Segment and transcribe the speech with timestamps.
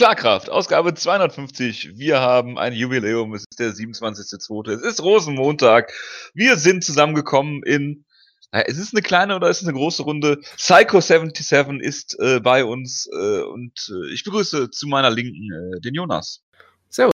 [0.00, 1.98] Schlagkraft, Ausgabe 250.
[1.98, 3.34] Wir haben ein Jubiläum.
[3.34, 4.70] Es ist der 27.2.
[4.70, 5.92] Es ist Rosenmontag.
[6.32, 8.06] Wir sind zusammengekommen in,
[8.50, 10.40] naja, ist es eine kleine oder ist es eine große Runde?
[10.56, 15.92] Psycho77 ist äh, bei uns äh, und äh, ich begrüße zu meiner Linken äh, den
[15.92, 16.44] Jonas.
[16.88, 17.12] Servus.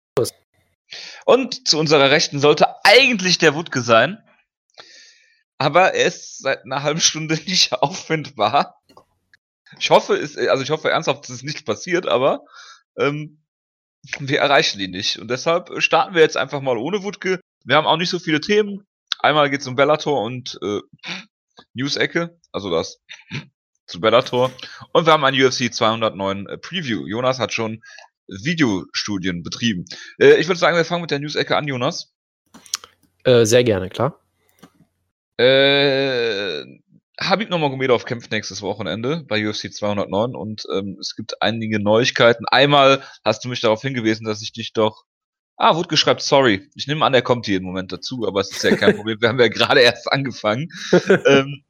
[1.27, 4.25] Und zu unserer Rechten sollte eigentlich der Wutke sein.
[5.59, 8.81] Aber er ist seit einer halben Stunde nicht auffindbar.
[9.79, 12.47] Ich hoffe, es, also ich hoffe ernsthaft, dass es nicht passiert, aber
[13.01, 13.43] ähm,
[14.19, 15.19] wir erreichen ihn nicht.
[15.19, 17.41] Und deshalb starten wir jetzt einfach mal ohne Wutke.
[17.65, 18.87] Wir haben auch nicht so viele Themen.
[19.19, 20.80] Einmal geht es um Bellator und äh,
[21.75, 23.01] News-Ecke, also das
[23.87, 24.51] zu Bellator.
[24.92, 27.06] Und wir haben ein UFC 209 äh, Preview.
[27.06, 27.83] Jonas hat schon
[28.27, 29.84] Videostudien betrieben.
[30.19, 32.12] Äh, ich würde sagen, wir fangen mit der News-Ecke an, Jonas.
[33.25, 34.20] Äh, sehr gerne, klar.
[35.37, 36.64] Äh,
[37.23, 42.47] Habib Nurmagomedov kämpft nächstes Wochenende bei UFC 209 und ähm, es gibt einige Neuigkeiten.
[42.47, 45.05] Einmal hast du mich darauf hingewiesen, dass ich dich doch
[45.62, 46.70] Ah, Wutke schreibt sorry.
[46.75, 49.20] Ich nehme an, er kommt jeden Moment dazu, aber es ist ja kein Problem.
[49.20, 50.69] Wir haben ja gerade erst angefangen.
[51.27, 51.62] ähm,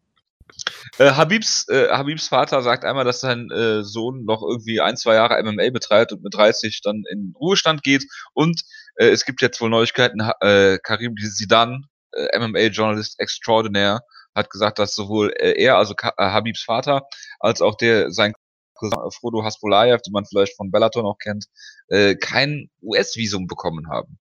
[0.98, 5.14] äh, Habibs, äh, Habibs Vater sagt einmal, dass sein äh, Sohn noch irgendwie ein, zwei
[5.14, 8.04] Jahre MMA betreibt und mit 30 dann in Ruhestand geht.
[8.32, 8.62] Und
[8.94, 10.20] äh, es gibt jetzt wohl Neuigkeiten.
[10.40, 14.02] Äh, Karim Sidan, äh, MMA-Journalist extraordinaire,
[14.34, 17.02] hat gesagt, dass sowohl äh, er, also äh, Habibs Vater,
[17.38, 18.32] als auch der sein
[18.74, 21.46] Cousin äh, Frodo Haspolayev, den man vielleicht von Bellator noch kennt,
[21.88, 24.18] äh, kein US-Visum bekommen haben.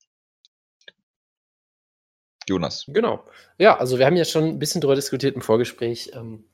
[2.49, 2.85] Jonas.
[2.89, 3.25] Genau.
[3.59, 6.45] Ja, also wir haben ja schon ein bisschen darüber diskutiert im Vorgespräch, ähm,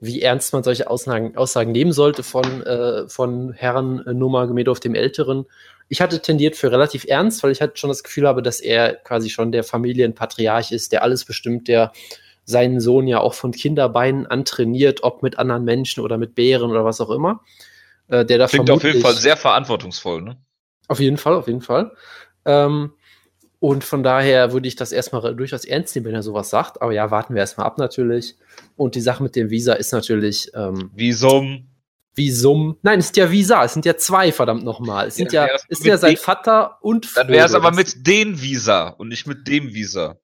[0.00, 5.46] wie ernst man solche Aussagen, Aussagen nehmen sollte von, äh, von Herrn Nurmagomedov dem Älteren.
[5.88, 8.94] Ich hatte tendiert für relativ ernst, weil ich halt schon das Gefühl habe, dass er
[8.94, 11.92] quasi schon der Familienpatriarch ist, der alles bestimmt, der
[12.48, 16.82] seinen Sohn ja auch von Kinderbeinen antrainiert, ob mit anderen Menschen oder mit Bären oder
[16.82, 17.42] was auch immer.
[18.08, 20.38] Äh, der da Klingt auf jeden Fall sehr verantwortungsvoll, ne?
[20.88, 21.92] Auf jeden Fall, auf jeden Fall.
[22.46, 22.94] Ähm,
[23.60, 26.80] und von daher würde ich das erstmal durchaus ernst nehmen, wenn er sowas sagt.
[26.80, 28.36] Aber ja, warten wir erstmal ab natürlich.
[28.76, 30.50] Und die Sache mit dem Visa ist natürlich.
[30.54, 31.66] Ähm, Visum.
[32.14, 32.78] Visum.
[32.80, 35.08] Nein, es sind ja Visa, es sind ja zwei, verdammt nochmal.
[35.08, 38.40] Es sind ja, ja ist ja sein Vater und Dann wäre es aber mit den
[38.40, 40.18] Visa und nicht mit dem Visa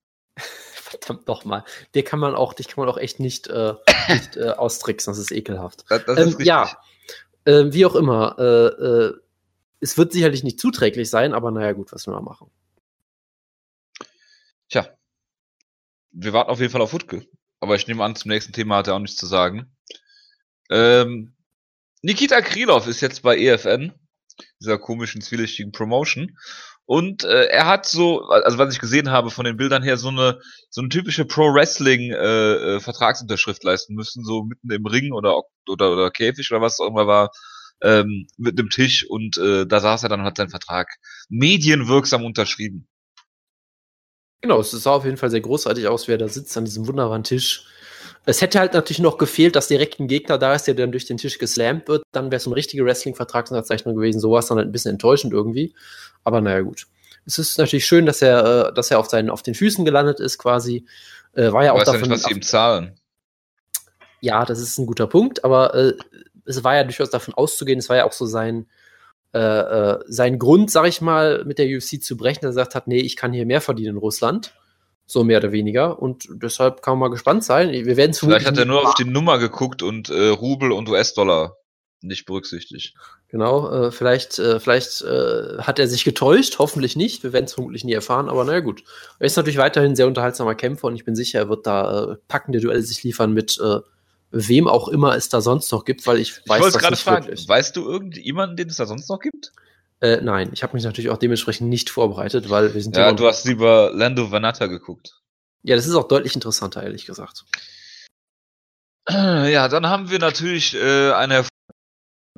[1.00, 1.64] verdammt nochmal.
[1.94, 3.74] Der kann man auch, dich kann man auch echt nicht, äh,
[4.08, 5.84] nicht äh, austricksen, das ist ekelhaft.
[5.88, 6.78] Das, das ähm, ist ja,
[7.44, 8.36] äh, wie auch immer.
[8.38, 9.14] Äh, äh,
[9.80, 12.50] es wird sicherlich nicht zuträglich sein, aber naja, gut, was wir mal machen.
[14.70, 14.88] Tja.
[16.12, 17.26] Wir warten auf jeden Fall auf Wutke.
[17.60, 19.74] Aber ich nehme an, zum nächsten Thema hat er auch nichts zu sagen.
[20.70, 21.34] Ähm,
[22.02, 23.92] Nikita Krylov ist jetzt bei EFN,
[24.60, 26.38] dieser komischen, zwielichtigen Promotion.
[26.86, 30.08] Und äh, er hat so, also was ich gesehen habe von den Bildern her, so
[30.08, 35.12] eine so eine typische Pro Wrestling äh, äh, Vertragsunterschrift leisten müssen, so mitten im Ring
[35.12, 37.30] oder oder oder Käfig oder was auch immer war
[37.82, 40.88] ähm, mit einem Tisch und äh, da saß er dann und hat seinen Vertrag
[41.28, 42.86] medienwirksam unterschrieben.
[44.42, 47.24] Genau, es sah auf jeden Fall sehr großartig aus, wer da sitzt an diesem wunderbaren
[47.24, 47.66] Tisch.
[48.26, 51.06] Es hätte halt natürlich noch gefehlt, dass direkt ein Gegner da ist, der dann durch
[51.06, 52.02] den Tisch geslampt wird.
[52.12, 54.20] Dann wäre es eine richtige Wrestling-Vertragsunterzeichnung gewesen.
[54.20, 55.74] So war es dann halt ein bisschen enttäuschend irgendwie.
[56.22, 56.86] Aber naja, gut.
[57.26, 60.20] Es ist natürlich schön, dass er, äh, dass er auf, seinen, auf den Füßen gelandet
[60.20, 60.86] ist, quasi.
[61.34, 62.02] Äh, war ja auch davon.
[62.02, 62.98] Ja nicht, was sie ihm zahlen.
[64.20, 65.92] Ja, das ist ein guter Punkt, aber äh,
[66.46, 68.66] es war ja durchaus davon auszugehen, es war ja auch so sein,
[69.34, 72.74] äh, äh, sein Grund, sag ich mal, mit der UFC zu brechen, dass er gesagt
[72.74, 74.54] hat, nee, ich kann hier mehr verdienen in Russland.
[75.06, 76.00] So mehr oder weniger.
[76.00, 77.70] Und deshalb kann man mal gespannt sein.
[77.70, 81.56] Wir werden Vielleicht hat er nur auf die Nummer geguckt und äh, Rubel und US-Dollar
[82.04, 82.94] nicht berücksichtigt.
[83.28, 87.22] Genau, äh, vielleicht, äh, vielleicht äh, hat er sich getäuscht, hoffentlich nicht.
[87.22, 88.84] Wir werden es vermutlich nie erfahren, aber naja, gut.
[89.18, 92.12] Er ist natürlich weiterhin ein sehr unterhaltsamer Kämpfer und ich bin sicher, er wird da
[92.12, 93.80] äh, packende Duelle sich liefern mit äh,
[94.30, 97.26] wem auch immer es da sonst noch gibt, weil ich weiß ich das nicht fragen,
[97.26, 97.48] wirklich.
[97.48, 99.52] Weißt du irgendjemanden, den es da sonst noch gibt?
[100.04, 103.10] Äh, nein, ich habe mich natürlich auch dementsprechend nicht vorbereitet, weil wir sind ja.
[103.12, 105.18] du hast lieber Lando Vanata geguckt.
[105.62, 107.46] Ja, das ist auch deutlich interessanter, ehrlich gesagt.
[109.08, 111.46] Ja, dann haben wir natürlich äh, eine,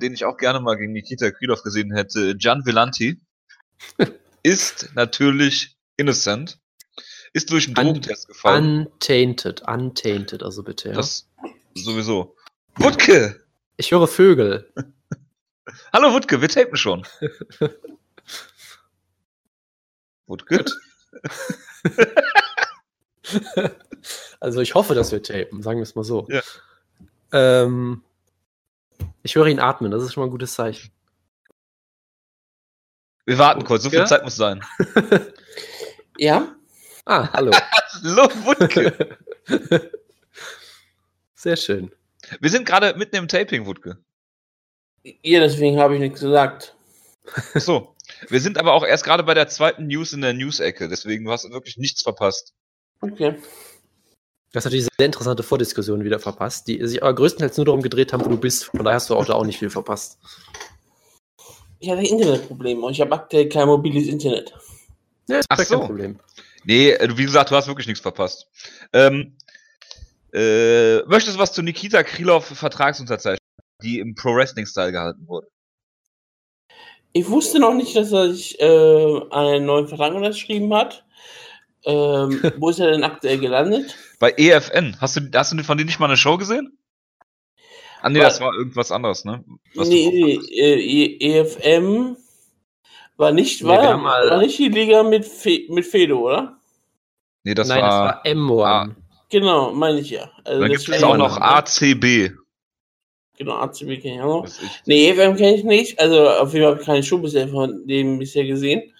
[0.00, 3.20] den ich auch gerne mal gegen Nikita Krylov gesehen hätte, Gian Villanti,
[4.44, 6.60] ist natürlich innocent,
[7.32, 8.86] ist durch einen Drogentest gefallen.
[8.86, 10.90] Untainted, untainted, also bitte.
[10.90, 10.94] Ja.
[10.94, 11.28] Das
[11.74, 12.36] sowieso.
[12.76, 13.44] Wutke!
[13.76, 14.72] Ich höre Vögel.
[15.92, 17.06] Hallo Wutke, wir tapen schon.
[20.26, 20.64] Wutke?
[24.40, 26.26] also ich hoffe, dass wir tapen, sagen wir es mal so.
[26.28, 26.42] Ja.
[27.32, 28.02] Ähm,
[29.22, 30.90] ich höre ihn atmen, das ist schon mal ein gutes Zeichen.
[33.24, 34.06] Wir warten kurz, so viel?
[34.06, 34.64] Zeit muss sein.
[36.18, 36.54] ja?
[37.04, 37.50] Ah, hallo.
[37.52, 39.18] hallo, Wutke.
[41.34, 41.92] Sehr schön.
[42.40, 43.98] Wir sind gerade mitten im Taping, Wutke.
[45.22, 46.74] Ja, deswegen habe ich nichts gesagt.
[47.54, 47.94] So.
[48.28, 51.32] Wir sind aber auch erst gerade bei der zweiten News in der News-Ecke, deswegen du
[51.32, 52.54] hast wirklich nichts verpasst.
[53.00, 53.32] Okay.
[53.32, 57.82] Du hast natürlich eine sehr interessante Vordiskussion wieder verpasst, die sich aber größtenteils nur darum
[57.82, 58.64] gedreht haben, wo du bist.
[58.64, 60.18] Von daher hast du auch da auch nicht viel verpasst.
[61.78, 64.54] Ich hatte Internetprobleme und ich habe aktuell kein mobiles Internet.
[65.28, 65.78] Ja, ist Ach so.
[65.78, 66.20] kein Problem.
[66.64, 68.48] Nee, äh, wie gesagt, du hast wirklich nichts verpasst.
[68.92, 69.36] Ähm,
[70.32, 73.45] äh, möchtest du was zu Nikita Krylov Vertragsunterzeichnung,
[73.82, 75.48] die im Pro Wrestling Style gehalten wurde?
[77.12, 81.04] Ich wusste noch nicht, dass er sich äh, einen neuen Vertrag unterschrieben hat.
[81.84, 83.96] Ähm, wo ist er denn aktuell gelandet?
[84.18, 85.00] Bei EFN.
[85.00, 86.78] Hast du, hast du von denen nicht mal eine Show gesehen?
[88.02, 89.42] Ah, nee, war, das war irgendwas anderes, ne?
[89.74, 92.16] Was nee, nee, EFM
[93.16, 96.60] war nicht, nee, war, war nicht die Liga mit, Fe mit Fedo, oder?
[97.44, 98.64] Nee, das Nein, war, das war M1.
[98.64, 98.96] Ah.
[99.30, 100.30] Genau, meine ich ja.
[100.44, 102.32] Also dann gibt es auch noch ACB.
[103.36, 104.52] Genau, ACB kenne ich auch noch.
[104.86, 106.00] Nee, EFM kenne ich nicht.
[106.00, 108.92] Also auf jeden Fall keine Show bisher von dem bisher gesehen.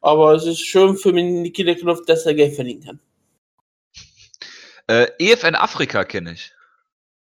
[0.00, 3.00] Aber es ist schön für Nikita Knopf, dass er Geld verdienen kann.
[4.86, 6.52] Äh, EFN Afrika kenne ich.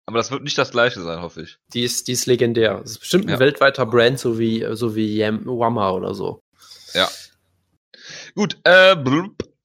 [0.05, 1.57] Aber das wird nicht das gleiche sein, hoffe ich.
[1.73, 2.79] Die ist, die ist legendär.
[2.79, 3.39] Das ist bestimmt ein ja.
[3.39, 6.41] weltweiter Brand, so wie, so wie Wama oder so.
[6.93, 7.09] Ja.
[8.33, 8.95] Gut, äh,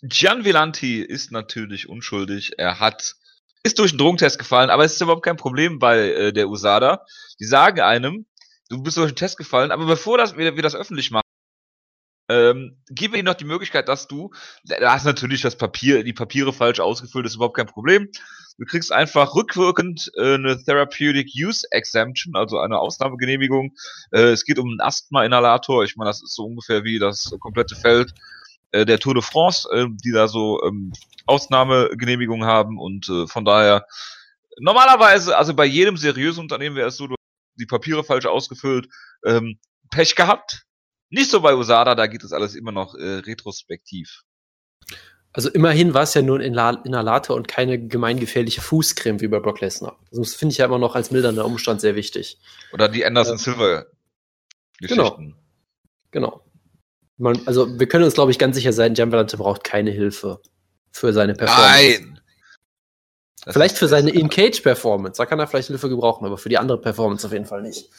[0.02, 2.58] Gian Villanti ist natürlich unschuldig.
[2.58, 3.14] Er hat,
[3.62, 7.04] ist durch einen Drogentest gefallen, aber es ist überhaupt kein Problem bei äh, der USADA.
[7.38, 8.26] Die sagen einem,
[8.68, 11.22] du bist durch einen Test gefallen, aber bevor das, wir, wir das öffentlich machen,
[12.28, 14.30] ähm, gib ihnen noch die Möglichkeit, dass du,
[14.64, 18.08] da hast natürlich das Papier, die Papiere falsch ausgefüllt, ist überhaupt kein Problem.
[18.58, 23.74] Du kriegst einfach rückwirkend äh, eine Therapeutic Use Exemption, also eine Ausnahmegenehmigung.
[24.12, 25.84] Äh, es geht um einen Asthma-Inhalator.
[25.84, 28.14] Ich meine, das ist so ungefähr wie das komplette Feld
[28.72, 30.92] äh, der Tour de France, äh, die da so ähm,
[31.26, 33.86] Ausnahmegenehmigungen haben und äh, von daher
[34.58, 38.88] normalerweise, also bei jedem seriösen Unternehmen wäre es so, du hast die Papiere falsch ausgefüllt,
[39.24, 39.58] ähm,
[39.90, 40.64] Pech gehabt.
[41.10, 44.22] Nicht so bei USADA, da geht es alles immer noch äh, retrospektiv.
[45.34, 49.60] Also immerhin war es ja nur ein Inhalator und keine gemeingefährliche Fußcreme wie bei Brock
[49.60, 49.98] Lesnar.
[50.10, 52.38] Das finde ich ja immer noch als mildernder Umstand sehr wichtig.
[52.72, 53.86] Oder die Anderson Silver
[54.78, 55.36] Geschichten.
[56.10, 56.40] Genau.
[56.40, 56.51] genau.
[57.22, 60.40] Man, also wir können uns, glaube ich, ganz sicher sein, Gianvalante braucht keine Hilfe
[60.90, 62.00] für seine Performance.
[62.00, 62.20] Nein!
[63.44, 66.80] Das vielleicht für seine In-Cage-Performance, da kann er vielleicht Hilfe gebrauchen, aber für die andere
[66.80, 67.90] Performance auf jeden Fall nicht.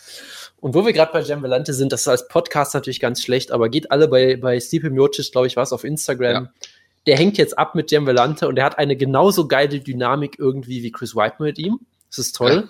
[0.61, 3.67] Und wo wir gerade bei Gianvalante sind, das ist als Podcast natürlich ganz schlecht, aber
[3.67, 6.45] geht alle bei, bei Stipe Miocic, glaube ich, was auf Instagram.
[6.45, 6.51] Ja
[7.05, 10.91] der hängt jetzt ab mit Velante und der hat eine genauso geile Dynamik irgendwie wie
[10.91, 11.79] Chris White mit ihm.
[12.09, 12.51] Das ist toll.
[12.51, 12.69] Ja.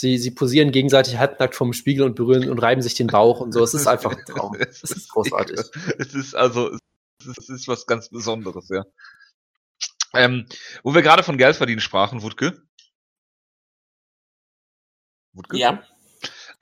[0.00, 3.52] Sie, sie posieren gegenseitig halbnackt vom Spiegel und berühren und reiben sich den Bauch und
[3.52, 3.62] so.
[3.62, 4.54] Es ist einfach ein Traum.
[4.54, 5.60] Es ist großartig.
[5.98, 6.70] Es ist also,
[7.18, 8.86] es ist, es ist was ganz Besonderes, ja.
[10.14, 10.46] Ähm,
[10.82, 12.62] wo wir gerade von Geld verdienen sprachen, Wutke.
[15.34, 15.58] Wutke?
[15.58, 15.84] Ja.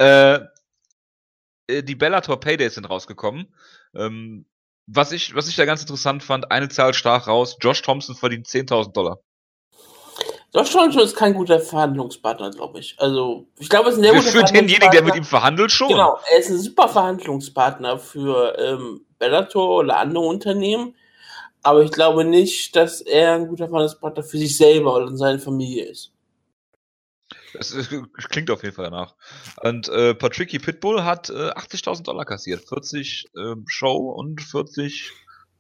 [0.00, 0.40] Äh,
[1.69, 3.55] äh die Bellator Paydays sind rausgekommen.
[3.94, 4.46] Ähm,
[4.87, 8.49] was ich, was ich da ganz interessant fand, eine Zahl stach raus, Josh Thompson verdient
[8.49, 9.20] 10.000 Dollar.
[10.53, 12.97] Thompson ist kein guter Verhandlungspartner, glaube ich.
[12.99, 15.89] Also, ich glaube, es ist ein sehr guter Für denjenigen, der mit ihm verhandelt, schon.
[15.89, 20.95] Genau, er ist ein super Verhandlungspartner für ähm, Bellator oder andere Unternehmen.
[21.62, 25.87] Aber ich glaube nicht, dass er ein guter Verhandlungspartner für sich selber oder seine Familie
[25.87, 26.12] ist.
[27.53, 27.75] Das,
[28.31, 29.15] klingt auf jeden Fall danach.
[29.62, 32.67] Und äh, Patricky Pitbull hat äh, 80.000 Dollar kassiert.
[32.67, 35.12] 40 äh, Show und 40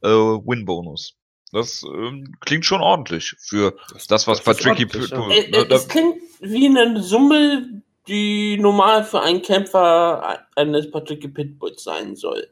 [0.02, 1.17] äh, Win-Bonus.
[1.52, 3.76] Das ähm, klingt schon ordentlich für
[4.08, 5.32] das, was das Patricky Pitbull.
[5.32, 5.60] Ja.
[5.60, 12.16] Äh, es klingt wie eine Summe, die normal für einen Kämpfer eines Patricky Pitbulls sein
[12.16, 12.48] soll.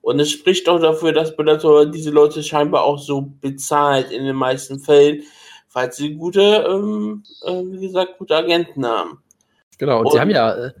[0.00, 4.36] Und es spricht auch dafür, dass Bellator diese Leute scheinbar auch so bezahlt in den
[4.36, 5.24] meisten Fällen
[5.76, 9.22] weil sie gute, ähm, äh, wie gesagt, gute Agenten haben.
[9.76, 10.72] Genau, und, und sie haben ja, äh,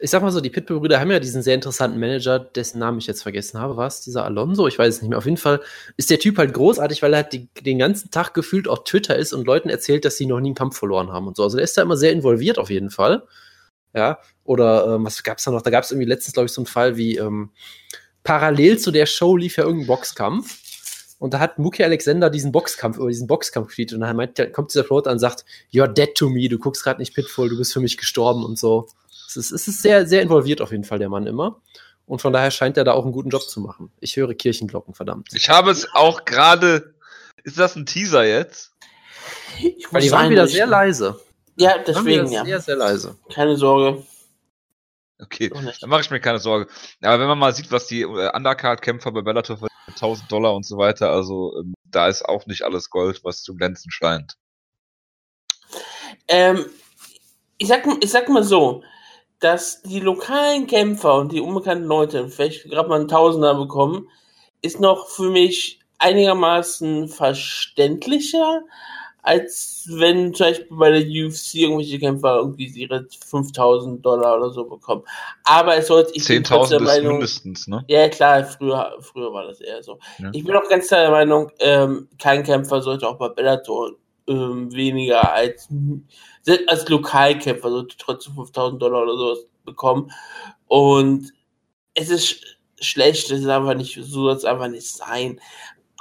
[0.00, 3.06] ich sag mal so, die Pitbull-Brüder haben ja diesen sehr interessanten Manager, dessen Namen ich
[3.06, 3.76] jetzt vergessen habe.
[3.76, 4.00] Was?
[4.00, 4.66] Dieser Alonso?
[4.66, 5.18] Ich weiß es nicht mehr.
[5.18, 5.60] Auf jeden Fall
[5.96, 9.16] ist der Typ halt großartig, weil er halt die, den ganzen Tag gefühlt auf Twitter
[9.16, 11.42] ist und Leuten erzählt, dass sie noch nie einen Kampf verloren haben und so.
[11.42, 13.24] Also der ist da immer sehr involviert auf jeden Fall.
[13.94, 15.62] Ja, oder ähm, was gab's da noch?
[15.62, 17.50] Da gab es irgendwie letztens, glaube ich, so einen Fall wie ähm,
[18.22, 20.58] parallel zu der Show lief ja irgendein Boxkampf
[21.20, 23.92] und da hat Muki Alexander diesen Boxkampf, über diesen Boxkampf gespielt.
[23.92, 26.82] Und dann meint, kommt dieser Float an und sagt, you're dead to me, du guckst
[26.82, 28.88] gerade nicht Pitfall, du bist für mich gestorben und so.
[29.30, 31.60] Es ist, es ist sehr, sehr involviert auf jeden Fall, der Mann immer.
[32.04, 33.92] Und von daher scheint er da auch einen guten Job zu machen.
[34.00, 35.28] Ich höre Kirchenglocken, verdammt.
[35.32, 36.94] Ich habe es auch gerade.
[37.44, 38.72] Ist das ein Teaser jetzt?
[39.92, 41.20] Weil die waren wieder sehr leise.
[41.56, 42.44] Ja, deswegen, ja.
[42.44, 43.16] Sehr, sehr leise.
[43.32, 44.02] Keine Sorge.
[45.20, 46.68] Okay, dann mache ich mir keine Sorge.
[47.00, 50.66] Aber wenn man mal sieht, was die äh, Undercard-Kämpfer bei Bellator verdienen, 1000 Dollar und
[50.66, 54.34] so weiter, also ähm, da ist auch nicht alles Gold, was zu glänzen scheint.
[56.26, 56.66] Ähm,
[57.58, 58.82] ich, sag, ich sag mal so,
[59.40, 64.08] dass die lokalen Kämpfer und die unbekannten Leute vielleicht gerade mal einen Tausender bekommen,
[64.62, 68.62] ist noch für mich einigermaßen verständlicher,
[69.22, 74.64] als wenn zum Beispiel bei der UFC irgendwelche Kämpfer irgendwie ihre 5000 Dollar oder so
[74.64, 75.02] bekommen.
[75.44, 77.84] Aber es sollte, ich 10.000 ist mindestens, ne?
[77.88, 79.98] Ja, klar, früher, früher war das eher so.
[80.18, 80.30] Ja.
[80.32, 83.92] Ich bin auch ganz klar der Meinung, ähm, kein Kämpfer sollte auch bei Bellator
[84.30, 85.68] ähm, weniger als,
[86.66, 90.10] als Lokalkämpfer sollte trotzdem 5000 Dollar oder sowas bekommen.
[90.68, 91.32] Und
[91.94, 95.40] es ist schlecht, es ist einfach nicht, so soll es einfach nicht sein.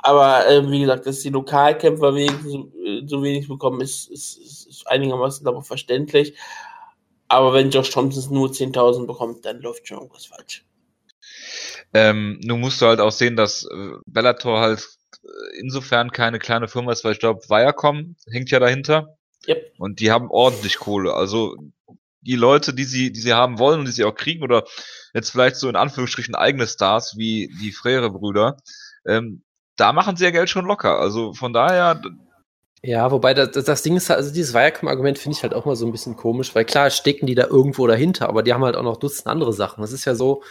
[0.02, 4.88] Aber äh, wie gesagt, dass die Lokalkämpfer so, äh, so wenig bekommen, ist, ist, ist
[4.88, 6.36] einigermaßen ich, verständlich.
[7.28, 10.66] Aber wenn Josh Thompson nur 10.000 bekommt, dann läuft schon irgendwas falsch.
[11.94, 14.88] Ähm, nun musst du halt auch sehen, dass äh, Bellator halt
[15.60, 19.18] insofern keine kleine Firma ist, weil ich glaube, Viacom hängt ja dahinter.
[19.48, 19.74] Yep.
[19.78, 21.14] Und die haben ordentlich Kohle.
[21.14, 21.56] Also
[22.22, 24.66] die Leute, die sie, die sie haben wollen und die sie auch kriegen, oder
[25.14, 28.58] jetzt vielleicht so in Anführungsstrichen eigene Stars wie die Frere-Brüder,
[29.06, 29.44] ähm,
[29.78, 31.00] da machen sie ja Geld schon locker.
[31.00, 32.02] Also von daher.
[32.82, 35.86] Ja, wobei das, das Ding ist, also dieses Viacom-Argument finde ich halt auch mal so
[35.86, 38.84] ein bisschen komisch, weil klar stecken die da irgendwo dahinter, aber die haben halt auch
[38.84, 39.82] noch Dutzend andere Sachen.
[39.82, 40.44] Das ist ja so,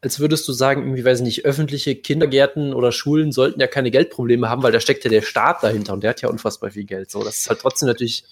[0.00, 3.90] als würdest du sagen, irgendwie, weiß ich nicht, öffentliche Kindergärten oder Schulen sollten ja keine
[3.90, 6.84] Geldprobleme haben, weil da steckt ja der Staat dahinter und der hat ja unfassbar viel
[6.84, 7.10] Geld.
[7.10, 8.24] So, das ist halt trotzdem natürlich,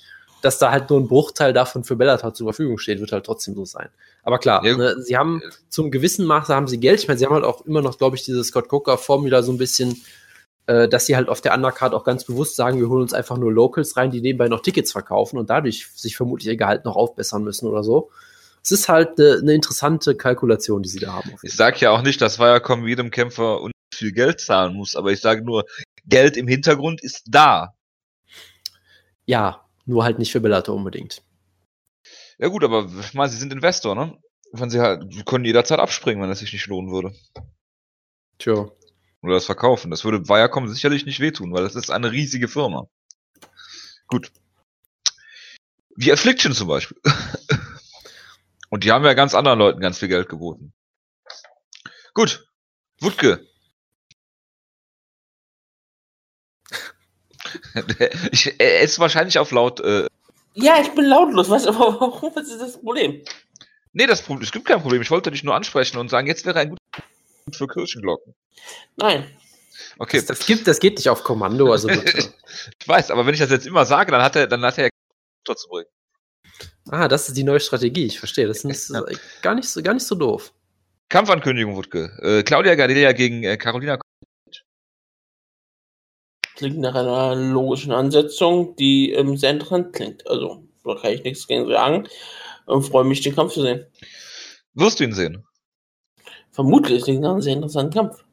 [0.42, 3.54] dass da halt nur ein Bruchteil davon für Bellator zur Verfügung steht, wird halt trotzdem
[3.54, 3.88] so sein.
[4.22, 4.76] Aber klar, ja.
[4.76, 7.00] ne, sie haben zum gewissen Maße haben sie Geld.
[7.00, 9.50] Ich meine, sie haben halt auch immer noch, glaube ich, diese Scott Coker Formula so
[9.50, 10.00] ein bisschen
[10.66, 13.36] äh, dass sie halt auf der Undercard auch ganz bewusst sagen, wir holen uns einfach
[13.36, 16.96] nur Locals rein, die nebenbei noch Tickets verkaufen und dadurch sich vermutlich ihr Gehalt noch
[16.96, 18.10] aufbessern müssen oder so.
[18.66, 21.32] Es ist halt eine, eine interessante Kalkulation, die sie da haben.
[21.42, 23.60] Ich sage ja auch nicht, dass Viacom jedem Kämpfer
[23.94, 25.66] viel Geld zahlen muss, aber ich sage nur,
[26.04, 27.76] Geld im Hintergrund ist da.
[29.24, 31.22] Ja, nur halt nicht für Bellator unbedingt.
[32.38, 34.18] Ja gut, aber ich meine, sie sind Investor, ne?
[34.50, 37.14] Wenn sie halt, sie können jederzeit abspringen, wenn es sich nicht lohnen würde.
[38.38, 38.66] Tja,
[39.22, 39.92] oder das verkaufen.
[39.92, 42.88] Das würde Viacom sicherlich nicht wehtun, weil das ist eine riesige Firma.
[44.08, 44.32] Gut.
[45.94, 46.98] Wie Affliction zum Beispiel.
[48.68, 50.72] Und die haben ja ganz anderen Leuten ganz viel Geld geboten.
[52.14, 52.46] Gut.
[53.00, 53.46] Wutke.
[58.32, 59.80] ich, er ist wahrscheinlich auf laut.
[59.80, 60.06] Äh
[60.54, 61.50] ja, ich bin lautlos.
[61.50, 63.22] Was, warum ist das Problem?
[63.92, 65.02] Nee, das Problem, es gibt kein Problem.
[65.02, 66.82] Ich wollte dich nur ansprechen und sagen, jetzt wäre ein guter
[67.52, 68.34] für Kirchenglocken.
[68.96, 69.30] Nein.
[69.98, 70.18] Okay.
[70.18, 73.50] Das, das, gibt, das geht nicht auf Kommando, also ich weiß, aber wenn ich das
[73.50, 75.88] jetzt immer sage, dann hat er, dann hat er ja zu bringen.
[76.88, 78.46] Ah, das ist die neue Strategie, ich verstehe.
[78.46, 79.02] Das ist ja.
[79.42, 80.52] gar, nicht so, gar nicht so doof.
[81.08, 82.10] Kampfankündigung, Wutke.
[82.22, 83.98] Äh, Claudia Gardelia gegen äh, Carolina
[86.56, 90.26] Klingt nach einer logischen Ansetzung, die ähm, sehr interessant klingt.
[90.26, 92.08] Also, da kann ich nichts gegen sagen.
[92.64, 93.86] Und freue mich, den Kampf zu sehen.
[94.74, 95.46] Wirst du ihn sehen?
[96.56, 98.24] vermutlich klingt nach einem sehr interessanten Kampf.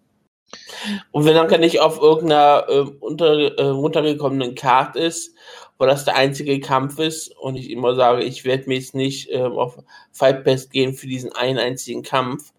[1.12, 5.36] Und wenn dann nicht auf irgendeiner äh, unter, äh, runtergekommenen Karte ist,
[5.78, 9.30] wo das der einzige Kampf ist und ich immer sage, ich werde mir jetzt nicht
[9.30, 9.78] äh, auf
[10.12, 12.54] Fight Pass gehen für diesen einen einzigen Kampf,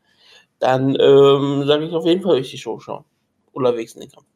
[0.59, 3.05] dann ähm, sage ich auf jeden Fall, ich die Show schauen.
[3.53, 4.27] Oder wenigstens den Kampf.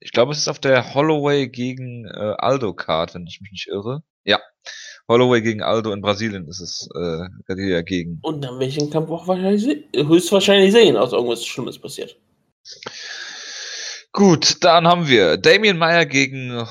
[0.00, 3.68] Ich glaube, es ist auf der Holloway gegen äh, Aldo Card, wenn ich mich nicht
[3.68, 4.02] irre.
[4.24, 4.38] Ja,
[5.08, 8.18] Holloway gegen Aldo in Brasilien ist es äh, Garcia gegen.
[8.22, 12.16] Und dann werde ich den Kampf auch wahrscheinlich höchstwahrscheinlich sehen, aus irgendwas Schlimmes passiert.
[14.12, 16.66] Gut, dann haben wir Damien Meyer gegen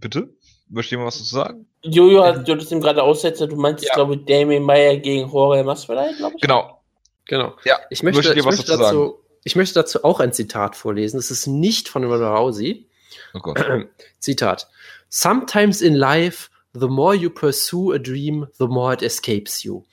[0.00, 0.34] Bitte?
[0.68, 1.66] Möchte jemand was dazu sagen?
[1.82, 3.94] Jojo hat du das ihm gerade aussetzt, du meinst, ja.
[3.94, 6.42] glaube Damien Meyer gegen Jorge Masvidal, glaube ich.
[6.42, 6.80] Genau.
[7.26, 7.56] Genau.
[7.64, 9.12] Ja, ich möchte, möchte dir was dazu, dazu sagen
[9.44, 11.18] ich möchte dazu auch ein Zitat vorlesen.
[11.18, 12.86] Es ist nicht von Ronda Rousey.
[13.34, 13.64] Oh Gott.
[14.18, 14.68] Zitat.
[15.08, 19.84] Sometimes in life, the more you pursue a dream, the more it escapes you.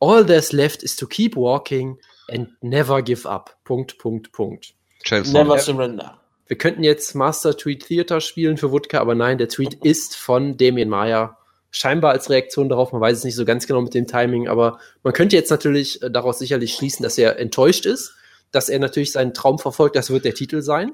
[0.00, 1.98] All there's left is to keep walking
[2.28, 3.50] and never give up.
[3.64, 4.74] Punkt, Punkt, Punkt.
[5.10, 6.14] Never surrender.
[6.48, 10.56] Wir könnten jetzt Master Tweet Theater spielen für Wutke, aber nein, der Tweet ist von
[10.56, 11.38] Damien Meyer.
[11.70, 14.80] Scheinbar als Reaktion darauf, man weiß es nicht so ganz genau mit dem Timing, aber
[15.02, 18.14] man könnte jetzt natürlich äh, daraus sicherlich schließen, dass er enttäuscht ist
[18.50, 20.92] dass er natürlich seinen Traum verfolgt, das wird der Titel sein.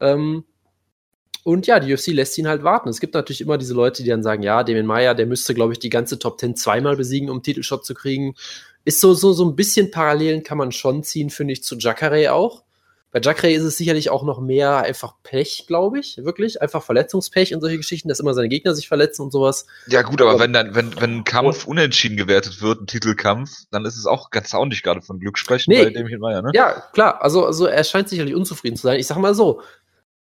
[0.00, 0.44] Ähm,
[1.44, 2.88] und ja, die UFC lässt ihn halt warten.
[2.88, 5.72] Es gibt natürlich immer diese Leute, die dann sagen, ja, Damien Meyer, der müsste, glaube
[5.72, 8.34] ich, die ganze Top 10 zweimal besiegen, um Titelshot zu kriegen.
[8.84, 12.32] Ist so, so, so ein bisschen Parallelen kann man schon ziehen, finde ich, zu Jacare
[12.32, 12.64] auch.
[13.16, 16.60] Bei Jacare ist es sicherlich auch noch mehr einfach Pech, glaube ich, wirklich.
[16.60, 19.64] Einfach Verletzungspech und solche Geschichten, dass immer seine Gegner sich verletzen und sowas.
[19.86, 23.50] Ja, gut, aber, aber wenn dann, wenn, wenn ein Kampf unentschieden gewertet wird, ein Titelkampf,
[23.70, 26.42] dann ist es auch ganz auch nicht gerade von Glück sprechen nee, bei dem Meier,
[26.42, 26.50] ne?
[26.52, 27.22] Ja, klar.
[27.22, 29.00] Also, also er scheint sicherlich unzufrieden zu sein.
[29.00, 29.62] Ich sag mal so,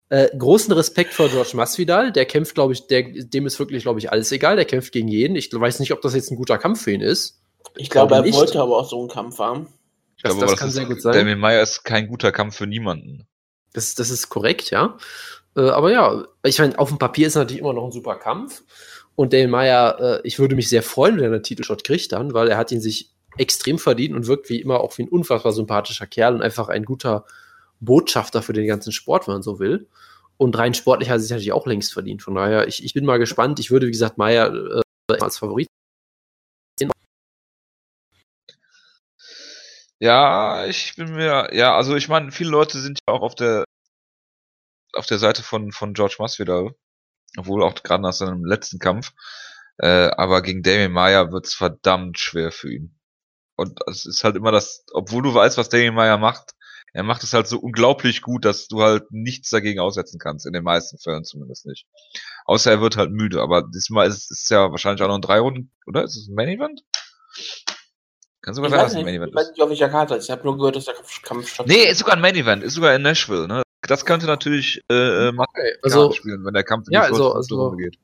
[0.08, 2.14] Äh, großen Respekt vor George Masvidal.
[2.14, 4.56] Der kämpft, glaube ich, der, dem ist wirklich, glaube ich, alles egal.
[4.56, 5.36] Der kämpft gegen jeden.
[5.36, 7.42] Ich weiß nicht, ob das jetzt ein guter Kampf für ihn ist.
[7.76, 8.36] Ich glaube, er nicht.
[8.36, 9.68] wollte aber auch so einen Kampf haben.
[10.30, 11.14] Das- glaube, das kann ist, sehr gut sein.
[11.14, 13.28] Damien Meyer ist kein guter Kampf für niemanden.
[13.74, 14.98] Das, das ist korrekt, ja.
[15.56, 18.64] Äh, aber ja, ich meine, auf dem Papier ist natürlich immer noch ein super Kampf.
[19.16, 22.34] Und Dale Meyer, äh, ich würde mich sehr freuen, wenn er einen Titelshot kriegt dann,
[22.34, 25.52] weil er hat ihn sich extrem verdient und wirkt wie immer auch wie ein unfassbar
[25.52, 27.26] sympathischer Kerl und einfach ein guter
[27.80, 29.88] Botschafter für den ganzen Sport, wenn man so will.
[30.38, 32.22] Und rein sportlich hat er sich natürlich auch längst verdient.
[32.24, 33.60] Von daher, ich, ich bin mal gespannt.
[33.60, 34.54] Ich würde, wie gesagt, Meyer
[35.10, 35.68] äh, als Favorit.
[40.00, 43.66] Ja, ich bin mir, ja, also ich meine, viele Leute sind ja auch auf der
[44.94, 46.72] auf der Seite von von George Masvidal,
[47.38, 49.14] obwohl auch gerade nach seinem letzten Kampf.
[49.80, 53.00] Äh, aber gegen Damien Meyer wird's verdammt schwer für ihn.
[53.58, 56.54] Und es ist halt immer das, obwohl du weißt, was Damien Meyer macht,
[56.94, 60.54] er macht es halt so unglaublich gut, dass du halt nichts dagegen aussetzen kannst, in
[60.54, 61.88] den meisten Fällen zumindest nicht.
[62.46, 65.40] Außer er wird halt müde, aber diesmal ist es ja wahrscheinlich auch noch in drei
[65.40, 66.04] Runden, oder?
[66.06, 66.84] Ist es ein Main Event?
[68.46, 69.52] Kann sogar Ich sein, dass weiß, es ein nicht, Main ich Event weiß ist.
[69.54, 70.26] nicht, auf welcher Karte ist.
[70.26, 72.76] Ich habe nur gehört, dass der Kampf, Kampf Nee, ist sogar ein Main Event, ist
[72.76, 73.64] sogar in Nashville, ne?
[73.82, 77.08] Das könnte natürlich äh, äh, Okay, also, also spielen, wenn der Kampf in Ja, die
[77.08, 77.98] also- vierte also- Runde geht.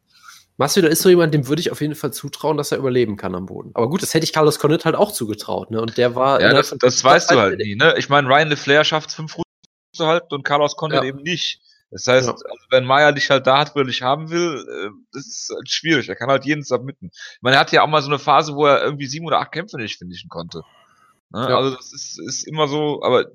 [0.58, 3.34] Masvidal ist so jemand, dem würde ich auf jeden Fall zutrauen, dass er überleben kann
[3.36, 3.72] am Boden.
[3.76, 5.80] Aber gut, das hätte ich Carlos Cornet halt auch zugetraut, ne?
[5.82, 6.42] Und der war.
[6.42, 7.96] Ja, das, das weißt du halt nie, ne?
[7.98, 9.48] Ich meine, Ryan LeFlair schafft es fünf Runden
[9.96, 11.04] zu halten und Carlos Condit Ja.
[11.06, 11.62] eben nicht.
[11.92, 12.34] Das heißt, Ja.
[12.34, 15.52] also wenn Meyer dich halt da hat, wo er dich haben will, äh, das ist
[15.54, 16.08] halt schwierig.
[16.10, 17.12] Er kann halt jeden submitten.
[17.14, 19.40] Ich meine, er hatte ja auch mal so eine Phase, wo er irgendwie sieben oder
[19.40, 20.62] acht Kämpfe nicht finishen konnte.
[21.32, 21.48] Ne?
[21.50, 21.58] Ja.
[21.58, 23.26] Also das ist, ist immer so, aber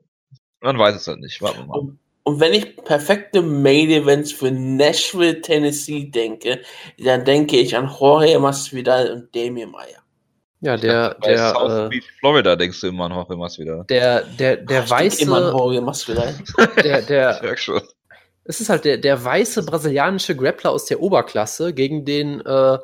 [0.63, 1.41] man weiß es halt nicht.
[1.43, 1.79] Warten wir mal.
[1.79, 6.63] Und, und wenn ich perfekte Main Events für Nashville, Tennessee denke,
[6.99, 10.03] dann denke ich an Jorge Masvidal und Damien Meyer.
[10.61, 11.17] ja, der,
[11.53, 13.85] South der, äh, Beach, Florida denkst du immer an Jorge Masvidal.
[13.89, 16.35] der, der, der Ich denke immer an weiße, Jorge Masvidal.
[16.83, 17.83] der, Ich der, merk schon.
[18.49, 22.79] Es ist halt der, der weiße brasilianische Grappler aus der Oberklasse gegen den äh,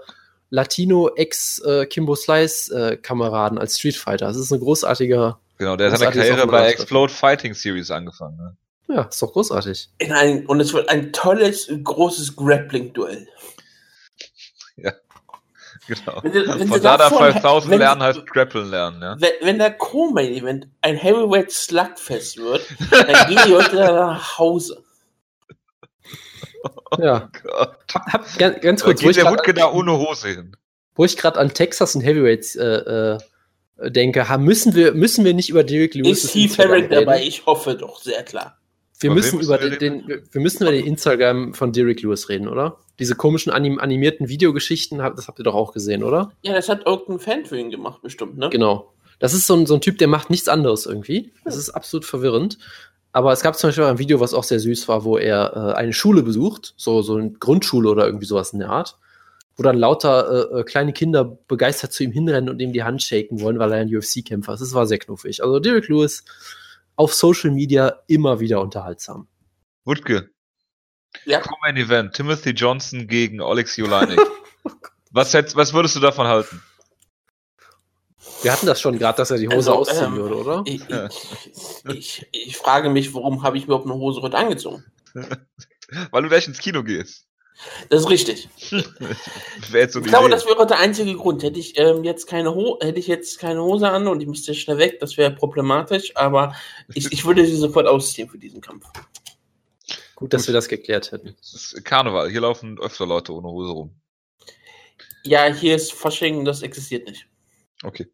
[0.51, 4.27] Latino ex äh, Kimbo Slice äh, Kameraden als Street Fighter.
[4.27, 6.71] Das ist ein großartiger, Genau, der hat seine Karriere bei.
[6.73, 8.37] Explode Fighting Series angefangen.
[8.37, 8.57] Ne?
[8.97, 9.89] ja, ist doch großartig.
[9.99, 13.27] In ein, und es wird ein tolles, großes Grappling-Duell.
[15.89, 16.21] Genau.
[16.23, 19.17] Wenn wenn Von sie da Dada vorher- 5000 wenn- lernen heißt Grappeln lernen, ja.
[19.19, 24.83] Wenn, wenn der Co-Main-Event ein Heavyweight Slugfest wird, dann gehen die Leute nach Hause.
[26.99, 27.31] Ja.
[27.43, 27.77] Gott.
[27.95, 30.57] Hab, ganz, ganz kurz, wo geht ich der Wutke da ohne Hose hin.
[30.95, 33.19] wo ich gerade an Texas und Heavyweights äh, äh,
[33.91, 37.23] denke, ha, müssen wir müssen wir nicht über Derek Lewis Ist Heath Herrick dabei?
[37.23, 38.59] Ich hoffe doch, sehr klar.
[39.01, 42.03] Wir Über müssen über müssen wir den, den wir müssen über den Instagram von Derek
[42.03, 42.79] Lewis reden, oder?
[42.99, 46.33] Diese komischen anim animierten Videogeschichten, das habt ihr doch auch gesehen, oder?
[46.43, 48.51] Ja, das hat irgendein Fan für ihn gemacht, bestimmt, ne?
[48.51, 48.93] Genau.
[49.19, 51.33] Das ist so ein, so ein Typ, der macht nichts anderes irgendwie.
[51.45, 52.59] Das ist absolut verwirrend.
[53.13, 55.53] Aber es gab zum Beispiel auch ein Video, was auch sehr süß war, wo er
[55.55, 58.99] äh, eine Schule besucht, so, so eine Grundschule oder irgendwie sowas in der Art,
[59.57, 63.03] wo dann lauter äh, äh, kleine Kinder begeistert zu ihm hinrennen und ihm die Hand
[63.03, 64.61] shaken wollen, weil er ein UFC-Kämpfer ist.
[64.61, 65.43] Das war sehr knuffig.
[65.43, 66.25] Also Derek Lewis
[66.97, 69.29] auf Social Media immer wieder unterhaltsam.
[69.85, 70.31] Wutke,
[71.27, 71.41] Ja.
[71.41, 74.21] Co-Main Event, Timothy Johnson gegen Alexi Oleinik.
[75.11, 76.63] was, was würdest du davon halten?
[78.43, 80.63] Wir hatten das schon gerade, dass er die Hose Also, ausziehen ähm, würde, oder?
[80.67, 80.81] Ich,
[81.89, 84.85] ich, ich, ich frage mich, warum habe ich überhaupt eine Hose heute angezogen?
[86.11, 87.27] Weil du gleich ins Kino gehst.
[87.91, 88.49] Das ist richtig.
[89.73, 90.35] Jetzt so Ich glaube, Idee.
[90.35, 91.43] das wäre der einzige Grund.
[91.43, 94.55] Hätte ich ähm, jetzt keine Ho hätte ich jetzt keine Hose an und ich müsste
[94.55, 96.57] schnell weg, das wäre problematisch, aber
[96.95, 98.87] ich, ich würde sie sofort ausziehen für diesen Kampf.
[100.17, 101.37] Gut, dass wir das geklärt hätten.
[101.39, 102.31] Das ist Karneval.
[102.31, 104.01] Hier laufen öfter Leute ohne Hose rum.
[105.25, 107.27] Ja, hier ist Fasching, das existiert nicht.
[107.83, 108.07] Okay.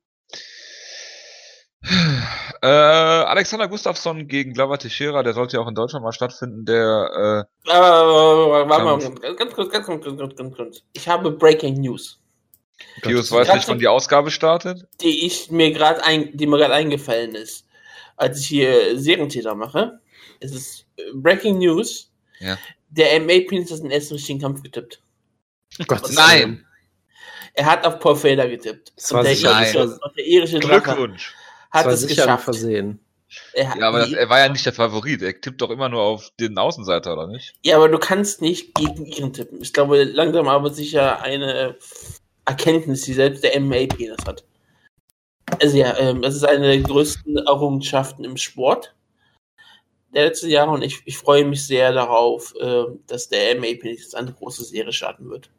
[2.61, 6.65] Äh, Alexander Gustafsson gegen Glover Teixeira, der sollte ja auch in Deutschland mal stattfinden.
[6.65, 8.99] Der äh, Aber warte mal,
[9.37, 10.83] ganz kurz, ganz kurz, ganz kurz, ganz kurz.
[10.93, 12.21] Ich habe Breaking News,
[13.03, 14.87] Pius weiß nicht, wann die Ausgabe startet.
[15.01, 17.67] die ich mir gerade ein, die mir gerade eingefallen ist,
[18.17, 20.01] als ich hier Serientäter mache.
[20.41, 22.11] Es ist äh, Breaking News.
[22.41, 22.59] Ja.
[22.91, 25.03] Der MA-Penis hat den ersten richtigen Kampf getippt.
[25.87, 26.65] Gott, Nein.
[27.55, 28.93] Er hat auf Paul Fader getippt.
[28.97, 31.35] Das war der sicher- irische, das der irische Glückwunsch.
[31.71, 32.45] hat war es geschafft.
[32.45, 33.01] Versehen.
[33.53, 35.21] Er Ja, aber das, er war ja nicht der Favorit.
[35.23, 37.55] Er tippt doch immer nur auf den Außenseiter, oder nicht?
[37.63, 39.61] ja, aber du kannst nicht gegen ihren tippen.
[39.61, 41.77] Ich glaube, langsam aber sicher eine
[42.47, 44.45] Erkenntnis, die selbst der MMA-Penis hat.
[45.61, 48.95] Also ja, ähm, das ist eine der größten Errungenschaften im Sport
[50.15, 54.15] der letzten Jahre und ich, ich freue mich sehr darauf, ähm, dass der MMA-Penis jetzt
[54.17, 55.51] eine große Serie starten wird.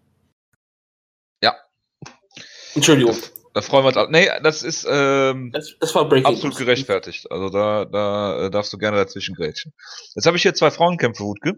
[2.80, 3.18] Entschuldigung,
[3.54, 4.10] Da freuen wir uns.
[4.10, 6.60] Nee, das ist ähm, das, das war Breaking absolut News.
[6.60, 7.30] gerechtfertigt.
[7.30, 9.74] Also da, da äh, darfst du gerne dazwischen grätschen.
[10.16, 11.58] Jetzt habe ich hier zwei Frauenkämpfe, Wutke.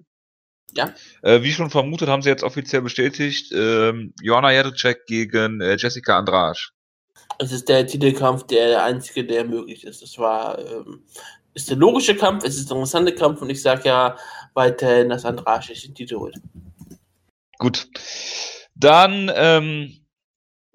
[0.73, 0.93] Ja.
[1.21, 6.17] Äh, wie schon vermutet, haben sie jetzt offiziell bestätigt, ähm, Joanna Jadrzejczyk gegen äh, Jessica
[6.17, 6.59] Andrade.
[7.37, 10.01] Es ist der Titelkampf, der, der einzige, der möglich ist.
[10.01, 11.03] Das war, ähm,
[11.53, 14.17] ist der logische Kampf, es ist der interessante Kampf und ich sage ja
[14.55, 16.37] weiterhin, dass Andrade sich den Titel holt.
[17.59, 17.89] Gut.
[18.75, 20.00] Dann ähm,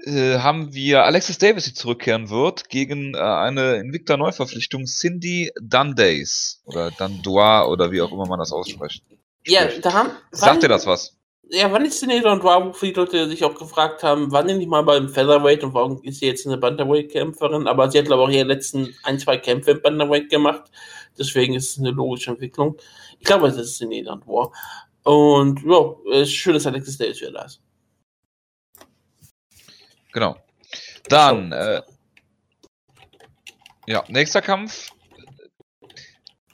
[0.07, 6.63] äh, haben wir Alexis Davis, die zurückkehren wird, gegen äh, eine Invicta Neuverpflichtung Cindy Dundays
[6.65, 9.03] oder Dundois oder wie auch immer man das ausspricht.
[9.45, 10.11] Ja, da haben.
[10.31, 11.17] Sagt dir das was?
[11.49, 14.69] Ja, wann ist und Wabu für die Leute sich auch gefragt haben, wann denn nicht
[14.69, 17.69] mal beim Featherweight und warum ist sie jetzt eine Bantamweight-Kämpferin?
[17.69, 20.65] Aber sie hat, glaube ich, auch ihre letzten ein, zwei Kämpfe im Bantamweight gemacht.
[21.17, 22.77] Deswegen ist es eine logische Entwicklung.
[23.21, 24.51] Ich glaube, es ist Sinead und War.
[25.05, 27.61] Und ja, es ist schön, dass Alexis Davis wieder da ist.
[30.17, 30.43] Genau.
[31.11, 31.83] Dann, äh,
[33.87, 34.89] ja, nächster Kampf.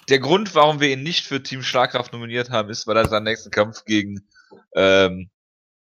[0.09, 3.23] Der Grund, warum wir ihn nicht für Team Schlagkraft nominiert haben, ist, weil er seinen
[3.23, 4.27] nächsten Kampf gegen
[4.75, 5.31] ähm,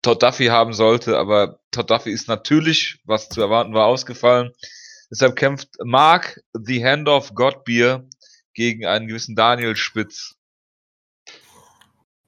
[0.02, 4.50] Todd Duffy haben sollte, aber Todd Duffy ist natürlich, was zu erwarten war, ausgefallen.
[5.08, 8.08] Deshalb kämpft Mark the Hand of Godbeer
[8.54, 10.34] gegen einen gewissen Daniel Spitz.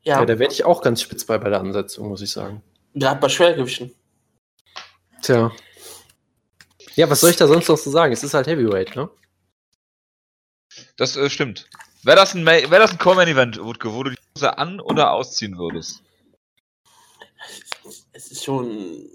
[0.03, 2.63] Ja, Ja, da werde ich auch ganz spitz bei bei der Ansetzung, muss ich sagen.
[2.95, 3.97] gerade bei Schwergewichten.
[5.23, 5.53] Tja.
[6.97, 8.13] Ja, was soll ich da sonst noch so sagen?
[8.13, 9.09] Es ist halt Heavyweight, ne?
[10.97, 11.69] Das äh, stimmt.
[12.03, 15.13] Wäre das ein, Ma- wär das ein Core-Main-Event, Wutke, wo du die Hose an- oder
[15.13, 16.03] ausziehen würdest?
[18.13, 19.09] Es ist schon.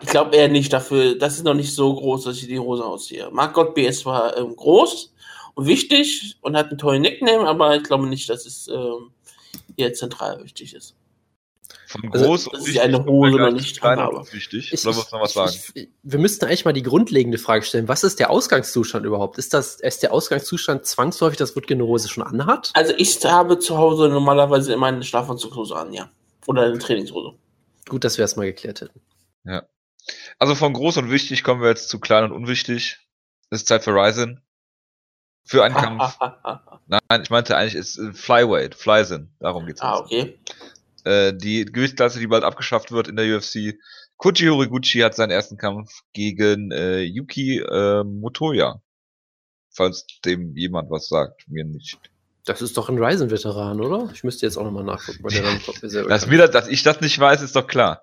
[0.00, 1.16] Ich glaube eher nicht dafür.
[1.16, 3.30] Das ist noch nicht so groß, dass ich die Hose ausziehe.
[3.30, 5.12] Mark Godby ist zwar ähm, groß
[5.54, 9.12] und wichtig und hat einen tollen Nickname, aber ich glaube nicht, dass es ähm,
[9.76, 10.94] hier zentral wichtig ist.
[12.00, 13.98] Von Also, groß dass und ich eine wichtig Hose kommen wir noch nicht zu klein
[13.98, 14.16] habe.
[14.16, 14.72] und wichtig.
[14.72, 15.52] Ich- Oder willst du noch was sagen?
[15.74, 17.86] Ich, wir müssten eigentlich mal die grundlegende Frage stellen.
[17.88, 19.38] Was ist der Ausgangszustand überhaupt?
[19.38, 22.70] Ist das ist der Ausgangszustand zwangsläufig, dass Wutke eine Hose schon anhat?
[22.74, 26.10] Also ich habe zu Hause normalerweise immer eine Schlafanzugshose an, ja.
[26.46, 27.34] Oder eine Trainingshose.
[27.88, 29.00] Gut, dass wir es mal geklärt hätten.
[30.38, 32.98] Also von groß und wichtig kommen wir jetzt zu klein und unwichtig.
[33.50, 34.40] Es ist Zeit für Ryzen.
[35.46, 36.18] Für einen Kampf.
[36.86, 39.34] Nein, ich meinte eigentlich, ist äh, Flyweight, Flyzen.
[39.40, 40.04] Darum geht's ah, jetzt.
[40.04, 40.38] okay.
[41.04, 43.78] Äh, die Gewichtsklasse, die bald abgeschafft wird in der UFC.
[44.16, 48.80] Koji Horiguchi hat seinen ersten Kampf gegen äh, Yuki äh, Motoya.
[49.70, 51.98] Falls dem jemand was sagt, mir nicht.
[52.44, 54.10] Das ist doch ein Ryzen-Veteran, oder?
[54.12, 56.50] Ich müsste jetzt auch nochmal nachgucken, weil der Name kommt mir selber Dass, mir das,
[56.50, 58.02] dass ich das nicht weiß, ist doch klar.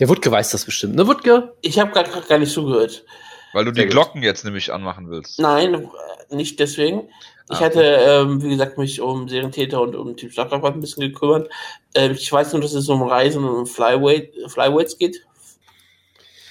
[0.00, 1.54] Der Wutke weiß das bestimmt, ne, Wutke?
[1.60, 3.04] Ich habe gerade gar nicht zugehört.
[3.52, 3.92] Weil du Sehr die gut.
[3.92, 5.38] Glocken jetzt nämlich anmachen willst.
[5.38, 7.08] Nein, äh, nicht deswegen.
[7.50, 11.00] Ich Ah, hatte, ähm, wie gesagt, mich um Serientäter und um Team Schlagkraft ein bisschen
[11.00, 11.50] gekümmert.
[11.94, 15.24] Ähm, ich weiß nur, dass es um Reisen und um Flyweight, Flyweights geht.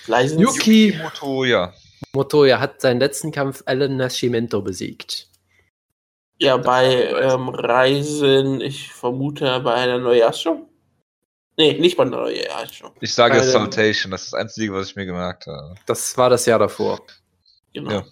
[0.04, 0.40] Flysen.
[0.40, 1.74] Yuki Motoya.
[2.14, 5.28] Motoya hat seinen letzten Kampf Alan Nascimento besiegt.
[6.40, 10.68] Ja, bei ähm, Reisen, ich vermute bei einer Neujahrshow.
[11.58, 12.92] Nee, nicht bei einer Neujahrshow.
[13.02, 15.76] Ich sage jetzt dem- Salutation, das ist das Einzige, was ich mir gemerkt habe.
[15.88, 17.02] Das war das Jahr davor.
[17.74, 17.92] Genau.
[17.92, 18.06] Ja.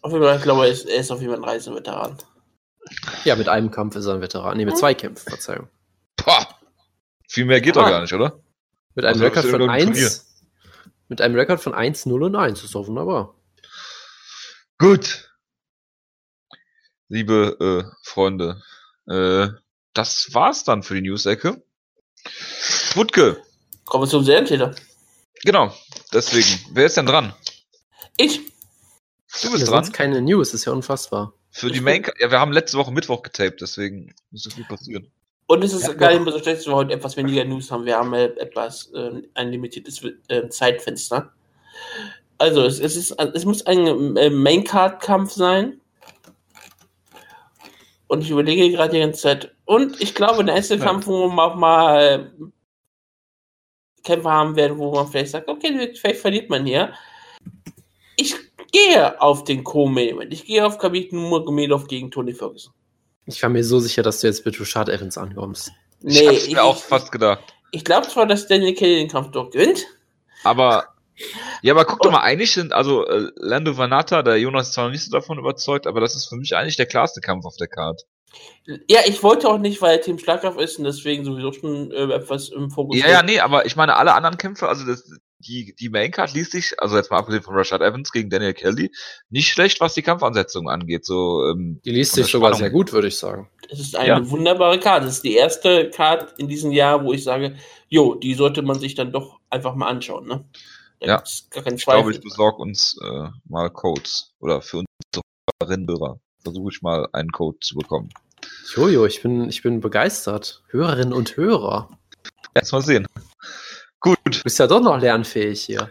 [0.00, 2.18] Auf jeden Fall, ich glaube, er ist, er ist auf jeden Fall ein Reiseveteran.
[3.24, 4.56] Ja, mit einem Kampf ist er ein Veteran.
[4.56, 5.68] Nee, mit zwei Kämpfen, Verzeihung.
[6.16, 6.48] Boah.
[7.28, 7.90] Viel mehr geht doch Ah.
[7.90, 8.40] gar nicht, oder?
[8.94, 10.42] Mit einem Also, Rekord das von irgendein 1.
[11.08, 12.64] Mit einem Rekord von 1, 0 und 1.
[12.64, 13.34] Ist doch wunderbar.
[14.78, 15.30] Gut.
[17.08, 18.62] Liebe äh, Freunde,
[19.08, 19.48] äh,
[19.94, 21.62] das war's dann für die News-Ecke.
[22.94, 23.42] Wutke,
[23.86, 24.74] Kommen wir zum Serientäter.
[25.44, 25.72] genau,
[26.12, 26.46] deswegen.
[26.72, 27.34] Wer ist denn dran?
[28.16, 28.38] Ich.
[29.40, 29.92] Du Ja, bist sonst dran.
[29.92, 31.32] keine News, ist ja unfassbar.
[31.50, 32.04] Für die Ich Main.
[32.20, 35.10] Ja, wir haben letzte Woche Mittwoch getaped, deswegen muss so viel passieren.
[35.46, 37.70] Und es ist Ja, gar nicht mehr so schlecht, dass wir heute etwas weniger News
[37.70, 37.84] haben.
[37.84, 41.32] Wir haben äh, etwas äh, ein limitiertes äh, Zeitfenster.
[42.38, 45.80] Also es, es, ist, es muss ein äh, Main-Card-Kampf sein.
[48.06, 49.54] Und ich überlege gerade die ganze Zeit.
[49.64, 50.84] Und ich glaube, der erste Ja.
[50.84, 52.32] Kampf, wo man auch mal
[54.02, 56.92] Kämpfe haben werden, wo man vielleicht sagt, okay, vielleicht verliert man hier.
[58.16, 58.34] Ich
[58.72, 60.30] gehe auf den Co-Main.
[60.30, 62.72] Ich gehe auf Khabib Nurmagomedov gegen Tony Ferguson.
[63.26, 65.70] Ich war mir so sicher, dass du jetzt mit Rashad Evans ankommst.
[66.02, 67.54] ich hab's mir auch fast gedacht.
[67.70, 69.86] Ich glaube zwar, dass Daniel Kelly den Kampf doch gewinnt.
[70.44, 70.88] Aber.
[71.60, 74.86] Ja, aber guck doch mal, eigentlich sind, also äh, Lando Vanata, der Jonas ist zwar
[74.86, 77.56] noch nicht so davon überzeugt, aber das ist für mich eigentlich der klarste Kampf auf
[77.56, 78.02] der Card.
[78.88, 82.48] Ja, ich wollte auch nicht, weil Team Schlagkraft ist und deswegen sowieso schon äh, etwas
[82.48, 82.98] im Fokus.
[82.98, 86.52] Ja, ja, nee, aber ich meine, alle anderen Kämpfe, also das, die, die Maincard liest
[86.52, 88.92] sich, also jetzt mal abgesehen von Rashad Evans gegen Daniel Kelly,
[89.30, 91.04] nicht schlecht, was die Kampfansetzung angeht.
[91.04, 93.50] So, ähm, Die liest sich sogar sehr gut, würde ich sagen.
[93.68, 94.30] Es ist eine Ja.
[94.30, 95.06] wunderbare Karte.
[95.06, 97.56] Es ist die erste Karte in diesem Jahr, wo ich sage,
[97.88, 100.26] jo, die sollte man sich dann doch einfach mal anschauen.
[100.26, 100.44] Ne?
[101.00, 101.22] Da Ja.
[101.24, 104.34] ich glaube, ich besorge uns äh, mal Codes.
[104.38, 105.22] Oder für unsere
[105.60, 108.10] Hörerinnen, Hörer versuche ich mal einen Code zu bekommen.
[108.74, 110.62] Jojo, ich bin, ich bin begeistert.
[110.68, 111.88] Hörerinnen und Hörer.
[112.54, 113.06] Erst mal sehen.
[114.00, 114.18] Gut.
[114.24, 115.90] Du bist ja doch noch lernfähig hier.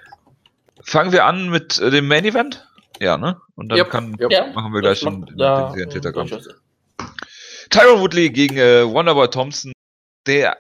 [0.83, 2.67] Fangen wir an mit äh, dem Main Event.
[2.99, 3.39] Ja, ne?
[3.55, 4.53] Und dann Yep, kann, yep.
[4.53, 6.53] Machen wir gleich das den, den, da, den, den Sinn.
[7.69, 9.71] Tyron Woodley gegen äh, Wonderboy Thompson.
[10.27, 10.57] Der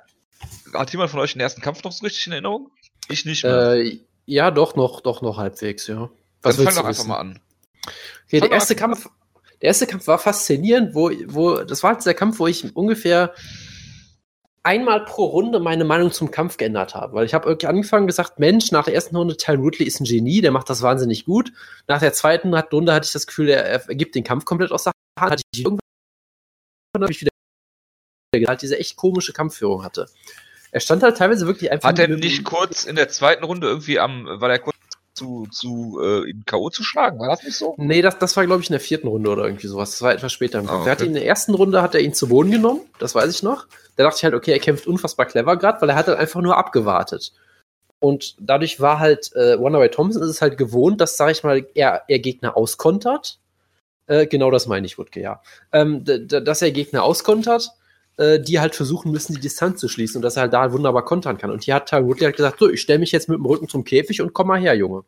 [0.73, 2.71] hat jemand von euch den ersten Kampf noch so richtig in Erinnerung?
[3.09, 3.73] Ich nicht mehr.
[3.73, 6.09] Äh, ja, doch noch, doch noch halbwegs, ja.
[6.41, 7.07] dann fang doch einfach wissen?
[7.09, 7.39] mal an.
[8.25, 8.79] Okay, Fang der erste an.
[8.79, 9.09] Kampf,
[9.61, 13.33] der erste Kampf war faszinierend, wo, wo, das war der Kampf, wo ich ungefähr
[14.63, 17.13] einmal pro Runde meine Meinung zum Kampf geändert habe.
[17.13, 20.05] Weil ich habe irgendwie angefangen gesagt, Mensch, nach der ersten Runde, Tyron Woodley ist ein
[20.05, 21.51] Genie, der macht das wahnsinnig gut.
[21.87, 24.83] Nach der zweiten Runde hatte ich das Gefühl, er, er gibt den Kampf komplett aus
[24.83, 25.31] der Hand.
[25.31, 25.81] Hatte ich irgendwann
[26.99, 27.31] habe ich wieder
[28.47, 30.07] halt diese echt komische Kampfführung hatte.
[30.71, 33.99] Er stand halt teilweise wirklich einfach Hat er nicht kurz in der zweiten Runde irgendwie
[33.99, 34.77] am, war der kurz
[35.13, 36.69] zu, zu äh, ihn K.O.
[36.69, 37.19] zu schlagen?
[37.19, 37.75] War das nicht so?
[37.77, 39.91] Nee, das, das war, glaube ich, in der vierten Runde oder irgendwie sowas.
[39.91, 40.85] Das war etwas später im Ah, Kampf.
[40.85, 41.05] Er hat okay.
[41.05, 43.67] ihn in der ersten Runde hat er ihn zu Boden genommen, das weiß ich noch.
[43.97, 46.41] Da dachte ich halt, okay, er kämpft unfassbar clever gerade, weil er hat halt einfach
[46.41, 47.33] nur abgewartet.
[47.99, 51.65] Und dadurch war halt, äh, Wonderboy Thompson ist es halt gewohnt, dass, sag ich mal,
[51.75, 53.37] er, er Gegner auskontert.
[54.07, 55.41] Äh, genau das meine ich, Wutke, ja.
[55.71, 57.69] Ähm, dass er Gegner auskontert,
[58.21, 61.03] äh, die halt versuchen müssen, die Distanz zu schließen und dass er halt da wunderbar
[61.03, 61.49] kontern kann.
[61.49, 63.67] Und hier hat Tyron Woodley halt gesagt, so, ich stelle mich jetzt mit dem Rücken
[63.67, 65.03] zum Käfig und komm mal her, Junge.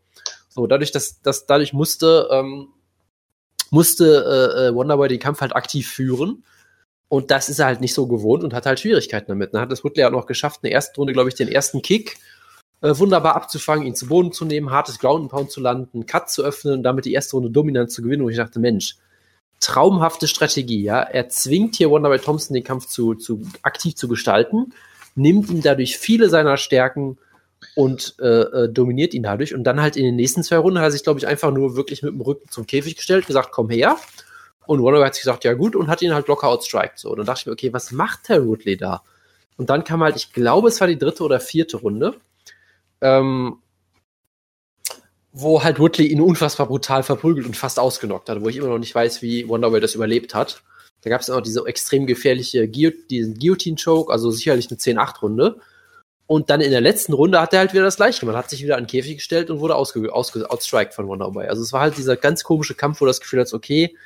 [0.49, 2.69] So, dadurch, dass, dass dadurch musste, ähm,
[3.69, 4.05] musste
[4.57, 6.43] äh, äh, Wonderboy den Kampf halt aktiv führen.
[7.07, 9.53] Und das ist er halt nicht so gewohnt und hat halt Schwierigkeiten damit.
[9.53, 11.83] Dann hat es Woodley auch noch geschafft, in der ersten Runde, glaube ich, den ersten
[11.83, 12.17] Kick
[12.81, 16.31] äh, wunderbar abzufangen, ihn zu Boden zu nehmen, hartes Ground and Pound zu landen, Cut
[16.31, 18.23] zu öffnen und damit die erste Runde dominant zu gewinnen.
[18.23, 18.95] Und ich dachte, Mensch,
[19.63, 21.01] traumhafte Strategie, ja.
[21.01, 24.73] Er zwingt hier Wonderboy Thompson den Kampf zu, zu aktiv zu gestalten,
[25.15, 27.17] nimmt ihm dadurch viele seiner Stärken
[27.75, 29.55] und äh, äh, dominiert ihn dadurch.
[29.55, 31.75] Und dann halt in den nächsten zwei Runden hat er sich, glaube ich, einfach nur
[31.75, 33.97] wirklich mit dem Rücken zum Käfig gestellt, gesagt, komm her.
[34.65, 36.99] Und Wonderboy hat sich gesagt, ja gut, und hat ihn halt locker outstriked.
[36.99, 39.03] So, und dann dachte ich mir, okay, was macht der Woodley da?
[39.57, 42.15] Und dann kam halt, ich glaube, es war die dritte oder vierte Runde,
[43.01, 43.57] ähm,
[45.33, 48.77] wo halt Woodley ihn unfassbar brutal verprügelt und fast ausgenockt hat, wo ich immer noch
[48.77, 50.61] nicht weiß, wie Wonderboy das überlebt hat.
[51.01, 55.59] Da gab es auch diese extrem gefährliche Guillotine-Choke, also sicherlich eine 10-8-Runde.
[56.27, 58.63] Und dann in der letzten Runde hat er halt wieder das gleiche gemacht, hat sich
[58.63, 61.47] wieder an den Käfig gestellt und wurde ausge ausge outstriked von Wonderboy.
[61.47, 63.97] Also es war halt dieser ganz komische Kampf, wo das Gefühl hast, okay,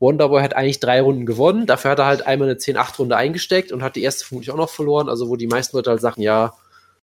[0.00, 3.82] Wonderboy hat eigentlich drei Runden gewonnen, dafür hat er halt einmal eine 10-8-Runde eingesteckt und
[3.82, 6.54] hat die erste vermutlich auch noch verloren, also wo die meisten Leute halt sagen, ja,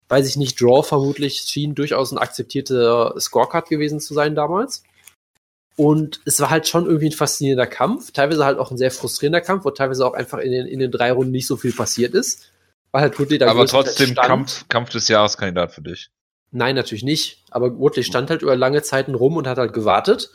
[0.08, 4.82] weiß ich nicht, Draw vermutlich schien durchaus ein akzeptierter Scorecard gewesen zu sein damals.
[5.76, 9.40] Und es war halt schon irgendwie ein faszinierender Kampf, teilweise halt auch ein sehr frustrierender
[9.40, 12.14] Kampf, wo teilweise auch einfach in den, in den drei Runden nicht so viel passiert
[12.14, 12.50] ist.
[12.90, 14.26] Weil halt Woodley da Aber trotzdem stand.
[14.26, 16.10] Kampf, Kampf des Jahreskandidat für dich.
[16.50, 17.44] Nein, natürlich nicht.
[17.50, 20.30] Aber Woodley stand halt über lange Zeiten rum und hat halt gewartet.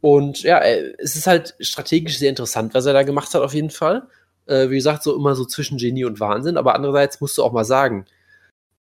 [0.00, 3.54] Und ja, äh, es ist halt strategisch sehr interessant, was er da gemacht hat, auf
[3.54, 4.08] jeden Fall.
[4.46, 6.56] Äh, wie gesagt, so immer so zwischen Genie und Wahnsinn.
[6.56, 8.06] Aber andererseits musst du auch mal sagen,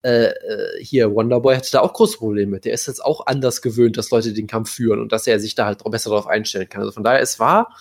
[0.02, 2.64] äh, äh, hier, Wonderboy hatte da auch große Probleme mit.
[2.64, 5.54] Der ist jetzt auch anders gewöhnt, dass Leute den Kampf führen und dass er sich
[5.54, 6.82] da halt besser darauf einstellen kann.
[6.82, 7.74] Also von daher, es war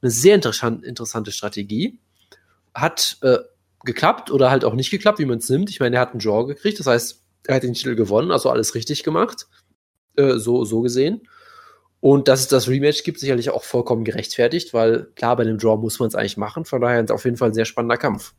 [0.00, 1.98] eine sehr interessant, interessante Strategie.
[2.74, 3.38] Hat äh,
[3.84, 5.70] geklappt oder halt auch nicht geklappt, wie man es nimmt.
[5.70, 8.50] Ich meine, er hat einen Draw gekriegt, das heißt, er hat den Titel gewonnen, also
[8.50, 9.46] alles richtig gemacht.
[10.16, 11.28] Äh, so, so gesehen.
[12.00, 15.76] Und dass es das Rematch gibt, sicherlich auch vollkommen gerechtfertigt, weil klar, bei einem Draw
[15.76, 16.64] muss man es eigentlich machen.
[16.64, 18.32] Von daher ist auf jeden Fall ein sehr spannender Kampf.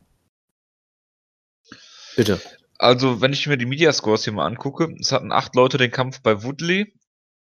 [2.16, 2.40] Bitte.
[2.82, 6.20] Also, wenn ich mir die Mediascores hier mal angucke, es hatten acht Leute den Kampf
[6.20, 6.92] bei Woodley,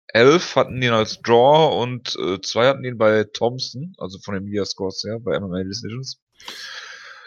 [0.08, 4.46] elf hatten ihn als Draw und äh, zwei hatten ihn bei Thompson, also von den
[4.46, 6.22] Mediascores her, bei MMA Decisions.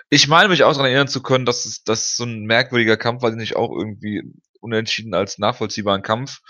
[0.08, 3.20] Ich meine mich auch daran erinnern zu können, dass es dass so ein merkwürdiger Kampf,
[3.20, 4.22] weil ich auch irgendwie
[4.60, 6.40] unentschieden als nachvollziehbaren Kampf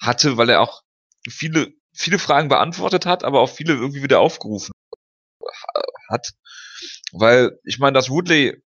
[0.00, 0.84] hatte, weil er auch
[1.28, 4.72] viele, viele Fragen beantwortet hat, aber auch viele irgendwie wieder aufgerufen
[6.08, 6.32] hat.
[7.12, 8.63] Weil, ich meine, dass Woodley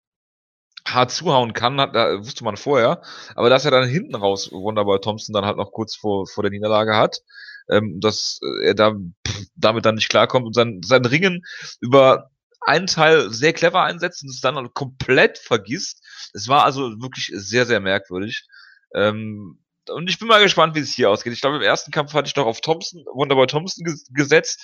[0.86, 3.02] hart zuhauen kann, hat, da wusste man vorher,
[3.36, 6.52] aber dass er dann hinten raus Wonderboy Thompson dann halt noch kurz vor, vor der
[6.52, 7.20] Niederlage hat,
[7.70, 8.94] ähm, dass er da
[9.28, 11.44] pff, damit dann nicht klarkommt und sein, sein Ringen
[11.80, 16.04] über einen Teil sehr clever einsetzt und es dann halt komplett vergisst.
[16.34, 18.48] Es war also wirklich sehr, sehr merkwürdig.
[18.94, 19.60] Ähm,
[19.94, 21.34] und ich bin mal gespannt, wie es hier ausgeht.
[21.34, 24.64] Ich glaube, im ersten Kampf hatte ich doch auf Thompson, Wonderboy Thompson ges gesetzt,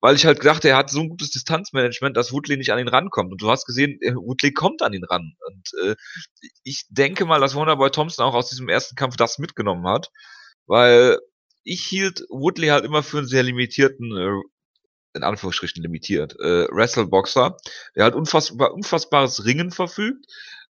[0.00, 2.88] weil ich halt dachte, er hat so ein gutes Distanzmanagement, dass Woodley nicht an ihn
[2.88, 3.32] rankommt.
[3.32, 5.34] Und du hast gesehen, äh, Woodley kommt an ihn ran.
[5.46, 5.96] Und äh,
[6.64, 10.10] ich denke mal, dass Wonderboy Thompson auch aus diesem ersten Kampf das mitgenommen hat,
[10.66, 11.18] weil
[11.64, 14.40] ich hielt Woodley halt immer für einen sehr limitierten, äh,
[15.14, 17.56] in Anführungsstrichen limitiert, äh, Wrestleboxer,
[17.96, 20.26] der halt unfassbar, unfassbares Ringen verfügt,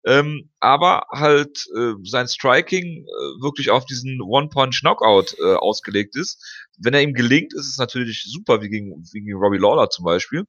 [0.09, 6.42] ähm, aber halt äh, sein Striking äh, wirklich auf diesen One-Punch-Knockout äh, ausgelegt ist.
[6.79, 10.07] Wenn er ihm gelingt, ist es natürlich super, wie gegen, wie gegen Robbie Lawler zum
[10.07, 10.44] Beispiel.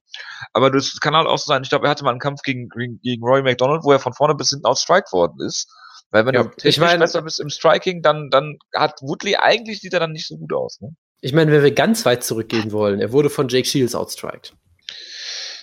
[0.54, 2.70] Aber das kann halt auch so sein, ich glaube, er hatte mal einen Kampf gegen,
[2.70, 5.68] gegen Roy McDonald, wo er von vorne bis hinten outstriked worden ist.
[6.12, 9.36] Weil wenn ja, du technisch ich mein, besser bist im Striking, dann, dann hat Woodley
[9.36, 10.80] eigentlich sieht er dann nicht so gut aus.
[10.80, 10.96] Ne?
[11.20, 14.54] Ich meine, wenn wir ganz weit zurückgehen wollen, er wurde von Jake Shields outstriked.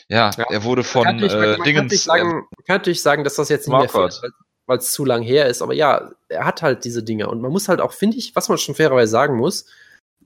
[0.09, 2.07] Ja, ja, er wurde von kann äh, Dingens.
[2.07, 4.21] Kann sagen, man kann natürlich sagen, dass das jetzt nicht mehr fährt,
[4.67, 5.63] weil es zu lang her ist.
[5.63, 7.29] Aber ja, er hat halt diese Dinge.
[7.29, 9.67] Und man muss halt auch, finde ich, was man schon fairerweise sagen muss,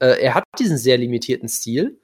[0.00, 1.98] äh, er hat diesen sehr limitierten Stil,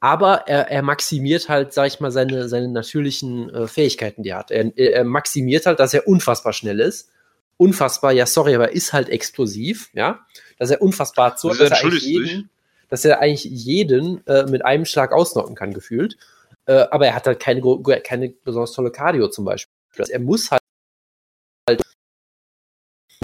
[0.00, 4.38] aber er, er maximiert halt, sag ich mal, seine, seine natürlichen äh, Fähigkeiten, die er
[4.38, 4.50] hat.
[4.50, 7.10] Er, er maximiert halt, dass er unfassbar schnell ist.
[7.56, 10.20] Unfassbar, ja, sorry, aber ist halt explosiv, ja.
[10.58, 12.50] Dass er unfassbar zu, dass er eigentlich jeden,
[12.88, 16.16] dass er eigentlich jeden äh, mit einem Schlag ausnocken kann, gefühlt.
[16.68, 17.62] Äh, aber er hat halt keine,
[18.02, 19.72] keine besonders tolle Cardio zum Beispiel.
[19.96, 20.60] Also er muss halt,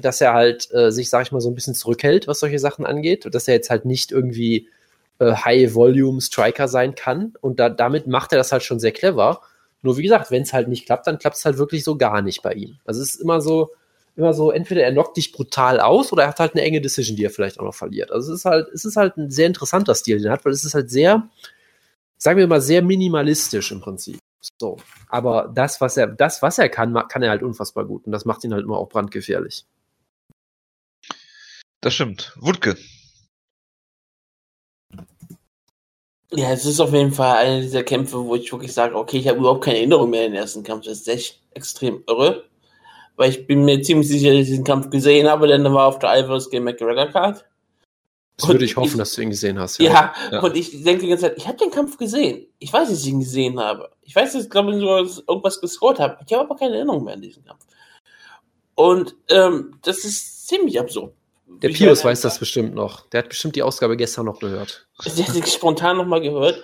[0.01, 2.87] dass er halt äh, sich, sag ich mal, so ein bisschen zurückhält, was solche Sachen
[2.87, 3.27] angeht.
[3.27, 4.71] Und dass er jetzt halt nicht irgendwie
[5.19, 7.35] äh, High-Volume-Striker sein kann.
[7.43, 9.43] Und da, damit macht er das halt schon sehr clever.
[9.83, 12.23] Nur wie gesagt, wenn es halt nicht klappt, dann klappt es halt wirklich so gar
[12.23, 12.79] nicht bei ihm.
[12.87, 13.73] Also es ist immer so,
[14.17, 17.19] immer so, entweder er knockt dich brutal aus oder er hat halt eine enge Decision,
[17.19, 18.11] die er vielleicht auch noch verliert.
[18.11, 20.53] Also es ist halt, es ist halt ein sehr interessanter Stil, den er hat, weil
[20.53, 21.29] es ist halt sehr,
[22.19, 24.19] sagen wir mal, sehr minimalistisch im Prinzip.
[24.61, 24.77] So.
[25.09, 28.07] Aber das, was er, das, was er kann, kann er halt unfassbar gut.
[28.07, 29.65] Und das macht ihn halt immer auch brandgefährlich.
[31.81, 32.33] Das stimmt.
[32.37, 32.77] Wutke.
[36.31, 39.29] Ja, es ist auf jeden Fall einer dieser Kämpfe, wo ich wirklich sage, okay, ich
[39.29, 40.85] habe überhaupt keine Erinnerung mehr an den ersten Kampf.
[40.85, 42.45] Das ist echt extrem irre.
[43.17, 45.87] Weil ich bin mir ziemlich sicher, dass ich diesen Kampf gesehen habe, denn er war
[45.87, 47.45] auf der Alvarez gegen McGregor Card.
[48.37, 49.79] Das würde ich hoffen, ich, dass du ihn gesehen hast.
[49.79, 52.49] Ja, ja, und ich denke die ganze Zeit, ich habe den Kampf gesehen.
[52.59, 53.91] Ich weiß, dass ich ihn gesehen habe.
[54.03, 56.19] Ich weiß, dass ich glaube, ich irgendwas gescored habe.
[56.27, 57.65] Ich habe aber keine Erinnerung mehr an diesen Kampf.
[58.75, 61.13] Und ähm, das ist ziemlich absurd.
[61.47, 63.09] Der Pius weiß das bestimmt noch.
[63.11, 64.89] Der hat bestimmt die Ausgabe gestern noch gehört.
[65.05, 66.63] Der hat sich spontan noch mal gehört.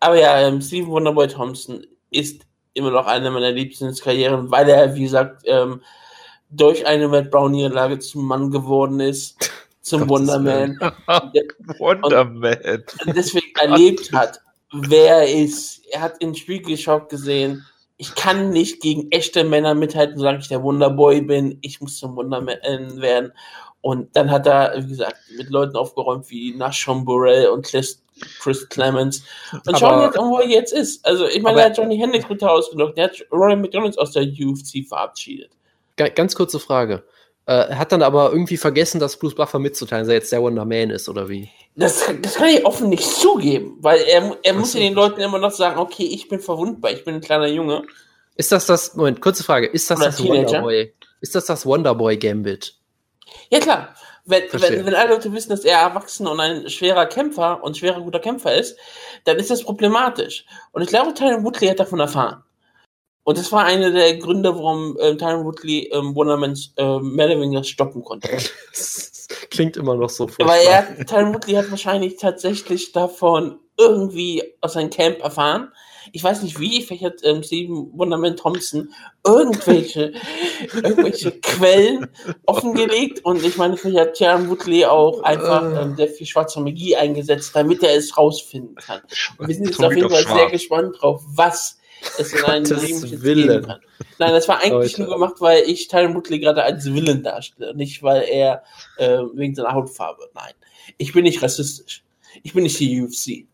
[0.00, 2.42] Aber ja, ähm, Stephen Wonderboy Thompson ist
[2.74, 5.82] immer noch eine meiner Lieblingskarrieren, weil er, wie gesagt, ähm,
[6.50, 9.50] durch eine Matt Brown-Niederlage zum Mann geworden ist.
[9.80, 10.78] zum Wonderman.
[11.78, 12.84] Wonderman.
[13.06, 14.40] Und deswegen erlebt hat,
[14.72, 15.82] wer er ist.
[15.90, 17.64] Er hat in Spiegel geschaut gesehen,
[17.96, 21.58] ich kann nicht gegen echte Männer mithalten, solange ich der Wonderboy bin.
[21.62, 23.32] Ich muss zum Wonderman werden.
[23.80, 28.02] Und dann hat er, wie gesagt, mit Leuten aufgeräumt wie Nashon Burrell und Chris,
[28.40, 29.24] Chris Clemens.
[29.52, 31.04] Und aber, schauen jetzt, wo er jetzt ist.
[31.04, 32.96] Also, ich meine, er hat Johnny Hendricks brutal ausgenockt.
[32.96, 35.50] Der hat Roy McDonalds aus der UFC verabschiedet.
[35.96, 37.02] Ganz kurze Frage.
[37.48, 40.66] Äh, hat dann aber irgendwie vergessen, dass Bruce Buffer mitzuteilen, dass er jetzt der Wonder
[40.66, 41.48] Man ist, oder wie?
[41.76, 45.38] Das, das kann ich offen nicht zugeben, weil er, er muss ja den Leuten immer
[45.38, 47.84] noch sagen, okay, ich bin verwundbar, ich bin ein kleiner Junge.
[48.36, 50.92] Ist das das, Moment, kurze Frage, ist das oder das Wonderboy?
[51.22, 52.74] Ist das das Wonderboy Gambit?
[53.48, 53.94] Ja, klar.
[54.26, 58.02] Wenn, wenn, wenn alle Leute wissen, dass er erwachsen und ein schwerer Kämpfer und schwerer
[58.02, 58.76] guter Kämpfer ist,
[59.24, 60.44] dann ist das problematisch.
[60.72, 62.44] Und ich glaube, Tyron Woodley hat davon erfahren.
[63.28, 68.02] Und das war einer der Gründe, warum äh, Tyron Woodley ähm, Wondermans äh, weniger stoppen
[68.02, 68.26] konnte.
[69.50, 70.46] Klingt immer noch so furchtbar.
[70.46, 75.70] Aber er, Tyron Woodley hat wahrscheinlich tatsächlich davon irgendwie aus seinem Camp erfahren.
[76.12, 78.94] Ich weiß nicht wie, vielleicht hat ähm, Steven Wonderman Thompson
[79.26, 80.14] irgendwelche,
[80.72, 82.06] irgendwelche Quellen
[82.46, 85.82] offengelegt und ich meine, vielleicht hat Tyron Woodley auch einfach äh.
[85.82, 89.02] ähm, sehr viel schwarze Magie eingesetzt, damit er es rausfinden kann.
[89.36, 91.78] Und wir sind jetzt auf jeden Fall sehr gespannt drauf, was
[92.18, 93.80] es in einem Leben geben kann.
[94.18, 95.02] Nein, das war eigentlich Leute.
[95.02, 98.62] nur gemacht, weil ich Tyron Woodley gerade als Willen darstelle, nicht weil er
[98.96, 100.28] äh, wegen seiner Hautfarbe.
[100.34, 100.52] Nein,
[100.96, 102.02] ich bin nicht rassistisch.
[102.42, 103.46] Ich bin nicht die UFC.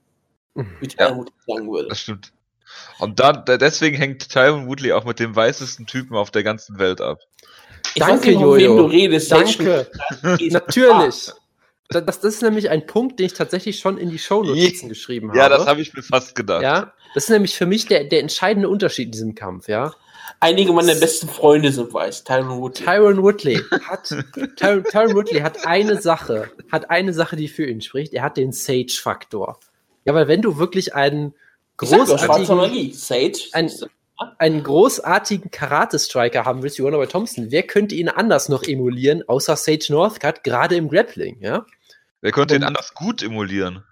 [0.81, 1.89] Wie Tyron ja, Woodley sagen würde.
[1.89, 2.33] Das stimmt.
[2.99, 7.01] Und da, deswegen hängt Tyron Woodley auch mit dem weißesten Typen auf der ganzen Welt
[7.01, 7.21] ab.
[7.95, 8.77] Ich Danke, nicht, Jojo.
[8.77, 9.31] du redest.
[9.31, 9.91] Danke.
[10.23, 11.31] Natürlich.
[11.89, 15.39] Das, das, ist nämlich ein Punkt, den ich tatsächlich schon in die Shownotizen geschrieben habe.
[15.39, 16.63] Ja, das habe ich mir fast gedacht.
[16.63, 19.92] Ja, das ist nämlich für mich der, der entscheidende Unterschied in diesem Kampf, ja.
[20.40, 22.24] Einige meiner besten Freunde sind weiß.
[22.24, 22.85] Tyron Woodley.
[22.85, 24.14] Tyron Woodley hat,
[24.57, 28.14] Tyron, Tyron Woodley hat eine Sache, hat eine Sache, die für ihn spricht.
[28.14, 29.59] Er hat den Sage-Faktor.
[30.05, 31.35] Ja, weil wenn du wirklich einen
[31.77, 33.71] großartigen, Sage, ein,
[34.38, 39.56] einen großartigen Karate-Striker haben willst, wie Wonderboy Thompson, wer könnte ihn anders noch emulieren, außer
[39.56, 41.65] Sage Northcutt, gerade im Grappling, ja?
[42.21, 43.85] Wer könnte ihn anders gut emulieren?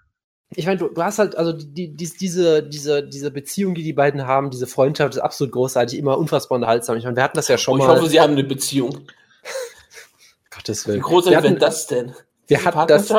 [0.55, 3.93] Ich meine, du, du, hast halt, also die, die, diese, diese, diese Beziehung, die die
[3.93, 6.97] beiden haben, diese Freundschaft ist absolut großartig, immer unfassbar unterhaltsam.
[6.97, 7.93] Ich meine, wir hatten das ja schon oh, ich mal.
[7.93, 9.07] Ich hoffe, sie haben eine Beziehung.
[10.55, 10.99] Gottes Willen.
[10.99, 12.13] Wie großartig wäre das denn?
[12.47, 13.13] Wir hatten das,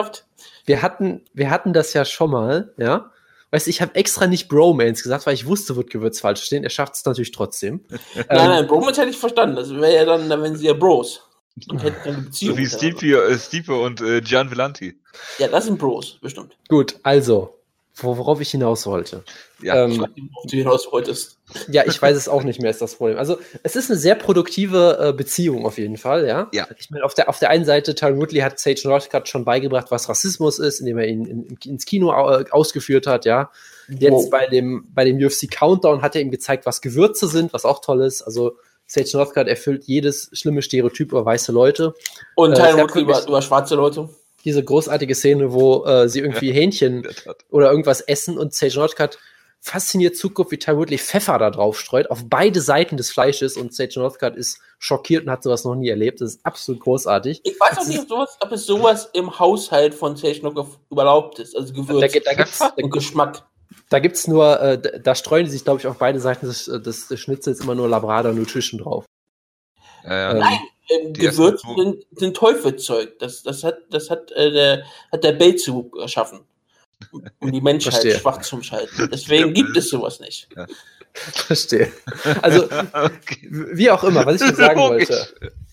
[0.66, 3.11] wir hatten, wir hatten das ja schon mal, ja.
[3.51, 6.64] weißt du, ich habe extra nicht Bromance gesagt, weil ich wusste, wird falsch stehen.
[6.64, 7.85] Er schafft es natürlich trotzdem.
[8.14, 9.57] Nein, nein, Bromance hätte ich verstanden.
[9.57, 11.22] Das wäre ja dann wenn sie ja Bros.
[11.68, 12.57] Und hätten eine Beziehung.
[12.57, 12.66] So wie.
[12.66, 14.98] Stipe, äh, Stipe und äh, Gian Villanti.
[15.38, 16.57] Ja, das sind Bros, bestimmt.
[16.68, 17.61] Gut, also,
[17.94, 19.22] wo- worauf ich hinaus wollte.
[19.62, 19.84] Ja.
[19.84, 20.11] Ähm, Auf
[20.46, 21.38] die du hinaus wolltest.
[21.68, 23.18] Ja, ich weiß es auch nicht mehr, ist das Problem.
[23.18, 26.48] Also, es ist eine sehr produktive äh, Beziehung auf jeden Fall, ja.
[26.52, 26.66] Ja.
[26.76, 29.92] Ich meine, auf der, auf der einen Seite, Tyron Woodley hat Sage Northcutt schon beigebracht,
[29.92, 33.52] was Rassismus ist, indem er ihn in, ins Kino äh, ausgeführt hat, ja.
[33.88, 34.30] Jetzt Wow.
[34.30, 37.80] bei dem, bei dem UFC Countdown hat er ihm gezeigt, was Gewürze sind, was auch
[37.80, 38.22] toll ist.
[38.22, 38.57] Also,
[38.87, 41.95] Sage Northcutt erfüllt jedes schlimme Stereotyp über weiße Leute.
[42.35, 44.09] Und Äh, Tyron gab Woodley über, über schwarze Leute.
[44.45, 47.07] Diese großartige Szene, wo äh, sie irgendwie Hähnchen
[47.51, 49.18] oder irgendwas essen und Sage Northcutt
[49.61, 53.74] fasziniert zuguckt, wie Ty Woodley Pfeffer da drauf streut, auf beide Seiten des Fleisches und
[53.74, 56.20] Sage Northcutt ist schockiert und hat sowas noch nie erlebt.
[56.20, 57.41] Das ist absolut großartig.
[57.45, 61.39] Ich weiß auch nicht, ob, sowas, ob es sowas im Haushalt von Sage noch überhaupt
[61.39, 61.57] ist.
[61.57, 63.47] Also Gewürz Da, da, gibt's, da, und Geschmack.
[63.89, 67.09] Da gibt's nur, äh, da, streuen die sich, glaube ich, auf beide Seiten des, des,
[67.09, 69.05] des Schnitzels immer nur Labrador Nutrition drauf.
[70.05, 70.30] Ja, ja.
[70.32, 70.59] Ähm, Nein,
[70.91, 73.18] ähm, Gewürze sind, sind Teufelszeug.
[73.18, 76.41] Das, das hat, das hat, äh, der, hat der Belzebub erschaffen.
[77.39, 78.18] Um die Menschheit Verstehe.
[78.18, 79.11] schwach zu schalten.
[79.12, 80.49] Deswegen gibt es sowas nicht.
[81.12, 81.93] Verstehe.
[82.41, 83.49] Also, okay.
[83.51, 85.28] wie auch immer, was ich dir sagen wollte.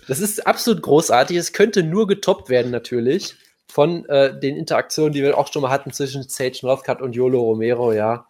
[0.08, 1.38] Das ist absolut großartig.
[1.38, 3.36] Es könnte nur getoppt werden, natürlich,
[3.72, 7.40] von äh, den Interaktionen, die wir auch schon mal hatten zwischen Sage Northcutt und Yolo
[7.42, 8.26] Romero, ja.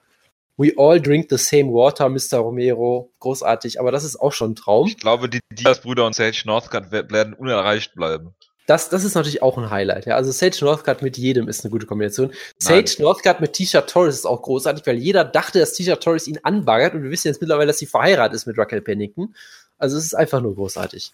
[0.57, 2.37] We all drink the same water, Mr.
[2.39, 3.09] Romero.
[3.19, 4.87] Großartig, aber das ist auch schon ein Traum.
[4.87, 8.35] Ich glaube, die Diaz-Brüder und Sage Northcutt wer- werden unerreicht bleiben.
[8.67, 10.15] Das, das ist natürlich auch ein Highlight, ja.
[10.15, 12.27] Also Sage Northcutt mit jedem ist eine gute Kombination.
[12.27, 12.85] Nein.
[12.85, 16.39] Sage Northcutt mit Tisha Torres ist auch großartig, weil jeder dachte, dass Tisha Torres ihn
[16.43, 19.33] anbaggert und wir wissen jetzt mittlerweile, dass sie verheiratet ist mit Raquel Pennington.
[19.79, 21.11] Also es ist einfach nur großartig.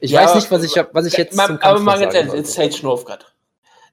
[0.00, 2.32] Ich Ja, weiß nicht, was ich, was ich jetzt Ma- zum aber mal ganz ehrlich,
[2.32, 2.54] jetzt.
[2.54, 3.26] Sage Northcutt.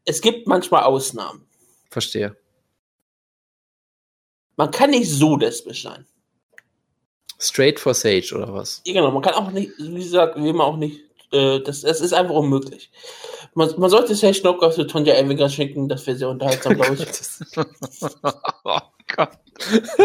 [0.06, 1.46] Es gibt manchmal Ausnahmen.
[1.90, 2.36] Verstehe.
[4.56, 6.06] Man kann nicht so lesbisch sein.
[7.40, 8.82] Straight for Sage oder was?
[8.86, 11.02] Ja, genau, man kann auch nicht, wie gesagt, will man auch nicht,
[11.32, 12.90] äh, das, das ist einfach unmöglich.
[13.54, 17.06] Man, man sollte Sage Northcutt zu Tonja Evinger schicken, das wäre sehr unterhaltsam, glaube ich.
[18.64, 18.80] oh
[19.16, 19.43] Gott.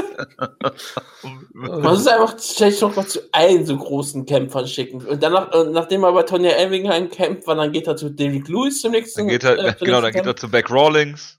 [1.53, 5.05] Man muss einfach Sage Northcutt zu allen so großen Kämpfern schicken.
[5.05, 8.81] Und danach, nachdem er bei Tonja Evinger kämpft, war, dann geht er zu Derrick Lewis
[8.81, 10.41] zum nächsten dann geht er, äh, genau, dann geht er Kampf.
[10.41, 11.39] zu Beck Rawlings.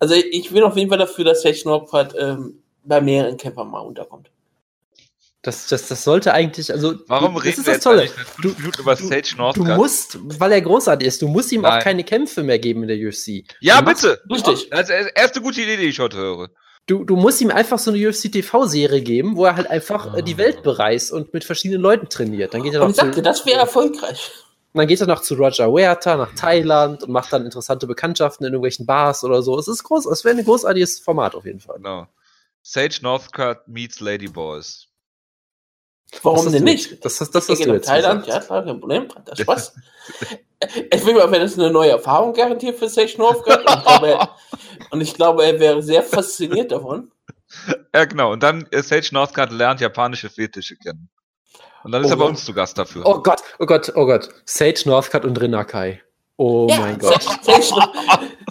[0.00, 3.80] Also ich bin auf jeden Fall dafür, dass Sage Northcutt ähm, bei mehreren Kämpfern mal
[3.80, 4.30] unterkommt.
[5.42, 6.94] Das, das, das sollte eigentlich, also.
[7.06, 8.08] Warum das reden ist wir das jetzt Tolle.
[8.38, 9.76] Minuten über Sage Du Northcutt?
[9.76, 11.82] musst, weil er großartig ist, du musst ihm auch Nein.
[11.82, 13.44] keine Kämpfe mehr geben in der UFC.
[13.60, 14.22] ja, du machst- bitte.
[14.30, 14.70] Richtig.
[14.70, 16.48] Das ist die erste gute Idee, die ich heute höre.
[16.86, 20.22] Du, du musst ihm einfach so eine UFC TV-Serie geben, wo er halt einfach äh,
[20.22, 22.52] die Welt bereist und mit verschiedenen Leuten trainiert.
[22.52, 24.32] Dann geht er noch Und ich zu, sagte, das wäre erfolgreich.
[24.74, 28.52] dann geht er noch zu Roger Huerta nach Thailand und macht dann interessante Bekanntschaften in
[28.52, 29.58] irgendwelchen Bars oder so.
[29.58, 31.76] Es ist groß, es wäre ein großartiges Format auf jeden Fall.
[31.76, 32.06] Genau.
[32.62, 34.86] Sage Northcutt meets Ladyboys.
[36.22, 37.04] Warum denn nicht?
[37.04, 38.42] Das, das, das ich hast du nach jetzt Thailand, gesagt.
[38.42, 39.74] ja klar, kein Problem, hat das Spaß.
[40.90, 43.58] ich will mal, wenn das eine neue Erfahrung garantiert für Sage Northcutt.
[43.60, 44.36] Und ich, glaube, er,
[44.90, 47.10] und ich glaube, er wäre sehr fasziniert davon.
[47.94, 48.32] Ja, genau.
[48.32, 51.08] Und dann äh, Sage Northcutt lernt japanische Fetische kennen.
[51.84, 52.30] Und dann ist Oh er bei Gott.
[52.30, 53.02] uns zu Gast dafür.
[53.04, 54.28] Oh Gott, oh Gott, oh Gott.
[54.46, 56.00] Sage Northcutt und Rinakai.
[56.36, 57.22] Oh mein Gott.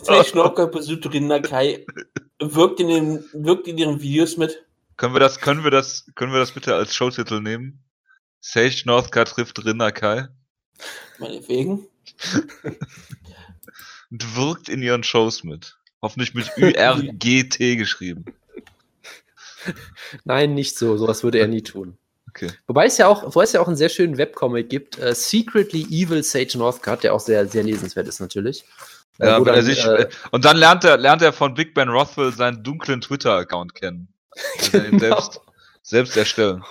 [0.02, 1.86] Sage, Northcutt besucht Rin Nakai,
[2.40, 4.64] wirkt in, den, wirkt in ihren Videos mit.
[4.98, 7.84] Können wir das, können wir das, können wir das bitte als Showtitel nehmen?
[8.40, 10.28] Sage Northcutt trifft Rinnakai
[11.20, 11.88] Meinetwegen.
[14.12, 15.78] und wirkt in ihren Shows mit.
[16.02, 18.26] Hoffentlich mit ÜRGT geschrieben.
[20.26, 20.98] Nein, nicht so.
[20.98, 21.98] Sowas würde er nie tun.
[22.30, 22.52] Okay.
[22.68, 25.84] Wobei es ja auch, wobei es ja auch einen sehr schönen Webcomic gibt, äh, Secretly
[25.84, 28.66] Evil Sage Northcutt, der auch sehr, sehr lesenswert ist natürlich.
[29.20, 31.54] Äh, Ja, wo er dann, sich, äh, äh, und dann lernt er, lernt er von
[31.54, 34.13] Big Ben Rothwell seinen dunklen Twitter-Account kennen.
[34.36, 35.00] Also Genau.
[35.00, 35.42] selbst,
[35.84, 36.64] selbst erstellen.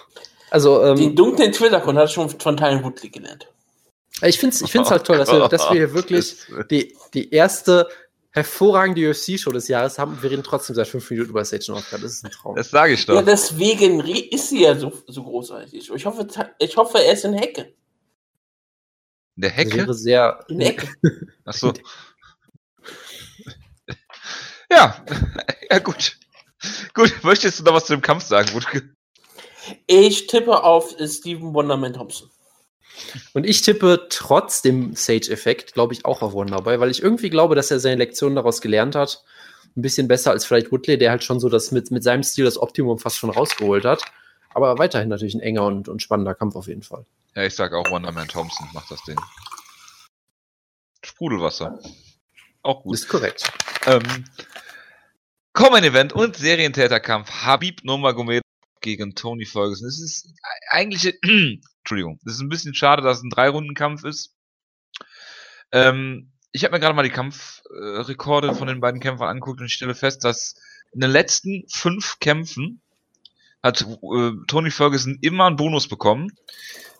[0.50, 3.46] also, Den ähm, dunklen Twitter-Account hat schon von Tyron Woodley gelernt.
[4.22, 6.36] ich finde es ich find's halt toll, dass wir, dass wir hier wirklich
[6.70, 7.88] die, die erste
[8.34, 12.02] hervorragende UFC-Show des Jahres haben und wir reden trotzdem seit fünf Minuten über Sage Northcutt.
[12.02, 12.56] Das ist ein Traum.
[12.56, 13.24] Das sage ich Ja, doch.
[13.24, 15.90] deswegen re- ist sie ja so, so großartig.
[15.94, 16.26] Ich hoffe,
[16.58, 17.74] ich hoffe, er ist in Hecke.
[19.36, 19.76] In der Hecke?
[19.76, 20.44] wäre sehr.
[20.48, 20.88] In Hecke.
[21.44, 21.72] Achso.
[24.70, 25.04] Ja,
[25.70, 26.16] ja gut.
[26.94, 28.94] Gut, möchtest du noch was zu dem Kampf sagen, Wutke?
[29.86, 32.30] Ich tippe auf Steven Wonderman Thompson.
[33.32, 37.54] Und ich tippe trotz dem Sage-Effekt, glaube ich, auch auf Wonderboy, weil ich irgendwie glaube,
[37.54, 39.24] dass er seine Lektion daraus gelernt hat.
[39.76, 42.44] Ein bisschen besser als vielleicht Woodley, der halt schon so das mit, mit seinem Stil
[42.44, 44.02] das Optimum fast schon rausgeholt hat.
[44.50, 47.06] Aber weiterhin natürlich ein enger und, und spannender Kampf auf jeden Fall.
[47.34, 49.18] Ja, ich sag auch Wonderman Thompson macht das Ding.
[51.02, 51.78] Sprudelwasser.
[52.62, 52.94] Auch gut.
[52.94, 53.50] Ist korrekt.
[53.86, 54.02] Ähm,
[55.53, 58.42] Common Event und Serientäterkampf Habib Nurmagomedov
[58.80, 59.86] gegen Tony Ferguson.
[59.86, 60.34] Es ist
[60.70, 64.34] eigentlich, Entschuldigung, es ist ein bisschen schade, dass es ein Drei-Runden-Kampf ist.
[65.72, 69.74] Ähm, ich habe mir gerade mal die Kampfrekorde von den beiden Kämpfern angeguckt und ich
[69.74, 70.55] stelle fest, dass
[70.92, 72.81] in den letzten fünf Kämpfen
[73.62, 76.32] hat äh, Tony Ferguson immer einen Bonus bekommen.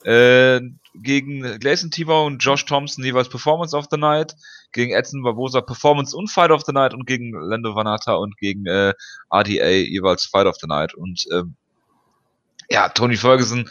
[0.05, 0.61] Äh,
[0.95, 4.35] gegen Gleison Tivo und Josh Thompson jeweils Performance of the Night,
[4.73, 8.67] gegen Edson Barbosa Performance und Fight of the Night und gegen Lando Vanata und gegen
[8.67, 8.93] äh,
[9.33, 10.95] RDA jeweils Fight of the Night.
[10.95, 11.55] Und ähm,
[12.69, 13.71] ja, Tony Ferguson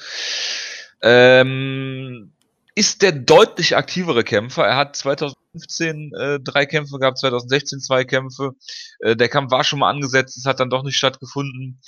[1.01, 2.31] ähm,
[2.75, 4.65] ist der deutlich aktivere Kämpfer.
[4.65, 8.51] Er hat 2015 äh, drei Kämpfe gehabt, 2016 zwei Kämpfe.
[8.99, 11.81] Äh, der Kampf war schon mal angesetzt, es hat dann doch nicht stattgefunden.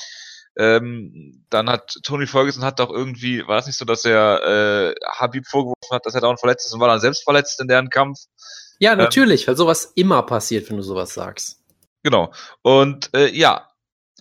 [0.55, 4.95] Ähm, dann hat Tony Ferguson hat doch irgendwie, war es nicht so, dass er äh,
[5.17, 7.89] Habib vorgeworfen hat, dass er dauernd verletzt ist und war dann selbst verletzt in deren
[7.89, 8.19] Kampf.
[8.79, 11.59] Ja, ähm, natürlich, ähm, weil sowas immer passiert, wenn du sowas sagst.
[12.03, 12.31] Genau.
[12.61, 13.67] Und äh, ja,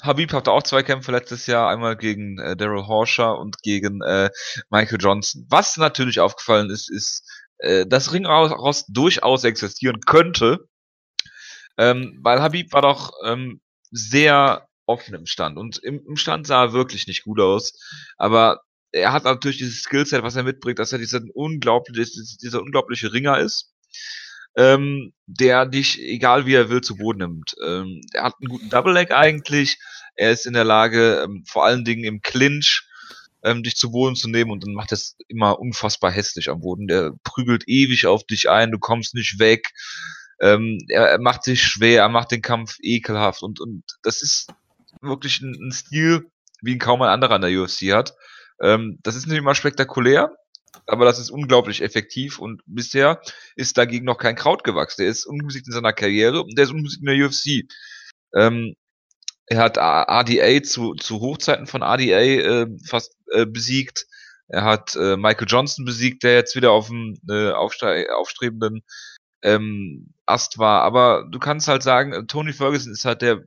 [0.03, 4.31] Habib hatte auch zwei Kämpfe letztes Jahr, einmal gegen äh, Daryl Horscher und gegen äh,
[4.71, 5.47] Michael Johnson.
[5.51, 7.29] Was natürlich aufgefallen ist, ist,
[7.59, 10.67] äh, dass Ringrost durchaus existieren könnte,
[11.77, 13.61] ähm, weil Habib war doch ähm,
[13.91, 15.59] sehr offen im Stand.
[15.59, 17.79] Und im, im Stand sah er wirklich nicht gut aus.
[18.17, 18.63] Aber
[18.93, 22.05] er hat natürlich dieses Skillset, was er mitbringt, dass er dieser unglaubliche,
[22.43, 23.73] dieser unglaubliche Ringer ist,
[24.57, 27.55] ähm, der dich, egal wie er will, zu Boden nimmt.
[27.65, 29.79] Ähm, er hat einen guten Double Leg eigentlich.
[30.15, 32.87] Er ist in der Lage, ähm, vor allen Dingen im Clinch,
[33.43, 36.87] ähm, dich zu Boden zu nehmen und dann macht es immer unfassbar hässlich am Boden.
[36.87, 39.71] Der prügelt ewig auf dich ein, du kommst nicht weg.
[40.41, 44.49] Ähm, er, er macht sich schwer, er macht den Kampf ekelhaft und, und das ist
[45.01, 46.27] wirklich ein, ein Stil,
[46.61, 48.15] wie ihn kaum ein anderer in der UFC hat.
[48.61, 50.37] Ähm, das ist nicht immer spektakulär,
[50.87, 53.21] aber das ist unglaublich effektiv und bisher
[53.57, 55.03] ist dagegen noch kein Kraut gewachsen.
[55.03, 57.69] Der ist unbesiegt in seiner Karriere und der ist unbesiegt in der UFC.
[58.35, 58.75] Ähm,
[59.47, 64.07] er hat RDA zu, zu Hochzeiten von RDA äh, fast äh, besiegt.
[64.49, 68.83] Er hat äh, Michael Johnson besiegt, der jetzt wieder auf dem äh, aufstre aufstrebenden
[69.43, 70.83] ähm, Ast war.
[70.83, 73.45] Aber du kannst halt sagen, Tony Ferguson ist halt der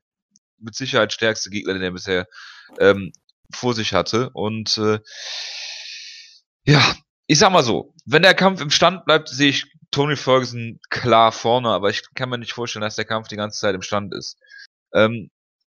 [0.59, 2.27] mit Sicherheit stärkste Gegner, den er bisher
[2.79, 3.11] ähm,
[3.53, 4.29] vor sich hatte.
[4.33, 4.99] Und äh,
[6.65, 6.95] ja,
[7.27, 11.31] ich sag mal so, wenn der Kampf im Stand bleibt, sehe ich Tony Ferguson klar
[11.31, 14.13] vorne, aber ich kann mir nicht vorstellen, dass der Kampf die ganze Zeit im Stand
[14.13, 14.37] ist.
[14.93, 15.29] Ähm,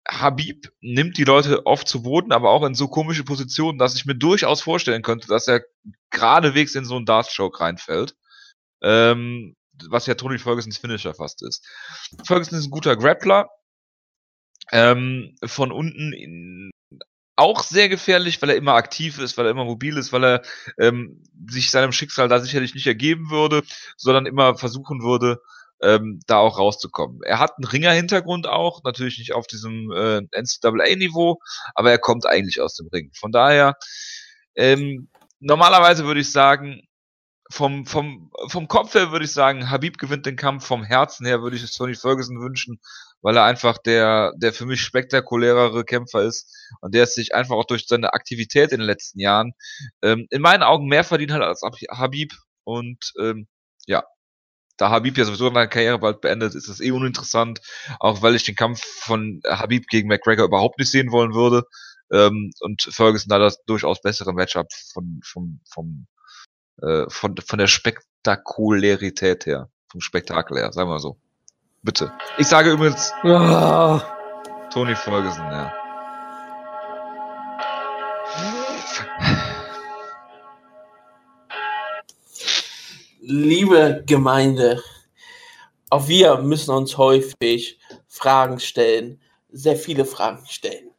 [0.08, 4.06] Habib nimmt die Leute oft zu Boden, aber auch in so komische Positionen, dass ich
[4.06, 5.62] mir durchaus vorstellen könnte, dass er
[6.10, 8.16] geradewegs in so einen Dart-Choke reinfällt.
[8.82, 9.54] Ähm,
[9.88, 11.66] was ja Tony Fergusons Finisher fast ist.
[12.24, 13.48] Ferguson ist ein guter Grappler,
[14.72, 16.70] ähm, von unten in,
[17.36, 20.42] auch sehr gefährlich, weil er immer aktiv ist, weil er immer mobil ist, weil er
[20.78, 23.62] ähm, sich seinem Schicksal da sicherlich nicht ergeben würde,
[23.96, 25.40] sondern immer versuchen würde,
[25.82, 27.20] ähm, da auch rauszukommen.
[27.22, 31.40] Er hat einen Ringer-Hintergrund auch, natürlich nicht auf diesem äh, NCAA-Niveau,
[31.74, 33.10] aber er kommt eigentlich aus dem Ring.
[33.14, 33.76] Von daher,
[34.54, 35.08] ähm,
[35.38, 36.82] normalerweise würde ich sagen,
[37.50, 41.42] vom, vom, vom Kopf her würde ich sagen, Habib gewinnt den Kampf, vom Herzen her
[41.42, 42.80] würde ich es Tony Ferguson wünschen,
[43.22, 47.66] weil er einfach der, der für mich spektakulärere Kämpfer ist und der sich einfach auch
[47.66, 49.52] durch seine Aktivität in den letzten Jahren
[50.02, 52.32] ähm, in meinen Augen mehr verdient hat als Habib
[52.64, 53.46] und ähm,
[53.86, 54.04] ja,
[54.76, 57.60] da Habib ja sowieso seine Karriere bald beendet, ist das eh uninteressant,
[57.98, 61.64] auch weil ich den Kampf von Habib gegen McGregor überhaupt nicht sehen wollen würde
[62.12, 66.06] ähm, und Ferguson da das durchaus bessere Matchup von, vom, vom,
[66.82, 71.20] äh, von, von der Spektakularität her, vom Spektakel her, sagen wir so.
[71.82, 72.12] Bitte.
[72.36, 74.00] Ich sage übrigens oh.
[74.70, 75.72] Tony Ferguson, ja.
[83.22, 84.82] Liebe Gemeinde,
[85.88, 87.78] auch wir müssen uns häufig
[88.08, 89.20] Fragen stellen,
[89.50, 90.90] sehr viele Fragen stellen.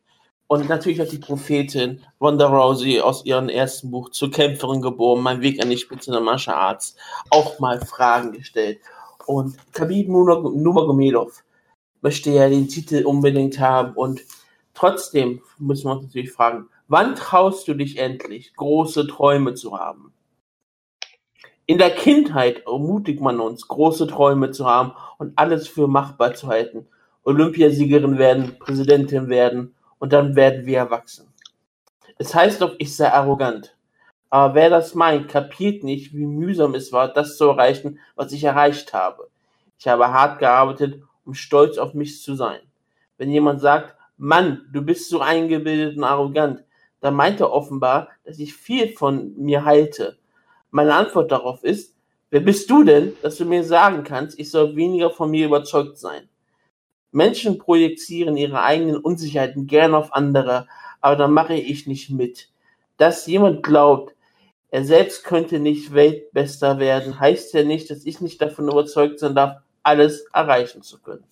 [0.47, 5.41] Und natürlich hat die Prophetin Ronda Rousey aus ihrem ersten Buch zur Kämpferin geboren, Mein
[5.41, 6.95] Weg an die Spitze der Martial Arts,
[7.29, 8.79] auch mal Fragen gestellt.
[9.31, 11.45] Und Khabib Nurmagomedov
[12.01, 14.19] möchte ja den Titel unbedingt haben und
[14.73, 20.11] trotzdem müssen wir uns natürlich fragen, wann traust du dich endlich, große Träume zu haben?
[21.65, 26.47] In der Kindheit ermutigt man uns, große Träume zu haben und alles für machbar zu
[26.47, 26.87] halten.
[27.23, 31.31] Olympiasiegerin werden, Präsidentin werden und dann werden wir erwachsen.
[32.17, 33.77] Es heißt doch, ich sei arrogant.
[34.31, 38.45] Aber wer das meint, kapiert nicht, wie mühsam es war, das zu erreichen, was ich
[38.45, 39.29] erreicht habe.
[39.77, 42.61] Ich habe hart gearbeitet, um stolz auf mich zu sein.
[43.17, 46.63] Wenn jemand sagt, Mann, du bist so eingebildet und arrogant,
[47.01, 50.17] dann meint er offenbar, dass ich viel von mir halte.
[50.69, 51.97] Meine Antwort darauf ist,
[52.29, 55.97] wer bist du denn, dass du mir sagen kannst, ich soll weniger von mir überzeugt
[55.97, 56.29] sein?
[57.11, 60.67] Menschen projizieren ihre eigenen Unsicherheiten gern auf andere,
[61.01, 62.49] aber da mache ich nicht mit.
[62.95, 64.15] Dass jemand glaubt,
[64.71, 69.35] er selbst könnte nicht Weltbester werden, heißt ja nicht, dass ich nicht davon überzeugt sein
[69.35, 71.25] darf, alles erreichen zu können.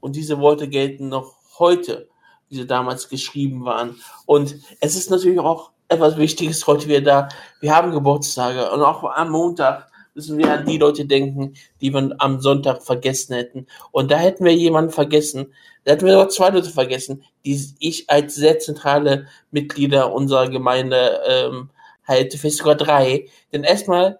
[0.00, 2.08] Und diese Worte gelten noch heute,
[2.48, 4.00] wie sie damals geschrieben waren.
[4.24, 7.28] Und es ist natürlich auch etwas Wichtiges heute wieder da.
[7.60, 12.14] Wir haben Geburtstage und auch am Montag müssen wir an die Leute denken, die wir
[12.18, 13.66] am Sonntag vergessen hätten.
[13.92, 15.52] Und da hätten wir jemanden vergessen,
[15.84, 21.20] da hätten wir sogar zwei Leute vergessen, die ich als sehr zentrale Mitglieder unserer Gemeinde
[21.26, 21.70] ähm,
[22.10, 23.26] halte, vielleicht sogar drei.
[23.52, 24.18] Denn erstmal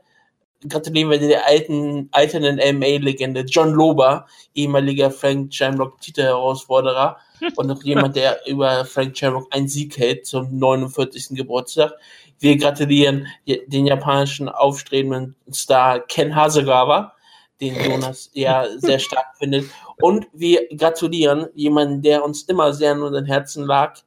[0.68, 7.16] gratulieren wir der alten, alternden MMA-Legende John Lober, ehemaliger Frank Shamrock Titelherausforderer
[7.56, 11.28] und noch jemand, der über Frank Shamrock einen Sieg hält zum 49.
[11.30, 11.92] Geburtstag.
[12.38, 17.12] Wir gratulieren den japanischen aufstrebenden Star Ken Hasegawa,
[17.60, 19.66] den Jonas ja sehr stark findet.
[20.00, 23.98] Und wir gratulieren jemanden, der uns immer sehr in unseren Herzen lag,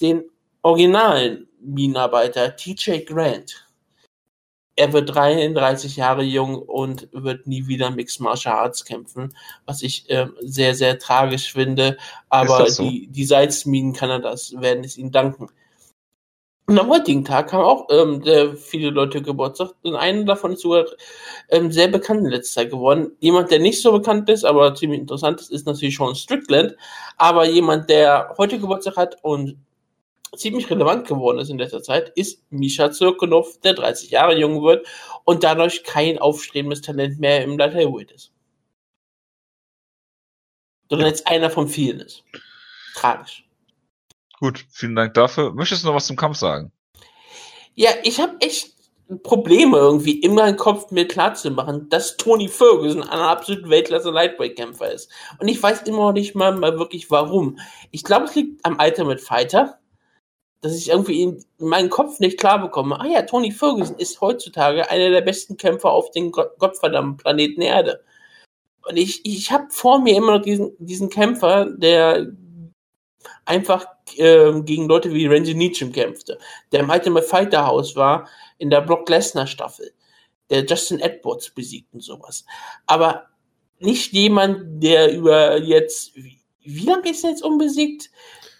[0.00, 0.24] den
[0.62, 3.66] originalen Minenarbeiter TJ Grant.
[4.78, 10.08] Er wird 33 Jahre jung und wird nie wieder Mixed Martial Arts kämpfen, was ich
[10.10, 11.96] äh, sehr, sehr tragisch finde.
[12.28, 12.82] Aber so?
[12.82, 15.48] die, die Salzminen Kanadas werden es ihm danken.
[16.68, 20.84] Und am heutigen Tag haben auch ähm, viele Leute Geburtstag und einer davon ist sogar
[21.48, 23.12] ähm, sehr bekannt in letzter Zeit geworden.
[23.20, 26.74] Jemand, der nicht so bekannt ist, aber ziemlich interessant ist, ist natürlich Sean Strickland.
[27.18, 29.56] Aber jemand, der heute Geburtstag hat und
[30.36, 34.86] ziemlich relevant geworden ist in letzter Zeit, ist Misha Zirkunov, der 30 Jahre jung wird
[35.24, 38.32] und dadurch kein aufstrebendes Talent mehr im Light Heavyweight ist.
[40.88, 42.24] Sondern jetzt einer von vielen ist.
[42.94, 43.44] Tragisch.
[44.38, 45.52] Gut, vielen Dank dafür.
[45.52, 46.72] Möchtest du noch was zum Kampf sagen?
[47.74, 48.76] Ja, ich habe echt
[49.22, 54.10] Probleme irgendwie immer im Kopf mir klar zu machen, dass Tony Ferguson ein absolut Weltklasse
[54.10, 55.10] Lightweight-Kämpfer ist.
[55.38, 57.58] Und ich weiß immer noch nicht mal, mal wirklich warum.
[57.92, 59.78] Ich glaube, es liegt am Alter mit Fighter,
[60.60, 63.00] dass ich irgendwie in, meinen Kopf nicht klar bekomme.
[63.00, 68.02] Ah ja, Tony Ferguson ist heutzutage einer der besten Kämpfer auf dem gottverdammten Planeten Erde.
[68.88, 72.26] Und ich, ich habe vor mir immer noch diesen, diesen Kämpfer, der
[73.44, 73.86] einfach
[74.16, 76.38] äh, gegen Leute wie Randy Nietzsche kämpfte,
[76.72, 78.28] der im Ultimate Fighter House war,
[78.58, 79.92] in der Brock Lesnar Staffel,
[80.50, 82.44] der Justin Edwards besiegt und sowas.
[82.86, 83.26] Aber
[83.78, 88.10] nicht jemand, der über jetzt, wie, wie lange ist er jetzt unbesiegt?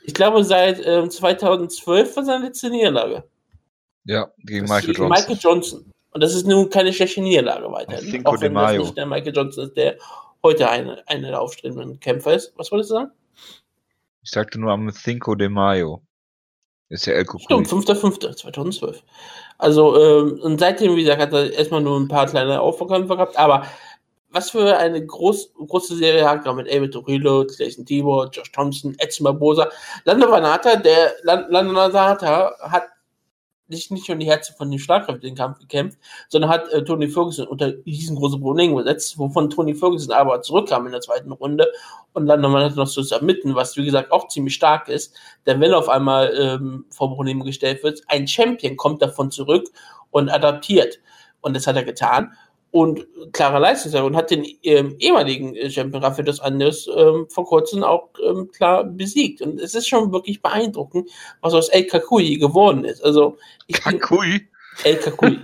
[0.06, 3.24] Ich glaube, seit äh, 2012 war seine letzte Niederlage.
[4.04, 5.08] Ja, gegen Michael Johnson.
[5.08, 5.92] Michael Johnson.
[6.12, 8.24] Und das ist nun keine schlechte Niederlage weiterhin.
[8.24, 9.96] Auch wenn das nicht der Michael Johnson ist, der
[10.44, 12.52] heute eine, einer der aufstrebenden Kämpfer ist.
[12.56, 13.10] Was wolltest du sagen?
[14.22, 16.02] Ich sagte nur am Cinco de Mayo.
[16.88, 17.26] Ist ja El.
[17.38, 18.98] Stimmt, 5.5.2012.
[19.58, 23.36] Also, ähm, und seitdem, wie gesagt, hat er erstmal nur ein paar kleine Aufkämpfe gehabt,
[23.36, 23.66] aber
[24.36, 29.24] was für eine groß, große Serie hat mit David Orillo, Jason Tibor, Josh Thompson, Edson
[29.24, 29.70] Barbosa.
[30.04, 32.84] Lando Vanata, der Lando Vanata hat
[33.68, 37.08] sich nicht nur die Herzen von den Schlagkräften den Kampf gekämpft, sondern hat äh, Tony
[37.08, 41.72] Ferguson unter riesengroße Probleme gesetzt, wovon Tony Ferguson aber zurückkam in der zweiten Runde
[42.12, 45.16] und dann nochmal noch so submitten, was wie gesagt auch ziemlich stark ist,
[45.46, 49.68] denn wenn auf einmal ähm, vor Probleme gestellt wird, ein Champion kommt davon zurück
[50.10, 51.00] und adaptiert.
[51.40, 52.32] Und das hat er getan
[52.76, 57.46] und klarer Leistung und hat den ähm, ehemaligen äh, Champion Rafael dos Andes ähm, vor
[57.46, 59.40] kurzem auch ähm, klar besiegt.
[59.40, 61.08] Und es ist schon wirklich beeindruckend,
[61.40, 63.02] was aus El Kakui geworden ist.
[63.02, 64.46] Also ich Kakui?
[64.84, 65.38] El Kakui.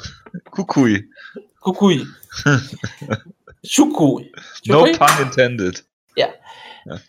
[0.52, 1.10] Kukui.
[1.60, 2.06] Kukui.
[3.66, 4.32] Chukui.
[4.66, 5.84] No pun intended.
[6.14, 6.28] Ja.
[6.84, 7.00] ja.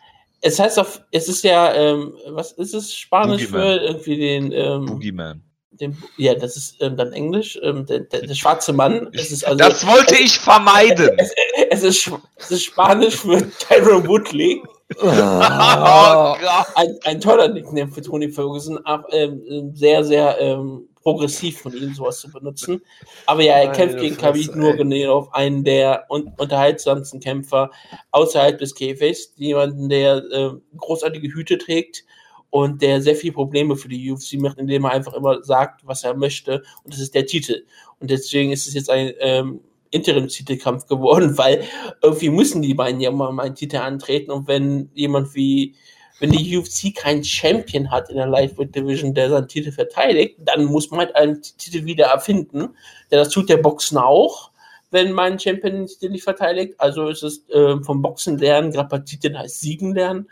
[0.41, 3.61] Es heißt auf, es ist ja, ähm, was ist es Spanisch Boogeyman.
[3.61, 5.43] für irgendwie den ähm, Boogeyman
[5.81, 9.07] dem, ja, das ist ähm, dann Englisch, ähm, der, der, der, schwarze Mann.
[9.13, 11.11] Ist also, das wollte es, ich vermeiden.
[11.17, 11.31] Es,
[11.69, 14.61] es, ist, es ist Spanisch für Tyron Woodley.
[15.01, 21.73] Oh, ein, ein toller Nickname für Tony Ferguson, auch ähm, sehr, sehr ähm, progressiv von
[21.73, 22.81] ihm, sowas zu benutzen.
[23.25, 27.71] Aber ja, er kämpft gegen Khabib Nurmagomedov, einen der un unterhaltsamsten Kämpfer
[28.11, 32.03] außerhalb des Käfigs, jemanden, der äh, großartige Hüte trägt,
[32.49, 36.03] und der sehr viele Probleme für die UFC macht, indem er einfach immer sagt, was
[36.03, 37.65] er möchte und das ist der Titel.
[37.99, 41.63] Und deswegen ist es jetzt ein ähm, Interim-Titelkampf geworden, weil
[42.01, 45.75] irgendwie müssen die beiden ja mal einen Titel antreten und wenn jemand wie
[46.19, 50.65] wenn die UFC keinen Champion hat in der Lightweight Division, der seinen Titel verteidigt, dann
[50.65, 52.75] muss man halt einen Titel wieder erfinden.
[53.11, 54.51] Denn das tut der Boxen auch,
[54.89, 56.75] wenn mein Champion den Titel nicht verteidigt.
[56.79, 60.29] Also ist es äh, vom Boxen lernen, gerade bei Titeln heißt Siegen lernen.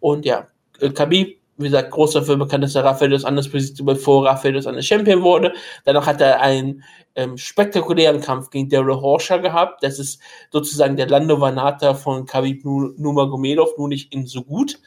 [0.00, 0.46] Und ja,
[0.80, 4.54] äh, Khabib wie gesagt, groß dafür bekannt, dass er Rafael dos Anjos besiegt, bevor Rafael
[4.54, 5.54] dos Anjos Champion wurde.
[5.84, 6.82] Danach hat er einen
[7.14, 9.82] ähm, spektakulären Kampf gegen Daryl Horscher gehabt.
[9.82, 14.78] Das ist sozusagen der Lando Vanata von Khabib Nurmagomedov, nur nicht in so gut.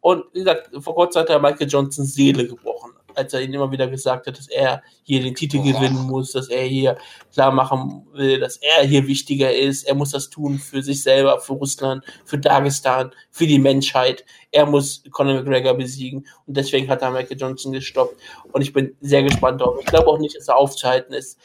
[0.00, 3.70] Und wie gesagt, vor kurzem hat er Michael Johnsons Seele gebrochen als er ihn immer
[3.70, 5.72] wieder gesagt hat, dass er hier den Titel Boah.
[5.72, 6.96] gewinnen muss, dass er hier
[7.32, 9.84] klar machen will, dass er hier wichtiger ist.
[9.84, 14.24] Er muss das tun für sich selber, für Russland, für Dagestan, für die Menschheit.
[14.50, 18.20] Er muss Conor McGregor besiegen und deswegen hat er Michael Johnson gestoppt.
[18.52, 19.78] Und ich bin sehr gespannt darauf.
[19.80, 21.38] Ich glaube auch nicht, dass er aufzuhalten ist.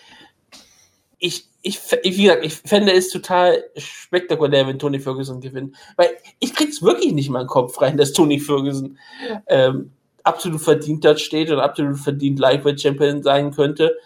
[1.20, 5.76] Ich, ich, wie gesagt, ich fände es total spektakulär, wenn Tony Ferguson gewinnt.
[5.96, 6.10] Weil
[6.40, 8.98] ich krieg's wirklich nicht mal in den Kopf rein, dass Tony Ferguson
[9.48, 9.92] ähm,
[10.26, 13.98] absolut verdient dort steht und absolut verdient Lightweight Champion sein könnte.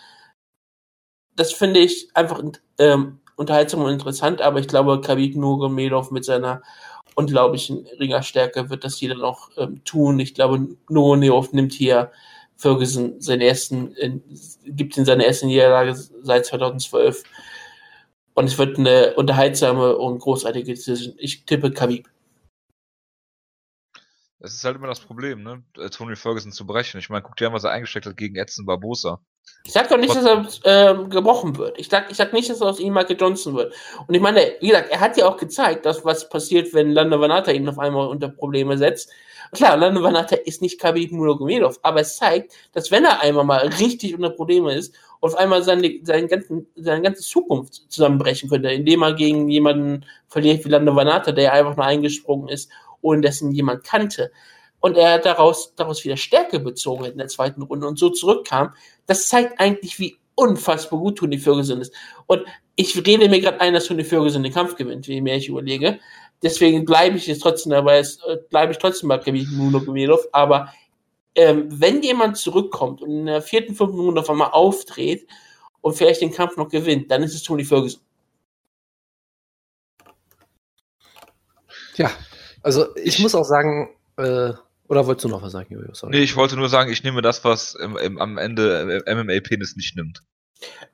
[1.35, 2.43] Das finde ich einfach
[2.77, 6.61] ähm, unterhaltsam und interessant, aber ich glaube, Khabib Nurmagomedov mit seiner
[7.15, 10.19] unglaublichen Ringerstärke wird das jeder noch ähm, tun.
[10.19, 12.11] Ich glaube, Nurmagomedov nimmt hier
[12.57, 14.21] Ferguson seinen ersten, in,
[14.65, 17.23] gibt ihn seine erste Niederlage seit 2012.
[18.33, 21.15] Und es wird eine unterhaltsame und großartige Decision.
[21.17, 22.09] Ich tippe Khabib.
[24.39, 25.63] Das ist halt immer das Problem, ne?
[25.77, 26.97] Äh, Tony Ferguson zu brechen.
[26.97, 29.19] Ich meine, guck dir an, was er eingesteckt hat gegen Edson Barbosa.
[29.65, 30.25] Ich sag doch nicht, dass
[30.63, 31.77] er äh, gebrochen wird.
[31.77, 33.73] Ich sag, ich sag nicht, dass er aus ihm Michael Johnson wird.
[34.07, 37.19] Und ich meine, wie gesagt, er hat ja auch gezeigt, dass was passiert, wenn Lando
[37.19, 39.11] Vanata ihn auf einmal unter Probleme setzt.
[39.51, 43.67] Klar, Lando Vanata ist nicht Khabib Nurmagomedov, aber es zeigt, dass wenn er einmal mal
[43.79, 49.01] richtig unter Probleme ist, auf einmal seine, seine, ganzen, seine ganze Zukunft zusammenbrechen könnte, indem
[49.01, 52.71] er gegen jemanden verliert wie Lando Vanata, der einfach nur eingesprungen ist
[53.01, 54.31] ohne dessen jemand kannte.
[54.79, 58.73] Und er daraus, daraus wieder Stärke bezogen in der zweiten Runde und so zurückkam.
[59.07, 61.93] Das zeigt eigentlich, wie unfassbar gut Tony Ferguson ist.
[62.27, 62.43] Und
[62.75, 65.99] ich rede mir gerade ein, dass Tony Ferguson den Kampf gewinnt, je mehr ich überlege.
[66.41, 70.27] Deswegen bleibe ich jetzt trotzdem dabei, äh, bleibe ich trotzdem bei Kevin Nurmagomedov.
[70.31, 70.73] Aber
[71.35, 75.27] ähm, wenn jemand zurückkommt und in der vierten, fünften Runde auf einmal aufdreht
[75.81, 78.01] und vielleicht den Kampf noch gewinnt, dann ist es Tony Ferguson.
[81.97, 82.09] Ja,
[82.61, 84.53] also ich, ich muss auch sagen, äh,
[84.87, 85.93] oder wolltest du noch was sagen, Jojo?
[85.93, 86.15] Sorry.
[86.15, 89.75] Nee, ich wollte nur sagen, ich nehme das, was im, im, am Ende äh, MMA-Penis
[89.75, 90.23] nicht nimmt.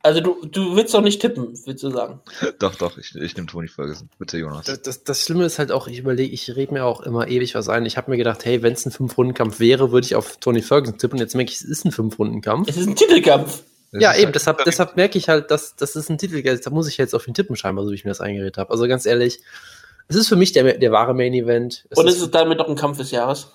[0.04, 2.22] Also du, du willst doch nicht tippen, willst du sagen?
[2.60, 4.10] doch, doch, ich, ich nehme Toni Ferguson.
[4.20, 4.66] Bitte, Jonas.
[4.66, 7.56] Das, das, das, Schlimme ist halt auch, ich überlege, ich rede mir auch immer ewig
[7.56, 7.86] was ein.
[7.86, 10.98] Ich habe mir gedacht, hey, wenn es ein Fünf-Runden-Kampf wäre, würde ich auf Toni Ferguson
[11.00, 11.18] tippen.
[11.18, 12.70] Jetzt merke ich, es ist ein Fünf-Runden-Kampf.
[12.70, 13.64] Es ist ein Titelkampf.
[13.94, 16.62] ja, eben, halt deshalb, deshalb merke ich halt, dass das ist ein Titelkampf.
[16.62, 18.70] Da muss ich jetzt auf ihn tippen scheinbar, so wie ich mir das eingeredet habe.
[18.70, 19.40] Also ganz ehrlich,
[20.08, 21.86] es ist für mich der, der wahre Main Event.
[21.90, 23.52] Es Und ist es damit auch ein Kampf des Jahres?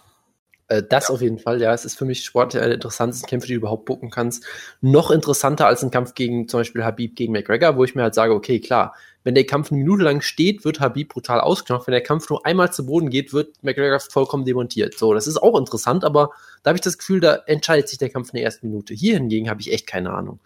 [0.70, 1.14] Äh, das ja.
[1.14, 1.74] auf jeden Fall, ja.
[1.74, 4.44] Es ist für mich sportlich einer der interessantesten Kämpfe, die du überhaupt bucken kannst.
[4.80, 8.14] Noch interessanter als ein Kampf gegen zum Beispiel Habib gegen McGregor, wo ich mir halt
[8.14, 8.94] sage, okay, klar,
[9.24, 11.88] wenn der Kampf eine Minute lang steht, wird Habib brutal ausgeknopft.
[11.88, 14.96] Wenn der Kampf nur einmal zu Boden geht, wird McGregor vollkommen demontiert.
[14.96, 16.30] So, das ist auch interessant, aber
[16.62, 18.94] da habe ich das Gefühl, da entscheidet sich der Kampf in der ersten Minute.
[18.94, 20.40] Hier hingegen habe ich echt keine Ahnung.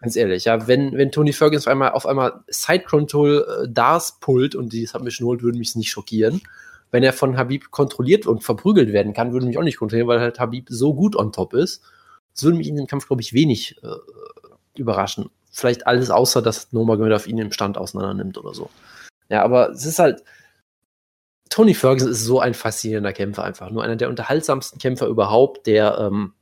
[0.00, 4.20] Ganz ehrlich, ja, wenn, wenn Tony Ferguson auf einmal, auf einmal Side Control äh, Dars
[4.20, 6.40] pullt und die Submission holt, würde mich nicht schockieren.
[6.90, 10.20] Wenn er von Habib kontrolliert und verprügelt werden kann, würde mich auch nicht kontrollieren, weil
[10.20, 11.82] halt Habib so gut on top ist.
[12.32, 15.30] Das würde mich in dem Kampf, glaube ich, wenig äh, überraschen.
[15.50, 18.70] Vielleicht alles außer, dass Nurmagomedov ihn im Stand auseinander nimmt oder so.
[19.28, 20.22] Ja, aber es ist halt,
[21.50, 23.70] Tony Ferguson ist so ein faszinierender Kämpfer einfach.
[23.70, 26.34] Nur einer der unterhaltsamsten Kämpfer überhaupt, der ähm,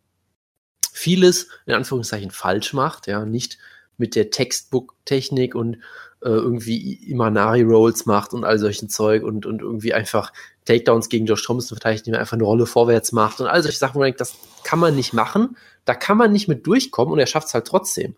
[0.97, 3.59] vieles in Anführungszeichen falsch macht, ja, nicht
[3.99, 5.75] mit der Textbook-Technik und
[6.23, 10.33] äh, irgendwie Imanari-Rolls macht und all solchen Zeug und, und irgendwie einfach
[10.65, 13.79] Takedowns gegen Josh Thompson verteidigt, indem er einfach eine Rolle vorwärts macht und all solche
[13.79, 17.13] Sachen, wo man denkt, das kann man nicht machen, da kann man nicht mit durchkommen
[17.13, 18.17] und er schafft es halt trotzdem.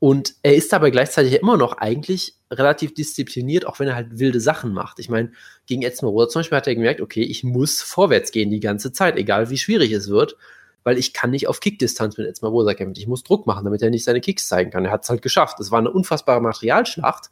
[0.00, 4.40] Und er ist dabei gleichzeitig immer noch eigentlich relativ diszipliniert, auch wenn er halt wilde
[4.40, 4.98] Sachen macht.
[4.98, 5.30] Ich meine,
[5.66, 9.16] gegen Edsmer zum Beispiel hat er gemerkt, okay, ich muss vorwärts gehen die ganze Zeit,
[9.16, 10.36] egal wie schwierig es wird
[10.84, 13.00] weil ich kann nicht auf Kickdistanz mit Etzmarosa kämpfen.
[13.00, 14.84] Ich muss Druck machen, damit er nicht seine Kicks zeigen kann.
[14.84, 15.60] Er hat es halt geschafft.
[15.60, 17.30] Es war eine unfassbare Materialschlacht,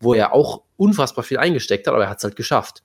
[0.00, 2.82] wo er auch unfassbar viel eingesteckt hat, aber er hat es halt geschafft.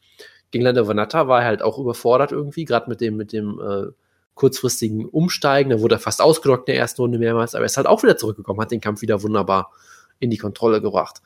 [0.52, 3.92] Gegen Lando Vanatta war er halt auch überfordert irgendwie, gerade mit dem, mit dem äh,
[4.36, 5.72] kurzfristigen Umsteigen.
[5.72, 8.04] Da wurde er fast ausgelockt in der ersten Runde mehrmals, aber er ist halt auch
[8.04, 9.72] wieder zurückgekommen, hat den Kampf wieder wunderbar
[10.20, 11.22] in die Kontrolle gebracht.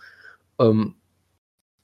[0.60, 0.96] Ähm,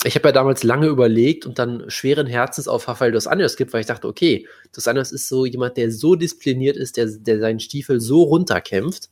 [0.04, 3.74] ich habe ja damals lange überlegt und dann schweren Herzens auf Rafael dos Anjos gibt,
[3.74, 7.40] weil ich dachte, okay, dos Anjos ist so jemand, der so diszipliniert ist, der, der
[7.40, 9.10] seinen Stiefel so runterkämpft,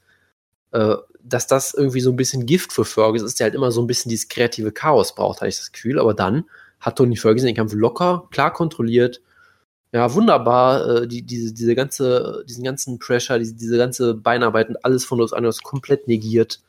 [0.71, 3.81] äh, dass das irgendwie so ein bisschen Gift für Ferguson ist, der halt immer so
[3.81, 5.99] ein bisschen dieses kreative Chaos braucht, hatte ich das Gefühl.
[5.99, 6.45] Aber dann
[6.79, 9.21] hat Tony Ferguson den Kampf locker, klar kontrolliert.
[9.93, 14.83] Ja, wunderbar, äh, die, diese, diese ganze, diesen ganzen Pressure, diese, diese ganze Beinarbeit und
[14.83, 16.61] alles von Dos Anjos komplett negiert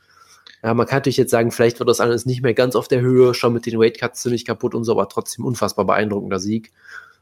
[0.62, 3.00] ja, man kann natürlich jetzt sagen, vielleicht wird das alles nicht mehr ganz auf der
[3.00, 6.72] Höhe, schon mit den Weightcuts ziemlich kaputt und so, aber trotzdem unfassbar beeindruckender Sieg.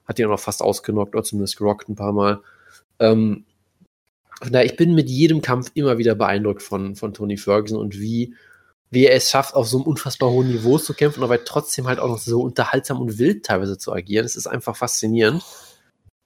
[0.04, 2.40] Hat ihn auch noch fast ausgenockt oder zumindest gerockt ein paar Mal.
[2.98, 3.44] Ähm,
[4.42, 7.98] von daher, ich bin mit jedem Kampf immer wieder beeindruckt von, von Tony Ferguson und
[7.98, 8.34] wie,
[8.90, 11.98] wie er es schafft, auf so einem unfassbar hohen Niveau zu kämpfen, aber trotzdem halt
[11.98, 14.26] auch noch so unterhaltsam und wild teilweise zu agieren.
[14.26, 15.42] Es ist einfach faszinierend.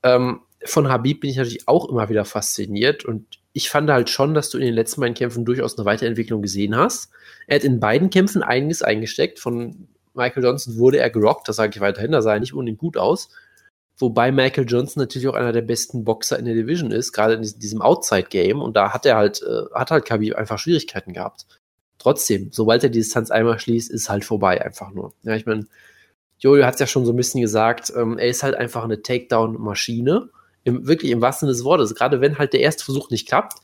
[0.02, 4.34] Ähm, von Habib bin ich natürlich auch immer wieder fasziniert und ich fand halt schon,
[4.34, 7.10] dass du in den letzten beiden Kämpfen durchaus eine Weiterentwicklung gesehen hast.
[7.46, 9.38] Er hat in beiden Kämpfen einiges eingesteckt.
[9.38, 12.78] Von Michael Johnson wurde er gerockt, das sage ich weiterhin, da sah er nicht unbedingt
[12.78, 13.30] gut aus.
[13.96, 17.42] Wobei Michael Johnson natürlich auch einer der besten Boxer in der Division ist, gerade in
[17.42, 18.60] diesem Outside-Game.
[18.60, 21.46] Und da hat er halt, äh, hat halt Khabib einfach Schwierigkeiten gehabt.
[21.98, 25.12] Trotzdem, sobald er die Distanz einmal schließt, ist halt vorbei, einfach nur.
[25.22, 25.68] Ja, ich meine,
[26.38, 29.00] Jojo hat es ja schon so ein bisschen gesagt, ähm, er ist halt einfach eine
[29.00, 30.28] Takedown-Maschine
[30.64, 33.58] im, wirklich im wahrsten Sinne des Wortes, gerade wenn halt der erste Versuch nicht klappt,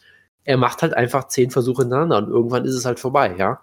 [0.44, 3.60] er macht halt einfach zehn Versuche hintereinander und irgendwann ist es halt vorbei, ja.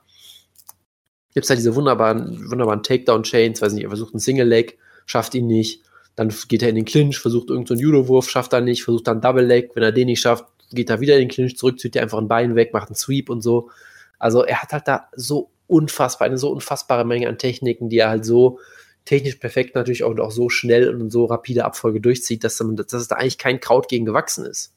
[1.33, 5.81] Gibt's halt diese wunderbaren, wunderbaren Takedown-Chains, weiß nicht, er versucht einen Single-Leg, schafft ihn nicht,
[6.15, 9.21] dann geht er in den Clinch, versucht irgendeinen so Judo-Wurf, schafft er nicht, versucht dann
[9.21, 12.01] Double-Leg, wenn er den nicht schafft, geht er wieder in den Clinch zurück, zieht er
[12.01, 13.69] einfach ein Bein weg, macht einen Sweep und so.
[14.17, 18.09] Also er hat halt da so unfassbar, eine so unfassbare Menge an Techniken, die er
[18.09, 18.59] halt so
[19.07, 22.93] technisch perfekt natürlich auch, auch so schnell und so rapide Abfolge durchzieht, dass, man, dass
[22.93, 24.73] es da eigentlich kein Kraut gegen gewachsen ist.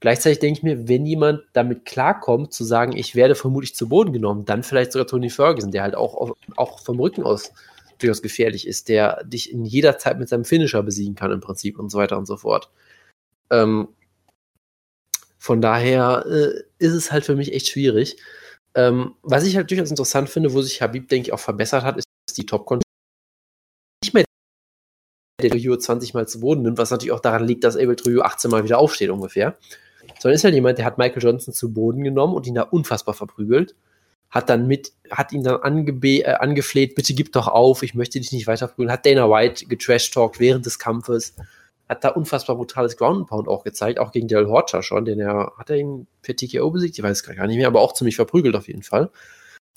[0.00, 4.12] Gleichzeitig denke ich mir, wenn jemand damit klarkommt, zu sagen, ich werde vermutlich zu Boden
[4.12, 7.52] genommen, dann vielleicht sogar Tony Ferguson, der halt auch, auch vom Rücken aus
[7.98, 11.78] durchaus gefährlich ist, der dich in jeder Zeit mit seinem Finisher besiegen kann im Prinzip
[11.78, 12.70] und so weiter und so fort.
[13.50, 13.88] Ähm,
[15.38, 18.16] von daher äh, ist es halt für mich echt schwierig.
[18.74, 21.96] Ähm, was ich halt durchaus interessant finde, wo sich Habib, denke ich, auch verbessert hat,
[21.96, 22.66] ist die top
[25.44, 28.22] der Trujillo 20 Mal zu Boden nimmt, was natürlich auch daran liegt, dass Abel Trujillo
[28.22, 29.56] 18 Mal wieder aufsteht ungefähr.
[30.18, 33.14] Sondern ist halt jemand, der hat Michael Johnson zu Boden genommen und ihn da unfassbar
[33.14, 33.74] verprügelt.
[34.30, 38.18] Hat dann mit, hat ihn dann angebe, äh, angefleht, bitte gib doch auf, ich möchte
[38.18, 38.92] dich nicht weiter verprügeln.
[38.92, 41.34] Hat Dana White getrashtalkt während des Kampfes.
[41.88, 45.52] Hat da unfassbar brutales Ground Pound auch gezeigt, auch gegen Daryl Horcher schon, den er,
[45.58, 46.98] hat er ihn per TKO besiegt?
[46.98, 49.10] Ich weiß es gar nicht mehr, aber auch ziemlich verprügelt auf jeden Fall.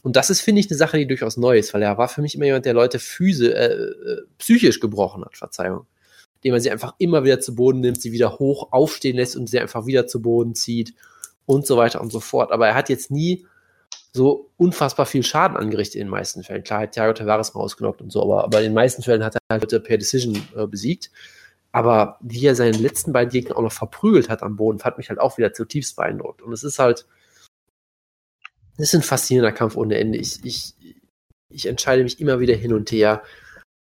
[0.07, 2.21] Und das ist, finde ich, eine Sache, die durchaus neu ist, weil er war für
[2.21, 5.85] mich immer jemand, der Leute physisch, äh, äh, psychisch gebrochen hat, Verzeihung.
[6.35, 9.47] Indem man sie einfach immer wieder zu Boden nimmt, sie wieder hoch aufstehen lässt und
[9.47, 10.93] sie einfach wieder zu Boden zieht
[11.45, 12.53] und so weiter und so fort.
[12.53, 13.45] Aber er hat jetzt nie
[14.13, 16.63] so unfassbar viel Schaden angerichtet in den meisten Fällen.
[16.63, 19.35] Klar hat Thiago Tavares mal ausgenockt und so, aber, aber in den meisten Fällen hat
[19.35, 21.11] er halt per Decision äh, besiegt.
[21.73, 25.09] Aber wie er seinen letzten beiden Gegner auch noch verprügelt hat am Boden, hat mich
[25.09, 26.41] halt auch wieder zutiefst beeindruckt.
[26.41, 27.05] Und es ist halt,
[28.77, 30.17] das ist ein faszinierender Kampf ohne Ende.
[30.17, 30.73] Ich, ich,
[31.49, 33.23] ich entscheide mich immer wieder hin und her.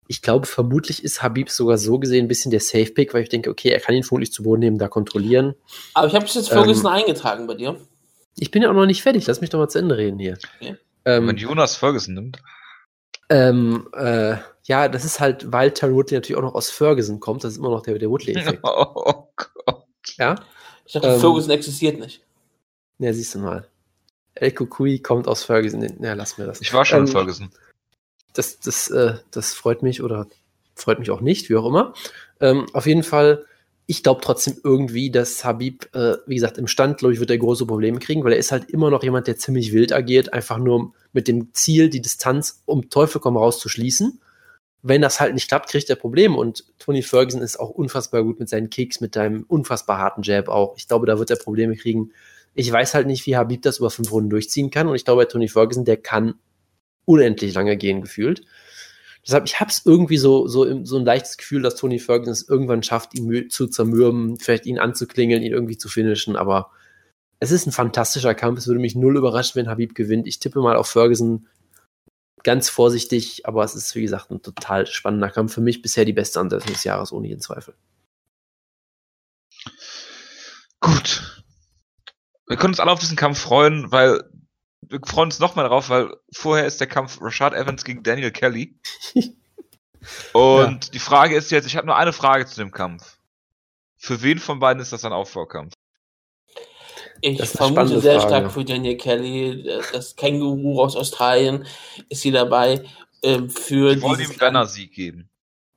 [0.09, 3.51] Ich glaube, vermutlich ist Habib sogar so gesehen ein bisschen der Safe-Pick, weil ich denke,
[3.51, 5.55] okay, er kann ihn vermutlich zu Boden nehmen, da kontrollieren.
[5.95, 7.77] Aber ich habe es jetzt Ferguson ähm, eingetragen bei dir.
[8.39, 9.27] Ich bin ja auch noch nicht fertig.
[9.27, 10.39] Lass mich doch mal zu Ende reden hier.
[10.61, 10.77] Okay.
[11.05, 12.39] Ähm, Wenn Jonas Ferguson nimmt.
[13.29, 17.43] Ähm, äh, ja, das ist halt, weil Tyron Woodley natürlich auch noch aus Ferguson kommt.
[17.43, 18.61] Das ist immer noch der, der Woodley-Effekt.
[18.65, 19.85] Oh Gott.
[20.19, 20.37] Ja?
[20.85, 22.23] Ich dachte, ähm, Ferguson existiert nicht.
[22.99, 23.69] Ja, siehst du mal.
[24.37, 25.83] El Kukui kommt aus Ferguson.
[26.01, 26.61] Ja, lass mir das.
[26.61, 27.51] Ich war schon ähm, in Ferguson.
[28.35, 30.27] Das, das, äh, das freut mich oder
[30.75, 31.95] freut mich auch nicht, wie auch immer.
[32.39, 33.47] Ähm, auf jeden Fall,
[33.87, 37.39] ich glaube trotzdem irgendwie, dass Habib, äh, wie gesagt, im Stand, glaube ich, wird er
[37.39, 40.59] große Probleme kriegen, weil er ist halt immer noch jemand, der ziemlich wild agiert, einfach
[40.59, 44.21] nur mit dem Ziel, die Distanz um Teufel komm raus zu schließen.
[44.83, 48.39] Wenn das halt nicht klappt, kriegt er Probleme und Tony Ferguson ist auch unfassbar gut
[48.39, 50.77] mit seinen Kicks, mit seinem unfassbar harten Jab auch.
[50.77, 52.13] Ich glaube, da wird er Probleme kriegen.
[52.57, 54.89] Ich weiß halt nicht, wie Habib das über fünf Runden durchziehen kann.
[54.89, 56.35] Und ich glaube, bei Tony Ferguson, der kann
[57.05, 58.45] unendlich lange gehen, gefühlt.
[59.27, 62.49] Deshalb, ich habe es irgendwie so, so, so ein leichtes Gefühl, dass Tony Ferguson es
[62.49, 66.35] irgendwann schafft, ihn zu zermürben, vielleicht ihn anzuklingeln, ihn irgendwie zu finishen.
[66.35, 66.71] Aber
[67.41, 68.61] es ist ein fantastischer Kampf.
[68.61, 70.27] Es würde mich null überraschen, wenn Habib gewinnt.
[70.27, 71.47] Ich tippe mal auf Ferguson
[72.43, 75.53] ganz vorsichtig, aber es ist, wie gesagt, ein total spannender Kampf.
[75.53, 77.75] Für mich bisher die beste Ansetzung des Jahres, ohne jeden Zweifel.
[80.81, 81.36] Gut,
[82.47, 84.23] wir können uns alle auf diesen Kampf freuen, weil
[84.83, 88.79] wir freuen uns nochmal darauf, weil vorher ist der Kampf Rashad Evans gegen Daniel Kelly.
[90.33, 90.91] Und ja.
[90.93, 93.19] die Frage ist jetzt, ich habe nur eine Frage zu dem Kampf.
[93.97, 95.73] Für wen von beiden ist das ein Aufbaukampf?
[97.23, 98.29] Ich vermute sehr Frage.
[98.29, 99.65] stark für Daniel Kelly.
[99.93, 101.67] Das Känguru aus Australien
[102.09, 102.85] ist hier dabei.
[103.23, 105.31] Ähm, für ich wollte ihm einen Banner-Sieg geben.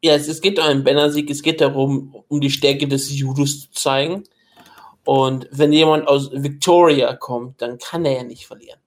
[0.04, 1.30] Ja, es, es geht um einen Banner-Sieg.
[1.30, 4.26] Es geht darum, um die Stärke des Judos zu zeigen.
[5.10, 8.80] Und wenn jemand aus Victoria kommt, dann kann er ja nicht verlieren.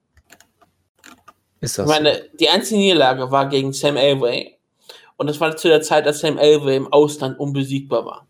[1.59, 1.85] Ist das?
[1.85, 4.57] Ich meine, die einzige Niederlage war gegen Sam Elway.
[5.17, 8.27] Und das war zu der Zeit, als Sam Elway im Ausland unbesiegbar war.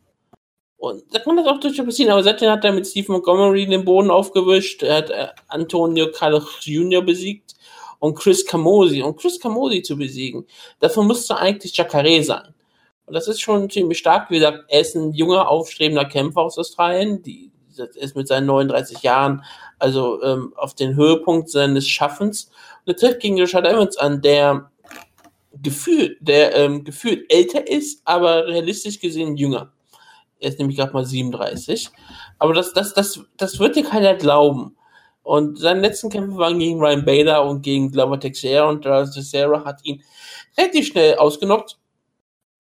[0.78, 2.12] Und da kann das auch durchaus passieren.
[2.12, 4.82] Aber seitdem hat er mit Steve Montgomery den Boden aufgewischt.
[4.82, 7.04] Er hat äh, Antonio Carlos Jr.
[7.04, 7.54] besiegt
[8.00, 9.04] und Chris Camosi.
[9.04, 10.48] Und Chris Camosi zu besiegen,
[10.80, 12.56] dafür müsste eigentlich Jacare sein.
[13.06, 14.32] Und das ist schon ziemlich stark.
[14.32, 17.22] Wie gesagt, er ist ein junger, aufstrebender Kämpfer aus Australien.
[17.22, 19.44] Die ist mit seinen 39 Jahren
[19.80, 22.52] also ähm, auf den Höhepunkt seines Schaffens.
[22.86, 24.72] Und er trifft gegen Richard Evans an, der
[25.62, 29.72] gefühlt, der ähm, gefühlt älter ist, aber realistisch gesehen jünger.
[30.40, 31.90] Er ist nämlich gerade mal 37.
[32.40, 34.76] Aber das, das, das, das wird dir keiner glauben.
[35.24, 39.80] Und seine letzten Kämpfe waren gegen Ryan Bader und gegen Glover Teixeira und Teixeira hat
[39.84, 40.04] ihn
[40.58, 41.78] relativ schnell ausgenockt.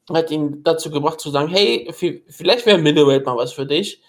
[0.09, 4.01] Hat ihn dazu gebracht zu sagen, hey, vielleicht wäre Middleweight mal was für dich.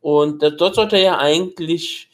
[0.00, 2.08] Und dort sollte er ja eigentlich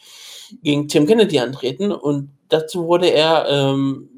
[0.63, 4.17] gegen Tim Kennedy antreten und dazu wurde er ähm,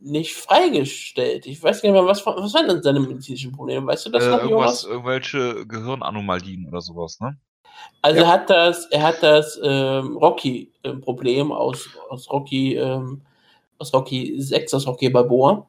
[0.00, 1.46] nicht freigestellt.
[1.46, 3.86] Ich weiß gar nicht mehr, was, was waren denn seine medizinischen Probleme?
[3.86, 7.36] Weißt du das äh, noch, irgendwas, Irgendwelche Gehirnanomalien oder sowas, ne?
[8.02, 8.26] Also ja.
[8.26, 13.22] er hat das, er hat das ähm, Rocky-Problem aus, aus Rocky, ähm,
[13.78, 15.66] aus Rocky 6, aus Rocky Balboa,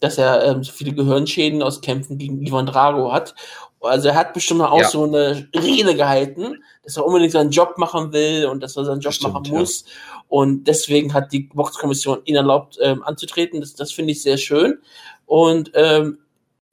[0.00, 3.34] dass er ähm, so viele Gehirnschäden aus Kämpfen gegen Ivan Drago hat.
[3.80, 4.88] Also er hat bestimmt auch ja.
[4.88, 9.00] so eine Rede gehalten, dass er unbedingt seinen Job machen will und dass er seinen
[9.00, 9.84] Job Stimmt, machen muss.
[9.86, 10.22] Ja.
[10.28, 13.60] Und deswegen hat die Boxkommission ihn erlaubt, ähm, anzutreten.
[13.60, 14.78] Das, das finde ich sehr schön.
[15.26, 16.18] Und ähm,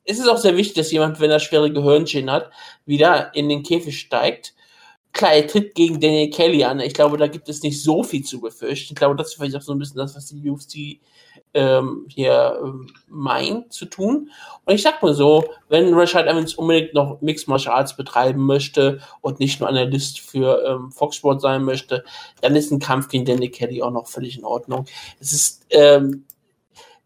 [0.04, 2.50] es ist auch sehr wichtig, dass jemand, wenn er schwere Gehirnschäden hat,
[2.86, 4.55] wieder in den Käfig steigt.
[5.16, 6.82] Klar, er tritt gegen Daniel Kelly an.
[6.82, 8.92] Ich glaube, da gibt es nicht so viel zu befürchten.
[8.92, 11.00] Ich glaube, das ist vielleicht auch so ein bisschen das, was die UFC
[11.54, 14.30] ähm, hier ähm, meint zu tun.
[14.66, 19.00] Und ich sag mal so, wenn Rashad Evans unbedingt noch Mixed Martial Arts betreiben möchte
[19.22, 22.04] und nicht nur Analyst für ähm, Fox Sport sein möchte,
[22.42, 24.86] dann ist ein Kampf gegen Danny Kelly auch noch völlig in Ordnung.
[25.22, 26.26] Es ist ähm,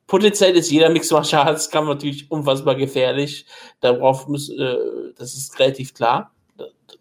[0.08, 3.46] potenziell ist jeder Mixed Martial Arts Kampf natürlich unfassbar gefährlich.
[3.82, 4.78] Darauf muss, äh,
[5.16, 6.32] das ist relativ klar.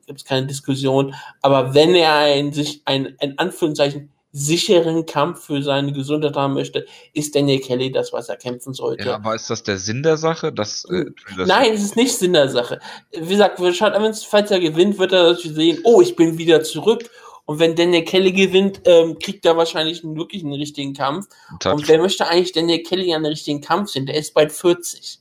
[0.09, 1.15] Gibt es keine Diskussion.
[1.43, 6.87] Aber wenn er ein, sich ein, ein Anführungszeichen sicheren Kampf für seine Gesundheit haben möchte,
[7.13, 9.07] ist Daniel Kelly das, was er kämpfen sollte.
[9.07, 10.53] Ja, aber ist das der Sinn der Sache?
[10.53, 11.07] Das, äh,
[11.37, 12.81] das Nein, es ist nicht Sinn der Sache.
[13.13, 17.09] Wie gesagt, Richard Evans, falls er gewinnt, wird er sehen, oh, ich bin wieder zurück.
[17.47, 21.29] Und wenn Daniel Kelly gewinnt, ähm, kriegt er wahrscheinlich einen, wirklich einen richtigen Kampf.
[21.65, 24.05] Und wer möchte eigentlich Daniel Kelly den richtigen Kampf sehen?
[24.05, 25.21] Der ist bald 40.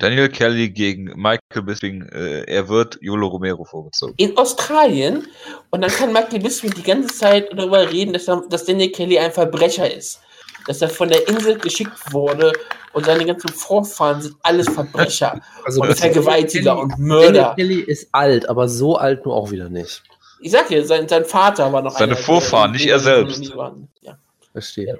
[0.00, 4.14] Daniel Kelly gegen Michael Bisping, äh, er wird Yolo Romero vorgezogen.
[4.16, 5.28] In Australien.
[5.68, 9.18] Und dann kann Michael Bisping die ganze Zeit darüber reden, dass, er, dass Daniel Kelly
[9.18, 10.20] ein Verbrecher ist.
[10.66, 12.52] Dass er von der Insel geschickt wurde
[12.94, 15.40] und seine ganzen Vorfahren sind alles Verbrecher.
[15.64, 17.32] Also und Vergewaltiger Kelly, und Mörder.
[17.32, 20.02] Daniel Kelly ist alt, aber so alt nur auch wieder nicht.
[20.40, 23.52] Ich sag dir, sein, sein Vater war noch Seine einer, Vorfahren, nicht er selbst.
[24.00, 24.18] Ja.
[24.52, 24.98] Verstehe.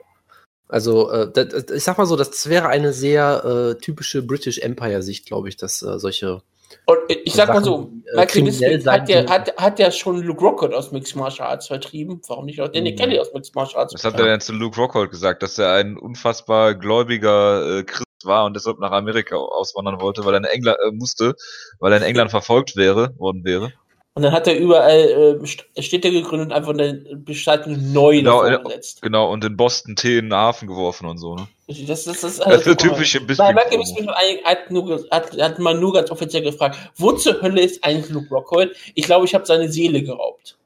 [0.71, 5.27] Also, äh, das, ich sag mal so, das wäre eine sehr äh, typische British Empire-Sicht,
[5.27, 6.43] glaube ich, dass äh, solche.
[6.87, 10.23] Und ich sag Sachen, mal so, äh, Michael Bisping hat ja, hat, hat ja schon
[10.23, 12.21] Luke Rockhold aus Mixed Martial Arts vertrieben.
[12.29, 12.97] Warum nicht auch Danny mhm.
[12.97, 13.95] Kelly aus Mixed Martial Arts?
[13.95, 18.07] Was hat er denn zu Luke Rockhold gesagt, dass er ein unfassbar gläubiger äh, Christ
[18.23, 21.35] war und deshalb nach Amerika auswandern wollte, weil er in England äh, musste,
[21.81, 23.73] weil er in England verfolgt wäre, worden wäre.
[24.15, 29.03] Und dann hat er überall äh, Städte gegründet und einfach eine Bestattung neu genau, gesetzt.
[29.03, 31.49] Genau, und in Boston Tee in den Hafen geworfen und so, ne?
[31.69, 33.47] Das, das, das, das ist eine typische Bisping.
[33.47, 38.29] Hat, nur, hat, hat man nur ganz offiziell gefragt, wo zur Hölle ist eigentlich Luke
[38.29, 38.75] Rockhold?
[38.97, 40.59] Ich glaube, ich habe seine Seele geraubt.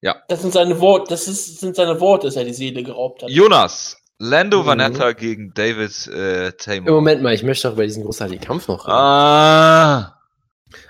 [0.00, 0.16] Ja.
[0.28, 3.28] Das sind seine Worte, das ist, sind seine Worte, dass er die Seele geraubt hat.
[3.28, 4.66] Jonas, Lando mhm.
[4.66, 6.94] Vanetta gegen David äh, Taymor.
[6.94, 8.96] Moment mal, ich möchte auch über diesen großartigen Kampf noch reden.
[8.96, 10.17] Ah.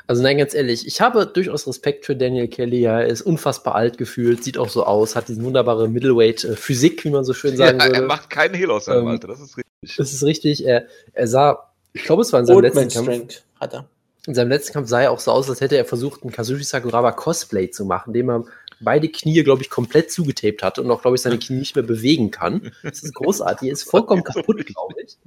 [0.08, 2.80] Also nein, ganz ehrlich, ich habe durchaus Respekt für Daniel Kelly.
[2.80, 7.10] Ja, er ist unfassbar alt gefühlt, sieht auch so aus, hat diese wunderbare Middleweight-Physik, wie
[7.10, 8.00] man so schön sagen ja, würde.
[8.00, 9.96] Er macht keinen Hehl aus seinem ähm, Alter, das ist richtig.
[9.98, 10.64] Das ist richtig.
[10.64, 13.42] Er, er sah, ich glaube, es war in seinem Old letzten Kampf.
[13.60, 13.86] Hat er.
[14.26, 16.64] In seinem letzten Kampf sah er auch so aus, als hätte er versucht, einen Kazushi
[16.64, 18.44] Sakuraba Cosplay zu machen, dem er
[18.80, 21.84] beide Knie, glaube ich, komplett zugetaped hatte und auch, glaube ich, seine Knie nicht mehr
[21.84, 22.72] bewegen kann.
[22.82, 23.68] Das ist großartig.
[23.68, 25.18] Er ist vollkommen kaputt, glaube ich.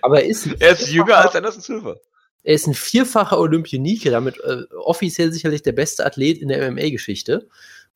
[0.00, 0.48] Aber er ist.
[0.58, 2.00] Er ist jünger als Anderson Silver.
[2.44, 7.48] Er ist ein vierfacher Olympionike, damit äh, offiziell sicherlich der beste Athlet in der MMA-Geschichte.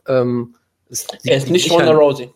[0.07, 0.57] Ähm,
[1.25, 2.33] er ist nicht Ronda Rousey.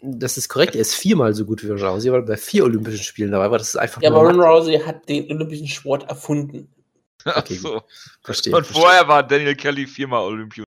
[0.00, 2.64] Das ist korrekt, er ist viermal so gut wie Ronda Rousey, weil er bei vier
[2.64, 3.58] Olympischen Spielen dabei war.
[3.58, 4.00] Das ist einfach.
[4.00, 6.68] Ja, aber Ronda Rousey hat den Olympischen Sport erfunden.
[7.24, 7.82] Okay, Ach so.
[8.22, 8.54] Verstehe.
[8.54, 8.82] Und verstehe.
[8.82, 10.70] vorher war Daniel Kelly viermal Olympionike.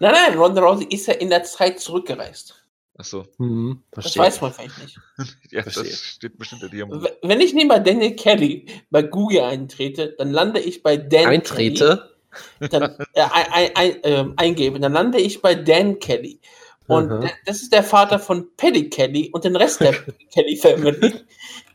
[0.00, 2.57] Nein, nein, Ronda Rousey ist ja in der Zeit zurückgereist.
[3.00, 3.26] Ach so.
[3.38, 4.98] Mhm, das weiß man vielleicht nicht.
[5.50, 5.84] ja, verstehe.
[5.84, 7.06] das steht bestimmt in ihrem Buch.
[7.22, 12.10] Wenn ich neben Daniel Kelly bei Google eintrete, dann lande ich bei Dan Eintrete?
[12.58, 12.68] Kelly.
[12.70, 12.82] Dann,
[13.14, 16.40] äh, ein, ein, äh, eingebe, dann lande ich bei Dan Kelly.
[16.88, 19.92] Und uh das ist der Vater von Paddy Kelly und den Rest der
[20.32, 21.14] Kelly Family.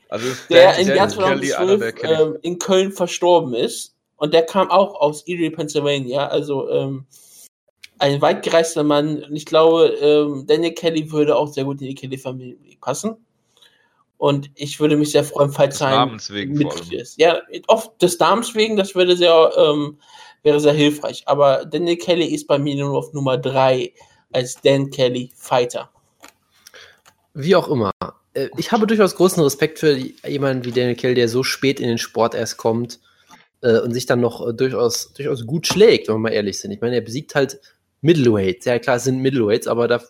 [0.10, 3.96] Also der im Jahr 2012 ähm, in Köln verstorben ist.
[4.18, 6.28] Und der kam auch aus Erie, Pennsylvania.
[6.28, 7.06] Also ähm,
[8.04, 9.24] ein weit gereister Mann.
[9.24, 13.16] Und ich glaube, ähm, Daniel Kelly würde auch sehr gut in die Kelly-Familie passen.
[14.18, 17.20] Und ich würde mich sehr freuen, falls Des er ein Namens wegen vor Mitglied ist.
[17.20, 20.00] Ja, oft des Namens wegen, das würde sehr, ähm,
[20.44, 21.24] wäre sehr hilfreich.
[21.28, 23.94] Aber Daniel Kelly ist bei mir nur auf Nummer 3
[24.32, 25.90] als Dan Kelly Fighter.
[27.34, 27.92] Wie auch immer.
[28.34, 29.98] Äh, Ich habe durchaus großen Respekt für
[30.28, 33.00] jemanden wie Daniel Kelly, der so spät in den Sport erst kommt
[33.62, 36.72] äh, und sich dann noch äh, durchaus, durchaus gut schlägt, wenn wir mal ehrlich sind.
[36.72, 37.60] Ich meine, er besiegt halt
[38.04, 38.66] Middleweights.
[38.66, 40.04] Ja, klar, es sind Middleweights, aber da,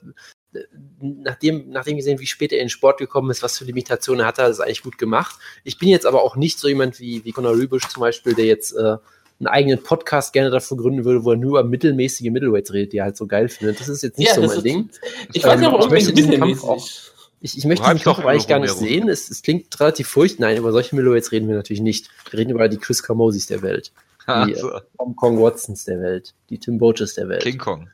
[1.01, 4.27] nachdem, nachdem gesehen, wie spät er in den Sport gekommen ist, was für Limitationen er
[4.27, 5.35] hatte, hat er es eigentlich gut gemacht.
[5.63, 8.45] Ich bin jetzt aber auch nicht so jemand wie, wie Conor Rübisch zum Beispiel, der
[8.45, 8.97] jetzt äh,
[9.39, 12.97] einen eigenen Podcast gerne dafür gründen würde, wo er nur über mittelmäßige Middleweights redet, die
[12.97, 13.79] er halt so geil findet.
[13.79, 14.89] Das ist jetzt nicht so das mein ist- Ding.
[15.33, 17.09] Ich weiß Ähm, nicht, aber ich möchte unbedingt diesen Kampf mittelmäßig.
[17.45, 19.09] Ich, ich möchte den Kampf eigentlich gar nicht sehen.
[19.09, 20.39] Es, es klingt relativ furcht.
[20.39, 22.07] Nein, über solche Middleweights reden wir natürlich nicht.
[22.29, 23.91] Wir reden über die Chris Camosis der Welt,
[24.27, 27.43] Die, Also, Tom Kong Watsons der Welt, die Tim Boches der Welt.
[27.43, 27.89] King Kong.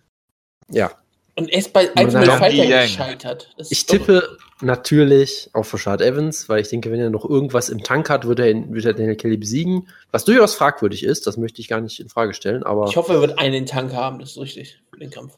[0.70, 0.92] Ja.
[1.36, 3.54] Und er ist bei Ultimate Fighter gescheitert.
[3.58, 7.82] Das Ich tippe natürlich auf Rashad Evans, weil ich denke, wenn er noch irgendwas im
[7.82, 9.88] Tank hat, wird er, ihn- wird er Daniel Kelly besiegen.
[10.12, 13.14] Was durchaus fragwürdig ist, das möchte ich gar nicht in Frage stellen, aber Ich hoffe,
[13.14, 15.38] er wird einen Tank haben, das ist richtig für den Kampf.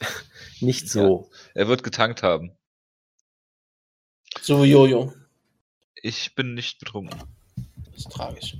[0.60, 1.30] nicht so.
[1.54, 2.52] Er wird getankt haben.
[4.42, 5.12] So wie Jojo.
[6.02, 7.18] Ich bin nicht betrunken.
[7.86, 8.56] Das ist tragisch.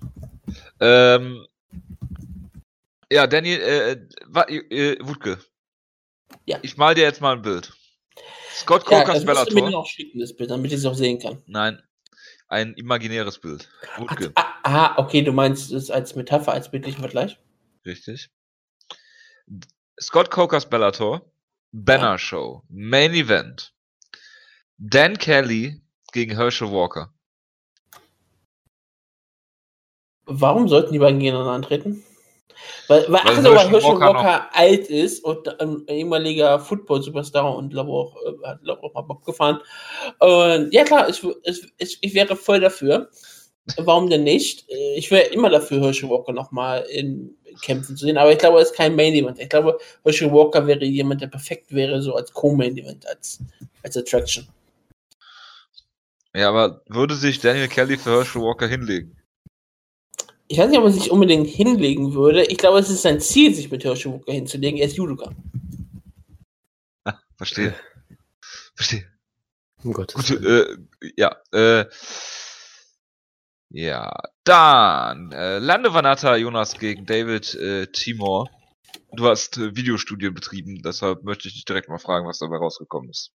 [0.80, 1.46] Ähm,
[3.12, 3.92] ja, Daniel, äh,
[4.54, 5.38] äh, Wutke.
[6.46, 6.58] Ja.
[6.62, 7.72] Ich mal dir jetzt mal ein Bild.
[8.54, 9.70] Scott Ja, Cokas das musst du mir Bellator.
[9.70, 11.42] noch schicken, das Bild, damit ich es auch sehen kann.
[11.46, 11.82] Nein,
[12.48, 13.68] ein imaginäres Bild.
[13.94, 17.38] Ach, Wutke, ah, ah, okay, du meinst es als Metapher, als bildlichen Vergleich?
[17.86, 18.30] richtig.
[20.00, 21.30] Scott Cokas Bellator.
[21.72, 22.18] Banner Ja.
[22.18, 22.62] Show.
[22.68, 23.72] Main Event.
[24.78, 25.80] Dan Kelly
[26.12, 27.12] gegen Herschel Walker.
[30.32, 32.04] Warum sollten die beiden gegeneinander antreten?
[32.86, 37.90] Weil, weil, Weil ach so, weil Walker alt ist und ein ehemaliger Football-Superstar und glaube
[37.90, 39.60] auch, äh, hat glaube auch mal Bock gefahren.
[40.18, 41.22] Und ja klar, ich,
[41.78, 43.10] ich, ich, wäre voll dafür.
[43.76, 44.66] Warum denn nicht?
[44.96, 48.62] Ich wäre immer dafür, Herschel Walker nochmal in Kämpfen zu sehen, aber ich glaube, er
[48.62, 49.38] ist kein Main Event.
[49.38, 53.40] Ich glaube, Herschel Walker wäre jemand, der perfekt wäre, so als Co-Main Event, als,
[53.82, 54.48] als Attraction.
[56.34, 59.19] Ja, aber würde sich Daniel Kelly für Herschel Walker hinlegen?
[60.50, 62.42] Ich weiß nicht, ob er sich unbedingt hinlegen würde.
[62.42, 64.80] Ich glaube, es ist sein Ziel, sich mit Walker hinzulegen.
[64.80, 65.30] Er ist Judoka.
[67.04, 67.72] Ah, verstehe.
[68.74, 69.06] Verstehe.
[69.84, 70.76] Um Gottes Gut, äh,
[71.16, 71.84] ja, äh,
[73.68, 78.50] ja, dann, äh, Lande Vanata Jonas gegen David äh, Timor.
[79.12, 83.10] Du hast äh, Videostudien betrieben, deshalb möchte ich dich direkt mal fragen, was dabei rausgekommen
[83.10, 83.30] ist.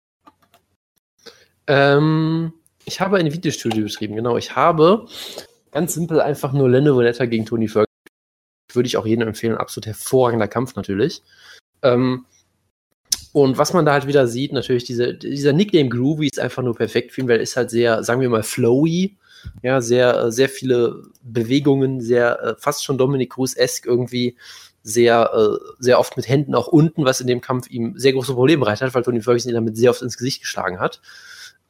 [1.67, 2.53] Ähm,
[2.85, 4.37] ich habe eine Videostudio betrieben, genau.
[4.37, 5.07] Ich habe
[5.71, 7.87] ganz simpel einfach nur Lando Valletta gegen Tony Ferguson.
[8.73, 9.57] Würde ich auch jedem empfehlen.
[9.57, 11.21] Absolut hervorragender Kampf natürlich.
[11.81, 12.25] Ähm,
[13.33, 16.75] und was man da halt wieder sieht, natürlich diese, dieser Nickname Groovy ist einfach nur
[16.75, 19.17] perfekt für ihn, weil er ist halt sehr, sagen wir mal, flowy.
[19.63, 24.37] Ja, sehr, äh, sehr viele Bewegungen, sehr, äh, fast schon Dominic Cruz-esque irgendwie.
[24.83, 28.33] Sehr, äh, sehr oft mit Händen auch unten, was in dem Kampf ihm sehr große
[28.33, 31.01] Probleme bereitet hat, weil Tony Ferguson ihn damit sehr oft ins Gesicht geschlagen hat.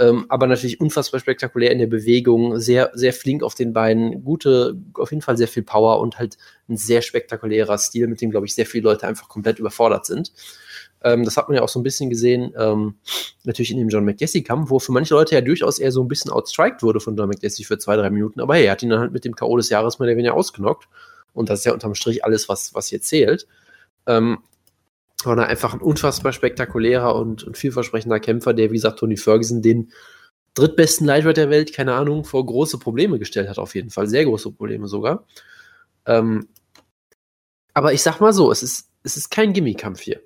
[0.01, 4.75] Ähm, aber natürlich unfassbar spektakulär in der Bewegung, sehr, sehr flink auf den Beinen, gute,
[4.95, 8.47] auf jeden Fall sehr viel Power und halt ein sehr spektakulärer Stil, mit dem, glaube
[8.47, 10.33] ich, sehr viele Leute einfach komplett überfordert sind.
[11.03, 12.95] Ähm, das hat man ja auch so ein bisschen gesehen, ähm,
[13.43, 16.31] natürlich in dem John McDessie-Kampf, wo für manche Leute ja durchaus eher so ein bisschen
[16.31, 18.41] outstriked wurde von John McDessie für zwei, drei Minuten.
[18.41, 19.55] Aber hey, er hat ihn dann halt mit dem K.O.
[19.55, 20.87] des Jahres mal weniger ausgenockt.
[21.33, 23.45] Und das ist ja unterm Strich alles, was, was hier zählt.
[24.07, 24.39] Ähm,
[25.23, 29.91] da einfach ein unfassbar spektakulärer und, und vielversprechender Kämpfer, der, wie gesagt, Tony Ferguson, den
[30.53, 34.07] drittbesten Lightweight der Welt, keine Ahnung, vor große Probleme gestellt hat, auf jeden Fall.
[34.07, 35.25] Sehr große Probleme sogar.
[36.05, 36.47] Ähm,
[37.73, 40.21] aber ich sag mal so, es ist, es ist kein Gimmie-Kampf hier.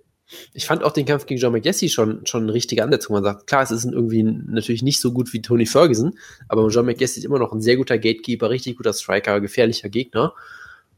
[0.54, 3.14] Ich fand auch den Kampf gegen John McDessie schon, schon eine richtige Ansetzung.
[3.14, 6.18] Man sagt, klar, es ist irgendwie natürlich nicht so gut wie Tony Ferguson,
[6.48, 10.34] aber John McDessie ist immer noch ein sehr guter Gatekeeper, richtig guter Striker, gefährlicher Gegner.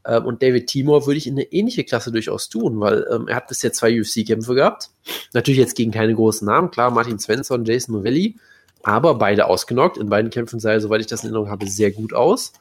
[0.08, 3.36] Ähm, und David Timor würde ich in eine ähnliche Klasse durchaus tun, weil ähm, er
[3.36, 4.90] hat bisher zwei UFC-Kämpfe gehabt.
[5.34, 8.36] Natürlich jetzt gegen keine großen Namen, klar, Martin Svensson, Jason Novelli,
[8.82, 9.98] aber beide ausgenockt.
[9.98, 12.54] In beiden Kämpfen sah er, soweit ich das in Erinnerung habe, sehr gut aus.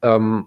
[0.00, 0.46] Ähm,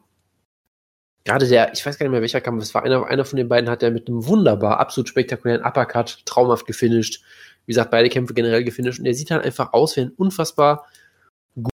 [1.26, 3.48] gerade der, ich weiß gar nicht mehr welcher Kampf, es war einer, einer von den
[3.48, 7.24] beiden hat er mit einem wunderbar, absolut spektakulären Uppercut traumhaft gefinisht.
[7.68, 10.88] Wie gesagt, beide Kämpfe generell gefinisht und er sieht halt einfach aus wie ein unfassbar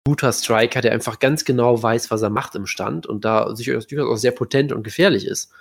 [0.05, 3.85] guter Striker, der einfach ganz genau weiß, was er macht im Stand und da durchaus
[3.99, 5.51] auch sehr potent und gefährlich ist.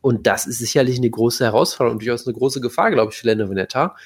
[0.00, 3.28] Und das ist sicherlich eine große Herausforderung und durchaus eine große Gefahr, glaube ich, für
[3.28, 3.96] Lando Venetta,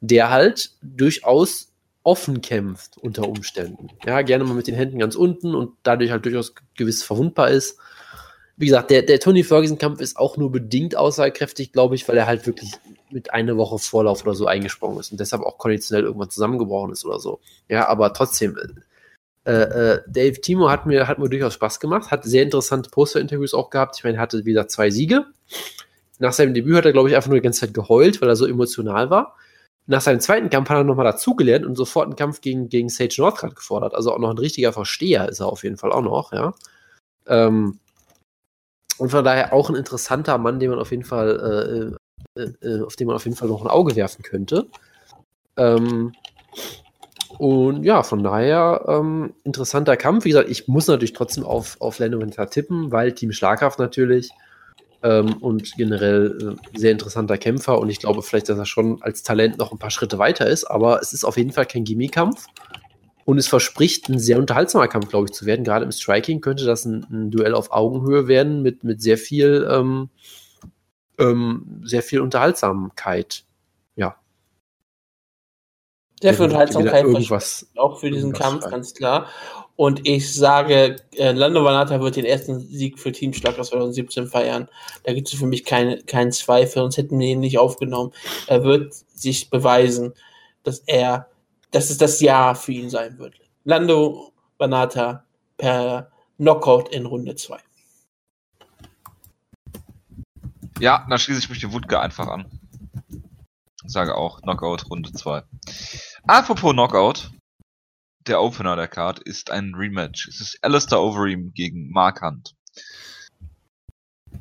[0.00, 1.72] der halt durchaus
[2.02, 3.88] offen kämpft unter Umständen.
[4.06, 7.78] Ja, gerne mal mit den Händen ganz unten und dadurch halt durchaus gewiss verwundbar ist.
[8.56, 12.26] Wie gesagt, der, der Tony Ferguson-Kampf ist auch nur bedingt aussagekräftig, glaube ich, weil er
[12.26, 12.72] halt wirklich
[13.10, 17.04] mit einer Woche Vorlauf oder so eingesprungen ist und deshalb auch konditionell irgendwann zusammengebrochen ist
[17.04, 17.40] oder so.
[17.68, 18.56] Ja, aber trotzdem,
[19.50, 23.52] äh, äh, Dave Timo hat mir, hat mir durchaus Spaß gemacht, hat sehr interessante Poster-Interviews
[23.52, 23.96] auch gehabt.
[23.98, 25.26] Ich meine, er hatte wieder zwei Siege.
[26.20, 28.36] Nach seinem Debüt hat er, glaube ich, einfach nur die ganze Zeit geheult, weil er
[28.36, 29.34] so emotional war.
[29.86, 33.16] Nach seinem zweiten Kampf hat er nochmal dazugelernt und sofort einen Kampf gegen, gegen Sage
[33.18, 33.92] Northcutt gefordert.
[33.94, 36.54] Also auch noch ein richtiger Versteher ist er auf jeden Fall auch noch, ja.
[37.26, 37.80] Ähm,
[38.98, 41.98] und von daher auch ein interessanter Mann, den man auf jeden Fall,
[42.36, 44.68] äh, äh, äh, auf den man auf jeden Fall noch ein Auge werfen könnte.
[45.56, 46.12] Ähm,
[47.40, 50.26] und ja, von daher ähm, interessanter Kampf.
[50.26, 54.28] Wie gesagt, ich muss natürlich trotzdem auf, auf Lando Winter tippen, weil Team Schlagkraft natürlich
[55.02, 57.78] ähm, und generell äh, sehr interessanter Kämpfer.
[57.78, 60.64] Und ich glaube vielleicht, dass er schon als Talent noch ein paar Schritte weiter ist,
[60.64, 62.44] aber es ist auf jeden Fall kein Gimmie-Kampf.
[63.24, 65.64] Und es verspricht ein sehr unterhaltsamer Kampf, glaube ich, zu werden.
[65.64, 69.66] Gerade im Striking könnte das ein, ein Duell auf Augenhöhe werden mit, mit sehr viel,
[69.70, 70.10] ähm,
[71.18, 73.44] ähm, sehr viel Unterhaltsamkeit.
[76.22, 78.72] Sehr viel Unterhaltsamkeit irgendwas, auch für diesen Kampf, rein.
[78.72, 79.26] ganz klar.
[79.76, 84.26] Und ich sage, äh, Lando Vanata wird den ersten Sieg für Team Schlag aus 2017
[84.26, 84.68] feiern.
[85.04, 88.12] Da gibt es für mich keinen kein Zweifel, sonst hätten wir ihn nicht aufgenommen.
[88.46, 90.12] Er wird sich beweisen,
[90.62, 91.30] dass er
[91.70, 93.34] dass es das Jahr für ihn sein wird.
[93.64, 95.24] Lando Banata
[95.56, 97.58] per Knockout in Runde 2.
[100.80, 102.46] Ja, dann schließe ich mich die Wutke einfach an.
[103.86, 105.42] Sage auch Knockout Runde 2.
[106.24, 107.30] Apropos Knockout,
[108.26, 110.28] der Opener der Card ist ein Rematch.
[110.28, 112.54] Es ist Alistair Overeem gegen Mark Hunt.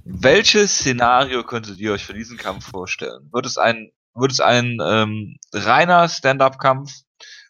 [0.03, 3.30] Welches Szenario könntet ihr euch für diesen Kampf vorstellen?
[3.32, 6.91] Wird es ein, wird es ein ähm, reiner Stand-up-Kampf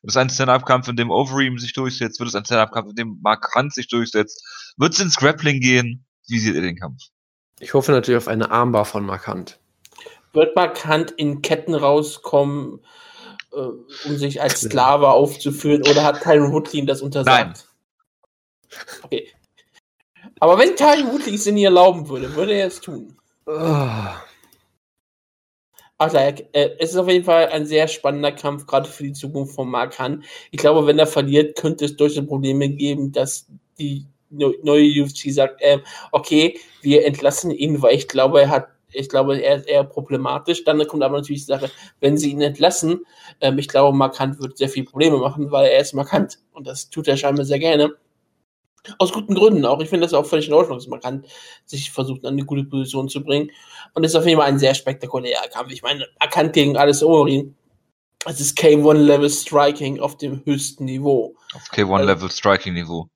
[0.02, 2.20] wird es ein Stand-Up-Kampf, in dem Overeem sich durchsetzt?
[2.20, 4.74] Wird es ein Stand-Up-Kampf, in dem Mark Hunt sich durchsetzt?
[4.78, 6.06] Wird es ins Grappling gehen?
[6.28, 7.02] Wie seht ihr den Kampf?
[7.60, 9.60] Ich hoffe natürlich auf eine Armbar von Mark Hunt.
[10.34, 12.80] Wird Mark Hunt in Ketten rauskommen,
[13.52, 17.48] äh, um sich als Sklave aufzuführen, oder hat Tyron Woodley das untersagt?
[17.48, 17.54] Nein.
[19.04, 19.28] Okay.
[20.40, 23.18] Aber wenn Tyron Woodley es in ihr erlauben würde, würde er es tun.
[23.46, 23.88] Oh.
[26.02, 29.54] Ach, äh, es ist auf jeden Fall ein sehr spannender Kampf, gerade für die Zukunft
[29.54, 30.24] von Mark Han.
[30.50, 33.48] Ich glaube, wenn er verliert, könnte es durchaus Probleme geben, dass
[33.78, 35.80] die neue UFC sagt, äh,
[36.14, 40.64] okay, wir entlassen ihn, weil ich glaube, er hat, ich glaube, er ist eher problematisch.
[40.64, 43.06] Dann kommt aber natürlich die Sache, wenn sie ihn entlassen,
[43.42, 46.40] ähm, ich glaube, Markant wird sehr viele Probleme machen, weil er ist markant.
[46.52, 47.94] Und das tut er scheinbar sehr gerne.
[48.98, 49.82] Aus guten Gründen auch.
[49.82, 51.26] Ich finde das auch völlig in Ordnung, dass man kann
[51.66, 53.52] sich versuchen, an eine gute Position zu bringen.
[53.94, 55.72] Und es ist auf jeden Fall ein sehr spektakulärer Kampf.
[55.72, 57.56] Ich meine, erkannt gegen alles Orin.
[58.26, 61.36] Es ist K1-Level Striking auf dem höchsten Niveau.
[61.54, 63.08] Auf K1-Level also, Striking Niveau.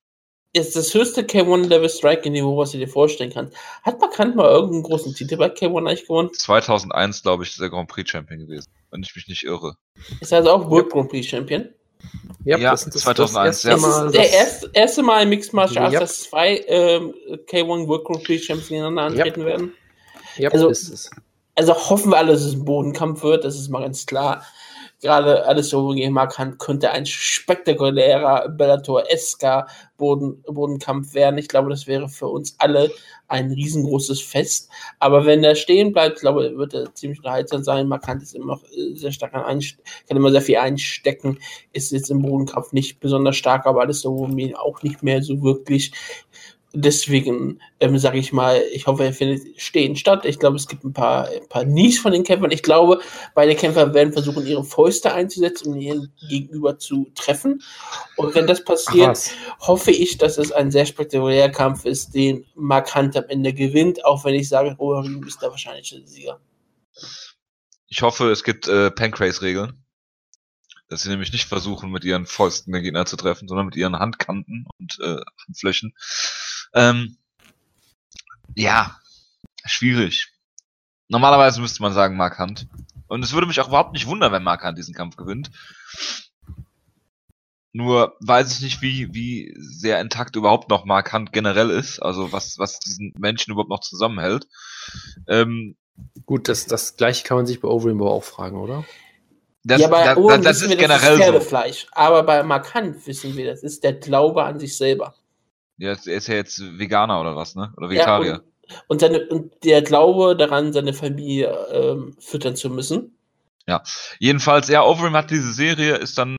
[0.55, 3.57] Ist das höchste K1-Level Striking Niveau, was du dir vorstellen kannst.
[3.81, 6.29] Hat Markant mal irgendeinen großen Titel bei K1 eigentlich gewonnen?
[6.31, 8.69] 2001, glaube ich, ist er Grand Prix Champion gewesen.
[8.91, 9.77] Wenn ich mich nicht irre.
[10.21, 11.69] Ist er also auch World Grand Prix Champion?
[12.45, 13.63] Ja, das, das 2001.
[13.63, 17.15] Das, erste Mal, der erste, erste Mal im Mixed Martial Arts, dass zwei ähm,
[17.47, 19.45] K1 World Grand Prix Champions gegeneinander antreten ja.
[19.47, 19.73] werden.
[20.37, 20.71] Ja, also,
[21.55, 24.45] also hoffen wir alle, dass es ein Bodenkampf wird, das ist mal ganz klar
[25.03, 29.67] gerade alles so gegen Hunt könnte ein spektakulärer Bellator-esker
[29.97, 31.37] Boden, Bodenkampf werden.
[31.37, 32.89] Ich glaube, das wäre für uns alle
[33.27, 34.69] ein riesengroßes Fest.
[34.99, 37.87] Aber wenn er stehen bleibt, glaube ich, wird er ziemlich unterhaltsam sein.
[37.87, 39.43] Mark Hunt ist immer äh, sehr stark an
[40.07, 41.37] kann immer sehr viel einstecken,
[41.73, 45.91] ist jetzt im Bodenkampf nicht besonders stark, aber alles so auch nicht mehr so wirklich
[46.73, 50.25] deswegen ähm, sage ich mal, ich hoffe, er findet stehen statt.
[50.25, 52.51] Ich glaube, es gibt ein paar, ein paar Nies von den Kämpfern.
[52.51, 52.99] Ich glaube,
[53.35, 57.61] beide Kämpfer werden versuchen, ihre Fäuste einzusetzen, um ihren Gegenüber zu treffen.
[58.17, 62.45] Und wenn das passiert, Ach, hoffe ich, dass es ein sehr spektakulärer Kampf ist, den
[62.55, 66.39] Mark Hunt am Ende gewinnt, auch wenn ich sage, Rohring ist der wahrscheinliche Sieger.
[67.87, 69.83] Ich hoffe, es gibt äh, Pancrase-Regeln
[70.93, 73.97] dass sie nämlich nicht versuchen, mit ihren Fäusten den Gegner zu treffen, sondern mit ihren
[73.97, 75.95] Handkanten und äh, Handflächen.
[76.73, 77.17] Ähm,
[78.55, 78.99] ja,
[79.65, 80.31] schwierig.
[81.07, 82.67] Normalerweise müsste man sagen Mark Hunt.
[83.07, 85.51] Und es würde mich auch überhaupt nicht wundern, wenn Mark Hunt diesen Kampf gewinnt.
[87.71, 92.31] Nur weiß ich nicht, wie, wie sehr intakt überhaupt noch Mark Hunt generell ist, also
[92.31, 94.47] was, was diesen Menschen überhaupt noch zusammenhält.
[95.27, 95.75] Ähm,
[96.25, 98.85] Gut, das, das gleiche kann man sich bei Overeem auch fragen, oder?
[99.63, 101.81] Das, ja, bei Owen das, das ist wir, generell das ist Pferdefleisch.
[101.81, 101.87] So.
[101.93, 105.15] Aber bei Markant wissen wir, das ist der Glaube an sich selber.
[105.83, 107.73] Ja, er ist ja jetzt Veganer oder was, ne?
[107.75, 108.31] Oder Vegetarier.
[108.31, 113.17] Ja, und, und, seine, und der Glaube daran, seine Familie ähm, füttern zu müssen.
[113.67, 113.83] Ja,
[114.17, 116.37] jedenfalls, ja, Overeem hat diese Serie, ist dann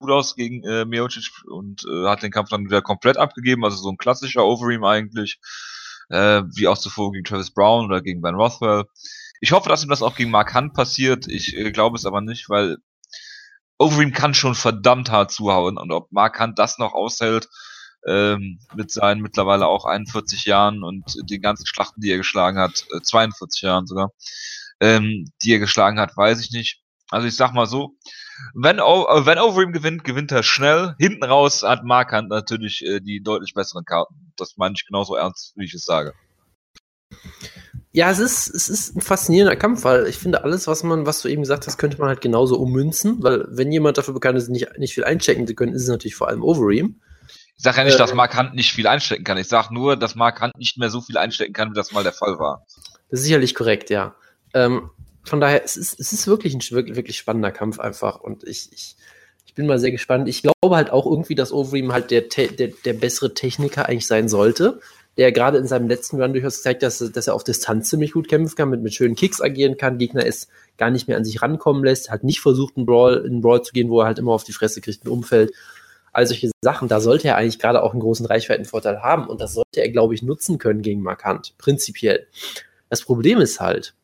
[0.00, 3.76] gut aus gegen äh, Miocic und äh, hat den Kampf dann wieder komplett abgegeben, also
[3.76, 5.38] so ein klassischer Overeem eigentlich,
[6.08, 8.84] äh, wie auch zuvor gegen Travis Brown oder gegen Ben Rothwell.
[9.42, 11.28] Ich hoffe, dass ihm das auch gegen Mark Hunt passiert.
[11.28, 12.78] Ich äh, glaube es aber nicht, weil
[13.78, 17.50] Overeem kann schon verdammt hart zuhauen und ob Mark Hunt das noch aushält
[18.06, 22.84] ähm, mit seinen mittlerweile auch 41 Jahren und den ganzen Schlachten, die er geschlagen hat,
[22.94, 24.10] äh, 42 Jahren sogar,
[24.80, 26.80] ähm, die er geschlagen hat, weiß ich nicht.
[27.10, 27.96] Also ich sag mal so,
[28.54, 30.94] wenn, o äh, wenn Overeem gewinnt, gewinnt er schnell.
[30.98, 34.32] Hinten raus hat Mark Hunt natürlich äh, die deutlich besseren Karten.
[34.36, 36.12] Das meine ich genauso ernst, wie ich es sage.
[37.92, 41.22] Ja, es ist, es ist ein faszinierender Kampf, weil ich finde, alles, was man, was
[41.22, 44.48] du eben gesagt hast, könnte man halt genauso ummünzen, weil wenn jemand dafür bekannt ist,
[44.48, 47.00] nicht, nicht viel einchecken zu können, ist es natürlich vor allem Overeem.
[47.56, 49.38] Ich sage ja nicht, äh, dass Mark Hunt nicht viel einstecken kann.
[49.38, 52.02] Ich sage nur, dass Mark Hunt nicht mehr so viel einstecken kann, wie das mal
[52.02, 52.64] der Fall war.
[53.10, 54.14] Das ist sicherlich korrekt, ja.
[54.54, 54.90] Ähm,
[55.22, 58.72] von daher, es ist, es ist wirklich ein wirklich, wirklich spannender Kampf einfach und ich,
[58.72, 58.96] ich,
[59.46, 60.28] ich bin mal sehr gespannt.
[60.28, 64.28] Ich glaube halt auch irgendwie, dass Overeem halt der, der, der bessere Techniker eigentlich sein
[64.28, 64.80] sollte
[65.16, 68.28] der gerade in seinem letzten Run durchaus zeigt, dass, dass er auf Distanz ziemlich gut
[68.28, 71.40] kämpfen kann, mit, mit schönen Kicks agieren kann, Gegner es gar nicht mehr an sich
[71.40, 74.18] rankommen lässt, halt nicht versucht, einen Brawl, in einen Brawl zu gehen, wo er halt
[74.18, 75.52] immer auf die Fresse kriegt, ein Umfeld.
[76.14, 79.54] All solche Sachen, da sollte er eigentlich gerade auch einen großen Reichweitenvorteil haben und das
[79.54, 82.26] sollte er, glaube ich, nutzen können gegen Markant, prinzipiell.
[82.88, 83.94] Das Problem ist halt,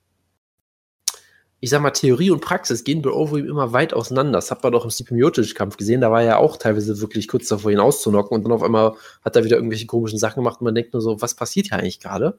[1.60, 4.38] ich sag mal, Theorie und Praxis gehen bei Overeem immer weit auseinander.
[4.38, 6.00] Das hat man doch im Stipe Miocic-Kampf gesehen.
[6.00, 8.94] Da war er ja auch teilweise wirklich kurz davor, ihn auszunocken und dann auf einmal
[9.22, 11.78] hat er wieder irgendwelche komischen Sachen gemacht und man denkt nur so, was passiert hier
[11.78, 12.38] eigentlich gerade?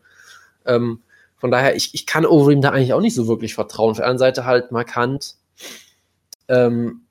[0.65, 1.01] Ähm,
[1.37, 3.91] von daher, ich, ich kann Overeem da eigentlich auch nicht so wirklich vertrauen.
[3.91, 5.35] Auf der anderen Seite halt markant.
[6.47, 7.01] Ähm,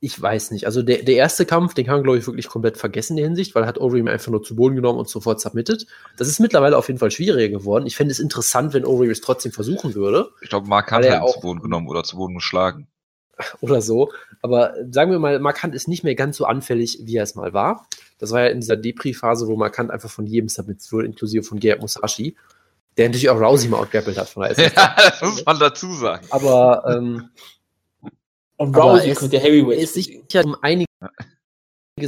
[0.00, 0.66] ich weiß nicht.
[0.66, 3.26] Also der, der erste Kampf, den kann man, glaube ich, wirklich komplett vergessen in der
[3.26, 5.86] Hinsicht, weil er hat Overeem einfach nur zu Boden genommen und sofort submitted.
[6.16, 7.86] Das ist mittlerweile auf jeden Fall schwieriger geworden.
[7.86, 10.30] Ich fände es interessant, wenn Overeem es trotzdem versuchen würde.
[10.40, 12.86] Ich glaube, Mark hat ihn zu Boden genommen oder zu Boden geschlagen.
[13.60, 14.10] Oder so.
[14.42, 17.36] Aber sagen wir mal, Mark Hunt ist nicht mehr ganz so anfällig, wie er es
[17.36, 17.86] mal war.
[18.18, 21.44] Das war ja in dieser Depri-Phase, wo Mark Hunt einfach von jedem submitted wurde, inklusive
[21.44, 22.36] von Gerard Musashi,
[22.96, 24.28] der natürlich auch Rousey mal outgrappelt hat.
[24.28, 26.26] Von daher ja, das muss man dazu sagen.
[26.30, 27.30] Aber ähm,
[28.58, 29.78] und Rousey könnte Heavyweight.
[29.78, 30.88] Ist sicher um einiges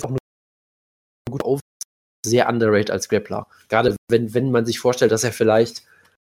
[0.02, 0.16] auch
[1.30, 1.60] gut auf,
[2.26, 3.46] sehr underrated als Grappler.
[3.68, 5.84] Gerade wenn, wenn man sich vorstellt, dass er vielleicht,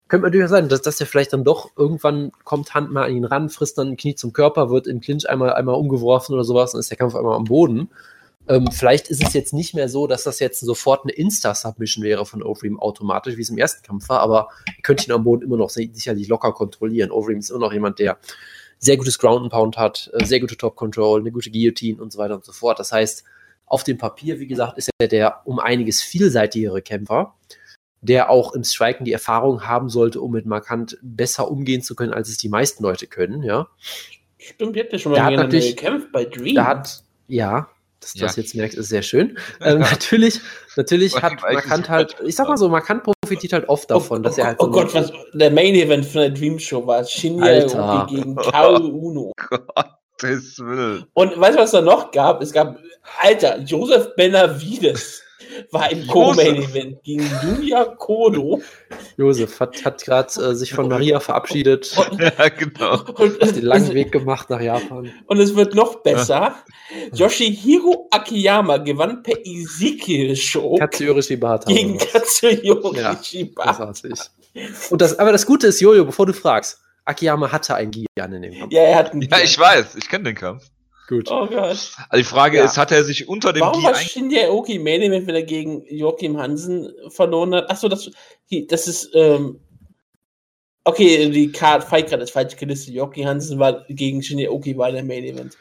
[0.09, 3.17] könnte man durchaus sein, dass, dass er vielleicht dann doch irgendwann kommt Hand mal an
[3.17, 6.45] ihn ran, frisst dann ein Knie zum Körper, wird im Clinch einmal, einmal umgeworfen oder
[6.45, 7.89] sowas und ist der Kampf einmal am Boden.
[8.49, 12.27] Ähm, vielleicht ist es jetzt nicht mehr so, dass das jetzt sofort eine Insta-Submission wäre
[12.27, 15.45] von Overeem automatisch, wie es im ersten Kampf war, aber ihr könnt ihn am Boden
[15.45, 17.11] immer noch sicherlich locker kontrollieren.
[17.11, 18.19] Overeem ist immer noch jemand, der
[18.81, 22.13] sehr gutes Ground and Pound hat, äh, sehr gute Top Control, eine gute Guillotine und
[22.13, 22.79] so weiter und so fort.
[22.79, 23.25] Das heißt,
[23.67, 27.35] auf dem Papier, wie gesagt, ist er der um einiges vielseitigere Kämpfer,
[28.01, 32.13] der auch im Striken die Erfahrung haben sollte, um mit Markant besser umgehen zu können,
[32.13, 33.69] als es die meisten Leute können, ja.
[34.39, 36.55] Stimmt, ihr habt ja schon mal gekämpft bei Dream.
[36.55, 37.69] Da hat, ja,
[38.01, 38.27] dass du ja.
[38.27, 39.39] das jetzt merkst, ist sehr schön.
[39.61, 40.41] Ähm, natürlich,
[40.77, 44.39] natürlich hat Markant halt, ich sag mal so, Markant profitiert halt oft davon, oh, dass
[44.39, 44.61] er halt.
[44.61, 48.77] Oh, oh Gott, was der Main Event von der Dream Show war Shinya gegen Kao
[48.77, 49.33] Uno.
[50.21, 51.05] Gottes Willen.
[51.15, 52.43] Und weißt du, was da noch gab?
[52.43, 52.79] Es gab,
[53.21, 55.23] Alter, Joseph Benavides
[55.71, 58.63] war im Co-Main-Event gegen Julia Kodo.
[59.17, 61.97] Josef hat, hat gerade äh, sich von Maria verabschiedet.
[61.97, 63.01] Und, ja, genau.
[63.15, 65.11] Und, hat den langen Weg gemacht nach Japan.
[65.27, 66.57] Und es wird noch besser.
[67.13, 71.71] Yoshihiro Akiyama gewann per Ezekiel-Show Katsuyori Shibata.
[71.71, 73.93] Gegen Katsuyori ja, Shibata.
[74.91, 78.43] Und das, aber das Gute ist, Jojo, bevor du fragst, Akiyama hatte ein Gian in
[78.43, 78.73] dem Kampf.
[78.73, 80.65] Ja, er hat einen Ja, ich weiß, ich kenne den Kampf.
[81.11, 81.29] Gut.
[81.29, 81.91] Oh Gott.
[82.09, 82.65] Also die Frage ja.
[82.65, 85.85] ist, hat er sich unter dem Warum war Shinji Aoki Main Event, wenn er gegen
[85.89, 87.69] Joachim Hansen verloren hat?
[87.69, 88.09] Achso, das,
[88.69, 89.59] das ist, ähm,
[90.85, 92.95] okay, die Card, Fight Card ist falsch gelistet.
[92.95, 95.57] Joachim Hansen war gegen Shinji Aoki bei der Main Event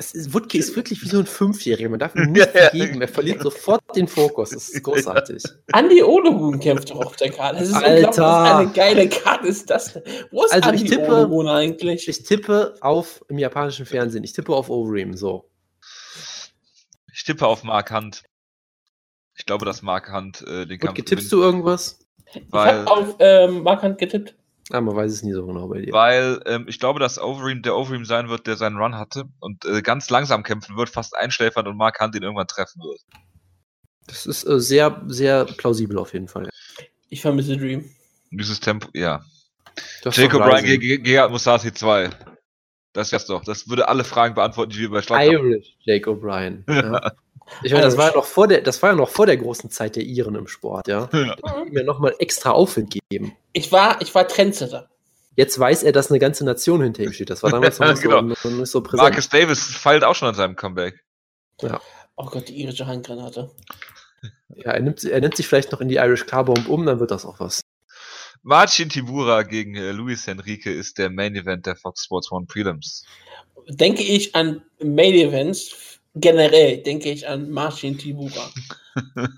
[0.00, 1.90] es ist, Woodke ist wirklich wie so ein Fünfjähriger.
[1.90, 3.02] Man darf ihm nicht vergeben.
[3.02, 4.50] Er verliert sofort den Fokus.
[4.50, 5.44] Das ist großartig.
[5.74, 7.60] Andy Ologun kämpft doch auf der Karte.
[7.60, 8.22] Das ist Alter.
[8.22, 9.94] Was eine geile Karte ist das?
[10.30, 12.08] Wo ist also Andy ich tippe, Ologun eigentlich?
[12.08, 14.24] Ich tippe auf im japanischen Fernsehen.
[14.24, 15.14] Ich tippe auf Overeem.
[15.14, 15.50] So.
[17.12, 18.22] Ich tippe auf Mark Hunt.
[19.36, 21.02] Ich glaube, dass Mark Hunt äh, den Kampf.
[21.04, 21.98] Tippst du irgendwas?
[22.32, 24.34] Ich habe auf ähm, Mark Hunt getippt.
[24.72, 25.92] Ah, man weiß es nie so genau bei dir.
[25.92, 29.64] Weil ähm, ich glaube, dass Overeem der Overeem sein wird, der seinen Run hatte und
[29.64, 33.00] äh, ganz langsam kämpfen wird, fast einschläfern und Mark Hunt ihn irgendwann treffen wird.
[34.06, 36.48] Das ist äh, sehr, sehr plausibel auf jeden Fall.
[37.08, 37.90] Ich vermisse Dream.
[38.30, 39.24] Dieses Tempo, ja.
[40.04, 42.10] Jacob Bryan gegen Gerard Musashi 2.
[42.92, 43.44] Das wär's doch.
[43.44, 46.64] Das würde alle Fragen beantworten, die wir bei Schlag Irish Jacob Bryan.
[46.68, 47.12] Ja.
[47.64, 49.70] Ich meine, das war ja noch vor der, das war ja noch vor der großen
[49.70, 51.08] Zeit der Iren im Sport, ja.
[51.12, 51.34] ja.
[51.68, 53.36] Mir nochmal extra Aufwind geben.
[53.52, 54.88] Ich war, ich war Trendsetter.
[55.34, 57.28] Jetzt weiß er, dass eine ganze Nation hinter ihm steht.
[57.28, 58.22] Das war damals noch, genau.
[58.22, 59.02] nicht, so, noch nicht so präsent.
[59.02, 61.02] Marcus Davis feilt auch schon an seinem Comeback.
[61.60, 61.80] Ja.
[62.14, 63.50] Oh Gott, die irische Handgranate.
[64.54, 67.00] Ja, er nimmt, er nimmt sich vielleicht noch in die Irish Car Bomb um, dann
[67.00, 67.62] wird das auch was.
[68.42, 73.04] Marcin Tibura gegen äh, Luis Henrique ist der Main Event der Fox Sports One Prelims.
[73.68, 78.50] Denke ich an Main Events, generell denke ich an Marcin Tibura.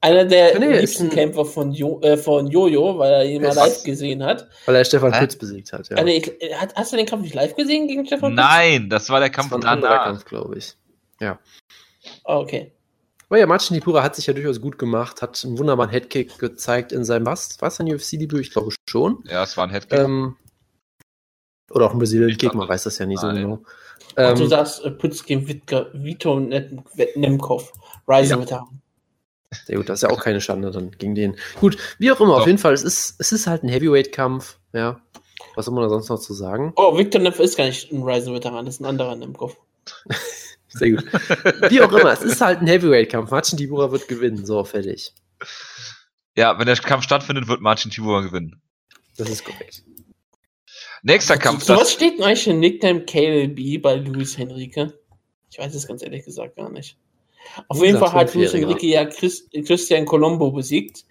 [0.00, 3.82] Einer der Nee, liebsten Kämpfer von, jo äh, von Jojo, weil er ihn mal live
[3.82, 4.48] gesehen hat.
[4.66, 5.18] Weil er Stefan Hä?
[5.18, 6.00] Pütz besiegt hat, ja.
[6.04, 8.30] Nee, ich- hat- hast du den Kampf nicht live gesehen gegen Stefan?
[8.36, 8.40] Pütz?
[8.44, 10.04] Nein, das war der das Kampf war ein anderer.
[10.04, 10.74] Kampf, glaube ich.
[11.20, 11.36] Ah,
[12.22, 12.70] Okay.
[13.28, 16.92] Aber ja, Marcin Nipura hat sich ja durchaus gut gemacht, hat einen wunderbaren Headkick gezeigt
[16.92, 17.56] in seinem, was?
[17.60, 18.40] Was ein UFC-Debüt?
[18.40, 19.22] Ich glaube schon.
[19.28, 19.98] Ja, es war ein Headkick.
[19.98, 20.36] Ähm,
[21.70, 23.36] oder auch ein Brazilian Ich Kick, glaub man weiß das ja nicht so Nein.
[23.42, 23.54] genau.
[24.16, 26.82] Und du Ähm, sagst, äh, Pütz gegen Wittger, Vito Nem-
[27.16, 27.72] Nemkov.
[28.08, 28.40] Rising Ja.
[28.42, 28.80] Veteran.
[29.66, 31.36] sehr gut, das ist ja auch keine Schande dann gegen den.
[31.60, 32.40] Gut, wie auch immer, Doch.
[32.40, 35.00] auf jeden Fall, es ist, es ist halt ein Heavyweight-Kampf, ja.
[35.54, 36.72] Was soll man da sonst noch zu sagen?
[36.76, 39.56] Oh, Victor Nemkov ist gar nicht ein Rising Veteran, das ist ein anderer Nemkov.
[40.68, 41.04] Sehr gut.
[41.70, 43.30] Wie auch immer, es ist halt ein Heavyweight-Kampf.
[43.30, 45.12] Marcin Tibura wird gewinnen, so fertig.
[46.36, 48.60] Ja, wenn der Kampf stattfindet, wird Marcin Tibura gewinnen.
[49.16, 49.82] Das ist korrekt.
[51.02, 54.92] Nächster Kampf, So was steht denn eigentlich für Nickname KLB bei Luis Henrique?
[55.50, 56.96] Ich weiß es ganz ehrlich gesagt gar nicht.
[57.68, 58.52] Auf jeden Fall hat Luis.
[58.52, 61.04] Henrique ja Chris, Christian Colombo besiegt.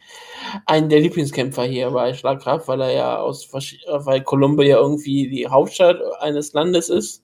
[0.66, 5.48] Einen der Lieblingskämpfer hier bei Schlagkraft, weil er ja aus, weil Colombo ja irgendwie die
[5.48, 7.24] Hauptstadt eines Landes ist.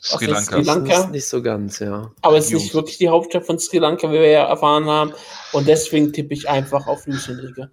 [0.00, 0.42] Sri Lanka.
[0.42, 0.90] Sri Lanka?
[0.90, 2.12] Das ist nicht so ganz, ja.
[2.22, 2.64] Aber es ist Jungs.
[2.64, 5.12] nicht wirklich die Hauptstadt von Sri Lanka, wie wir ja erfahren haben.
[5.52, 7.70] Und deswegen tippe ich einfach auf Luis Henrique.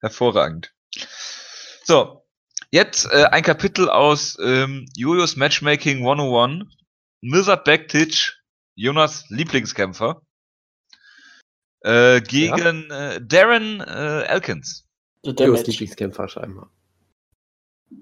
[0.00, 0.72] Hervorragend.
[1.84, 2.24] So,
[2.70, 6.64] jetzt äh, ein Kapitel aus ähm, Julius Matchmaking 101.
[7.20, 8.32] Mirzad Bektic,
[8.74, 10.22] Jonas Lieblingskämpfer,
[11.82, 14.88] äh, gegen äh, Darren äh, Elkins.
[15.24, 15.66] Der Match.
[15.68, 16.70] Lieblingskämpfer scheinbar.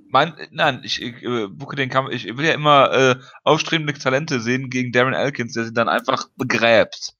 [0.08, 4.40] Mein, nein, ich, ich äh, buche den Kampf, ich will ja immer äh, aufstrebende Talente
[4.40, 7.14] sehen gegen Darren Elkins, der sie dann einfach begräbt.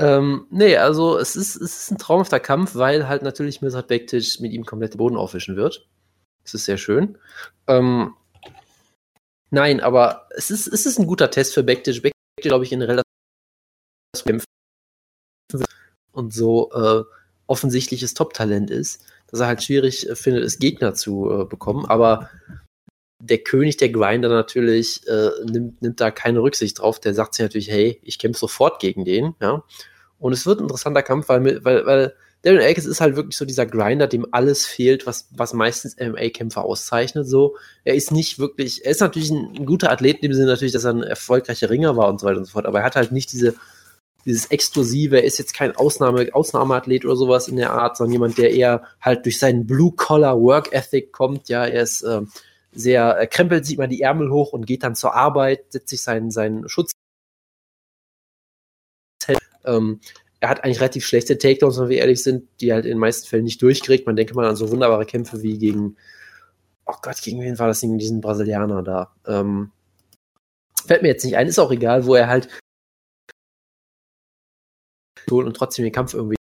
[0.00, 4.40] Ähm, nee, also es ist, es ist ein traumhafter Kampf, weil halt natürlich Mirzad Bektic
[4.40, 5.86] mit ihm komplett den Boden aufwischen wird.
[6.42, 7.18] Das ist sehr schön.
[7.66, 8.14] Ähm,
[9.50, 12.02] nein, aber es ist, es ist ein guter Test für Bektic.
[12.02, 13.04] Bektic, glaube ich, in relativ
[16.12, 17.04] und so äh,
[17.46, 21.86] offensichtliches Top-Talent ist, dass er halt schwierig äh, findet, es Gegner zu äh, bekommen.
[21.86, 22.30] Aber
[23.18, 27.00] der König der Grinder natürlich äh, nimmt, nimmt da keine Rücksicht drauf.
[27.00, 29.62] Der sagt sich natürlich, hey, ich kämpfe sofort gegen den, ja.
[30.18, 33.44] Und es wird ein interessanter Kampf, weil, weil, weil Darren Elkins ist halt wirklich so
[33.44, 37.28] dieser Grinder, dem alles fehlt, was, was meistens MMA-Kämpfer auszeichnet.
[37.28, 40.48] So, er ist nicht wirklich, er ist natürlich ein, ein guter Athlet in dem Sinne
[40.48, 42.84] natürlich, dass er ein erfolgreicher Ringer war und so weiter und so fort, aber er
[42.84, 43.54] hat halt nicht diese,
[44.24, 48.38] dieses Exklusive, er ist jetzt kein Ausnahme, Ausnahmeathlet oder sowas in der Art, sondern jemand,
[48.38, 52.28] der eher halt durch seinen Blue-Collar-Work-Ethic kommt, ja, er ist ähm,
[52.72, 56.02] sehr, er krempelt sich mal die Ärmel hoch und geht dann zur Arbeit, setzt sich
[56.02, 56.92] seinen, seinen Schutz
[59.64, 60.00] ähm,
[60.40, 63.28] er hat eigentlich relativ schlechte Takedowns, wenn wir ehrlich sind, die halt in den meisten
[63.28, 64.06] Fällen nicht durchkriegt.
[64.06, 65.96] Man denke mal an so wunderbare Kämpfe wie gegen,
[66.86, 69.14] oh Gott, gegen wen war das denn, diesen Brasilianer da?
[69.26, 69.70] Ähm,
[70.86, 72.48] fällt mir jetzt nicht ein, ist auch egal, wo er halt
[75.30, 76.36] und trotzdem den Kampf irgendwie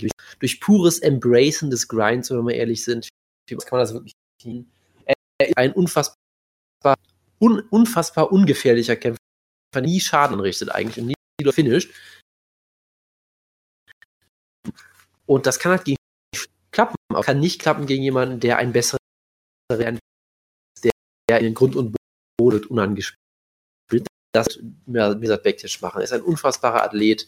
[0.00, 3.08] durch, durch pures Embracen des Grinds, wenn wir mal ehrlich sind,
[3.48, 4.70] kann man das wirklich ziehen?
[5.04, 5.14] Er
[5.46, 6.16] ist ein unfassbar,
[7.40, 9.20] un, unfassbar ungefährlicher Kämpfer,
[9.74, 11.94] der nie Schaden richtet eigentlich und nie finisht.
[15.26, 15.96] Und das kann halt gegen
[16.70, 18.98] klappen, aber kann nicht klappen gegen jemanden, der ein besserer
[19.70, 19.98] der,
[21.28, 21.96] der in den Grund und
[22.38, 23.25] Boden unangespielt.
[24.36, 26.00] Das Mirsad Bektic machen.
[26.00, 27.26] Er ist ein unfassbarer Athlet.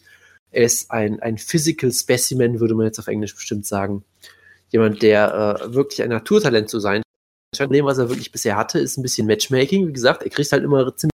[0.51, 4.03] Er ist ein, ein Physical Specimen, würde man jetzt auf Englisch bestimmt sagen.
[4.69, 7.01] Jemand, der äh, wirklich ein Naturtalent zu sein.
[7.51, 9.87] Das Problem, was er wirklich bisher hatte, ist ein bisschen Matchmaking.
[9.87, 11.11] Wie gesagt, er kriegt halt immer ziemlich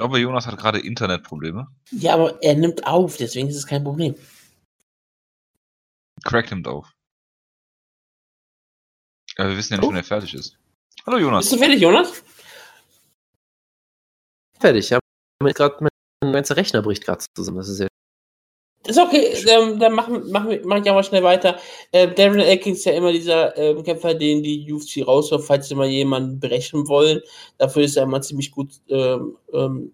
[0.00, 1.68] glaube, Jonas hat gerade Internetprobleme.
[1.90, 4.14] Ja, aber er nimmt auf, deswegen ist es kein Problem.
[6.24, 6.90] Crack nimmt auf.
[9.36, 9.90] Aber wir wissen ja nicht, Oh.
[9.90, 10.58] wann er fertig ist.
[11.06, 11.44] Hallo Jonas.
[11.44, 12.22] Bist du fertig, Jonas?
[14.58, 14.90] fertig.
[14.90, 14.98] Ja,
[15.42, 15.76] gerade
[16.22, 17.56] mein ganzer Rechner bricht gerade zusammen.
[17.58, 17.88] Das ist sehr
[18.90, 21.58] Ist okay, ähm, dann machen, machen mach ich aber schnell weiter.
[21.92, 25.76] Äh, Darren Elkins ist ja immer dieser ähm, Kämpfer, den die UFC rauswirft, falls sie
[25.76, 27.20] mal jemanden brechen wollen.
[27.56, 29.92] Dafür ist er immer ziemlich gut ähm, ähm,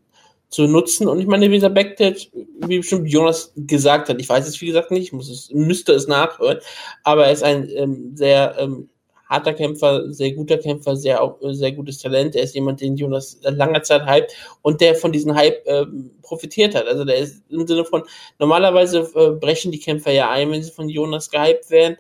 [0.49, 1.09] zu nutzen.
[1.09, 2.31] Und ich meine, dieser Backtouch,
[2.67, 5.93] wie bestimmt Jonas gesagt hat, ich weiß es wie gesagt nicht, ich muss es, müsste
[5.93, 6.61] es nachhören,
[7.03, 8.89] aber er ist ein ähm, sehr ähm,
[9.29, 12.37] harter Kämpfer, sehr guter Kämpfer, sehr, sehr gutes Talent.
[12.37, 14.29] Er ist jemand, den Jonas langer Zeit hype
[14.63, 15.85] und der von diesem Hype äh,
[16.23, 16.87] profitiert hat.
[16.87, 18.05] Also der ist im Sinne von,
[18.39, 21.97] normalerweise äh, brechen die Kämpfer ja ein, wenn sie von Jonas gehypt werden.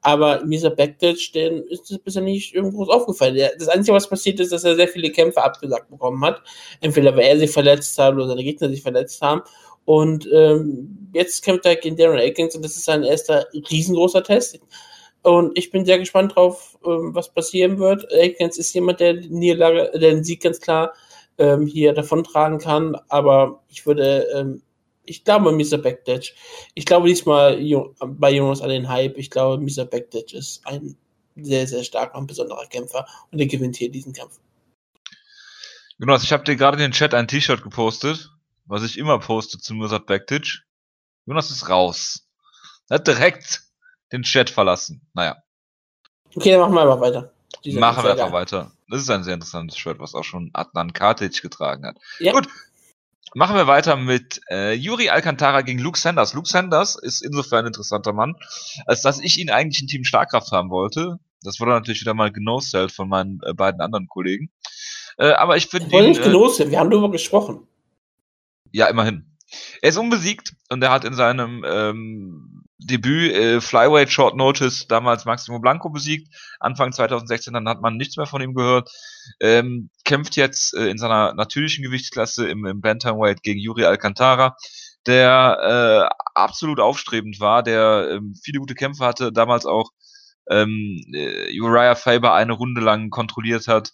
[0.00, 3.36] Aber Misa Bektic, den ist das bisher nicht irgendwo aufgefallen.
[3.58, 6.40] Das Einzige, was passiert ist, dass er sehr viele Kämpfe abgesagt bekommen hat.
[6.80, 9.42] Entweder weil er sich verletzt hat oder seine Gegner sich verletzt haben.
[9.84, 14.60] Und ähm, jetzt kämpft er gegen Darren Akins und das ist sein erster riesengroßer Test.
[15.22, 18.06] Und ich bin sehr gespannt drauf, ähm, was passieren wird.
[18.12, 20.92] Akins ist jemand, der Niederlage, der den Sieg ganz klar
[21.38, 22.96] ähm, hier davontragen kann.
[23.08, 24.62] Aber ich würde, ähm,
[25.04, 25.78] ich glaube, Mr.
[25.78, 26.34] Backditch.
[26.74, 27.58] Ich glaube diesmal
[28.00, 29.16] bei Jonas an den Hype.
[29.18, 29.84] Ich glaube, Mr.
[29.84, 30.96] Backditch ist ein
[31.36, 34.38] sehr, sehr starker und besonderer Kämpfer und er gewinnt hier diesen Kampf.
[35.98, 38.30] Jonas, ich habe dir gerade in den Chat ein T-Shirt gepostet
[38.68, 40.62] was ich immer poste zu Mursat Bektic.
[41.26, 42.28] Jonas ist raus.
[42.88, 43.62] Er hat direkt
[44.12, 45.06] den Chat verlassen.
[45.14, 45.36] Naja.
[46.34, 47.32] Okay, dann machen wir einfach weiter.
[47.64, 48.72] Diese machen wir einfach weiter.
[48.88, 51.96] Das ist ein sehr interessantes Shirt, was auch schon Adnan Katic getragen hat.
[52.18, 52.32] Ja.
[52.32, 52.48] Gut.
[53.34, 56.32] Machen wir weiter mit äh, Yuri Alcantara gegen Luke Sanders.
[56.32, 58.36] Luke Sanders ist insofern ein interessanter Mann,
[58.86, 61.18] als dass ich ihn eigentlich in Team Starkraft haben wollte.
[61.42, 64.50] Das wurde natürlich wieder mal genostellt von meinen äh, beiden anderen Kollegen.
[65.18, 65.90] Äh, aber ich finde.
[65.90, 67.66] Wir nicht genostellt, wir haben darüber gesprochen.
[68.72, 69.36] Ja, immerhin.
[69.82, 75.24] Er ist unbesiegt und er hat in seinem ähm, Debüt äh, Flyweight Short Notice damals
[75.24, 76.32] Maximo Blanco besiegt.
[76.60, 78.90] Anfang 2016 dann hat man nichts mehr von ihm gehört.
[79.40, 84.56] Ähm, kämpft jetzt äh, in seiner natürlichen Gewichtsklasse im, im Bantamweight gegen Yuri Alcantara,
[85.06, 89.90] der äh, absolut aufstrebend war, der ähm, viele gute Kämpfe hatte, damals auch
[90.48, 93.92] ähm, äh, Uriah Faber eine Runde lang kontrolliert hat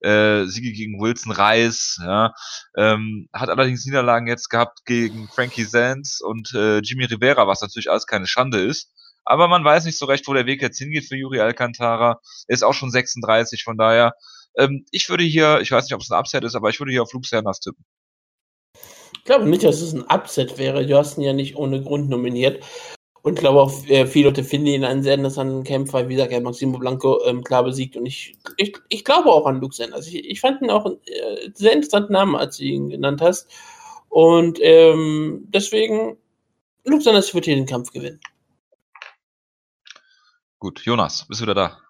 [0.00, 2.32] äh, Siege gegen Wilson Reis, ja,
[2.76, 7.90] ähm, hat allerdings Niederlagen jetzt gehabt gegen Frankie Sands und äh, Jimmy Rivera, was natürlich
[7.90, 8.90] alles keine Schande ist.
[9.24, 12.20] Aber man weiß nicht so recht, wo der Weg jetzt hingeht für Yuri Alcantara.
[12.46, 14.14] Er ist auch schon 36, von daher.
[14.56, 16.92] Ähm, ich würde hier, ich weiß nicht, ob es ein Upset ist, aber ich würde
[16.92, 17.84] hier auf Luke Sanders tippen.
[19.18, 20.86] Ich glaube nicht, dass es ein Upset wäre.
[20.86, 22.62] Du hast ihn ja nicht ohne Grund nominiert.
[23.26, 26.08] Und ich glaube auch, äh, viele Leute finden ihn einen sehr interessanten Kämpfer.
[26.08, 27.96] Wie gesagt, er hat Maximo Blanco ähm, klar besiegt.
[27.96, 30.06] Und ich, ich, ich glaube auch an Luke Sanders.
[30.06, 33.50] Ich, ich fand ihn auch einen äh, sehr interessanten Namen, als du ihn genannt hast.
[34.10, 36.16] Und ähm, deswegen,
[36.84, 38.20] Luke Sanders wird hier den Kampf gewinnen.
[40.60, 41.80] Gut, Jonas, bist du wieder da?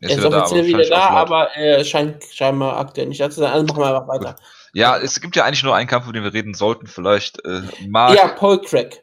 [0.00, 3.20] Er ist, er ist wieder offiziell da, wieder da, aber er scheint scheinbar aktuell nicht
[3.20, 3.52] da zu sein.
[3.52, 4.34] Also machen wir einfach weiter.
[4.74, 6.86] Ja, es gibt ja eigentlich nur einen Kampf, über den wir reden sollten.
[6.86, 8.16] Vielleicht äh, Mark.
[8.16, 9.02] Ja, Paul Craig.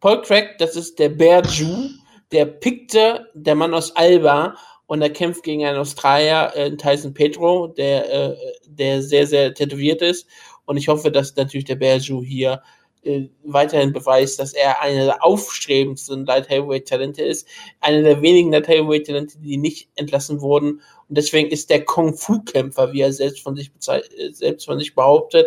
[0.00, 1.88] Paul Craig, das ist der Bear Jew,
[2.30, 4.54] der pickte, der Mann aus Alba
[4.86, 8.36] und er kämpft gegen einen Australier, äh, Tyson Pedro, der, äh,
[8.66, 10.26] der sehr, sehr tätowiert ist.
[10.66, 12.62] Und ich hoffe, dass natürlich der Bear Jew hier
[13.02, 17.46] äh, weiterhin beweist, dass er einer der aufstrebendsten Light Heavyweight Talente ist,
[17.80, 22.14] einer der wenigen Light Heavyweight Talente, die nicht entlassen wurden und deswegen ist der Kung
[22.14, 25.46] Fu Kämpfer, wie er selbst von sich äh, selbst von sich behauptet,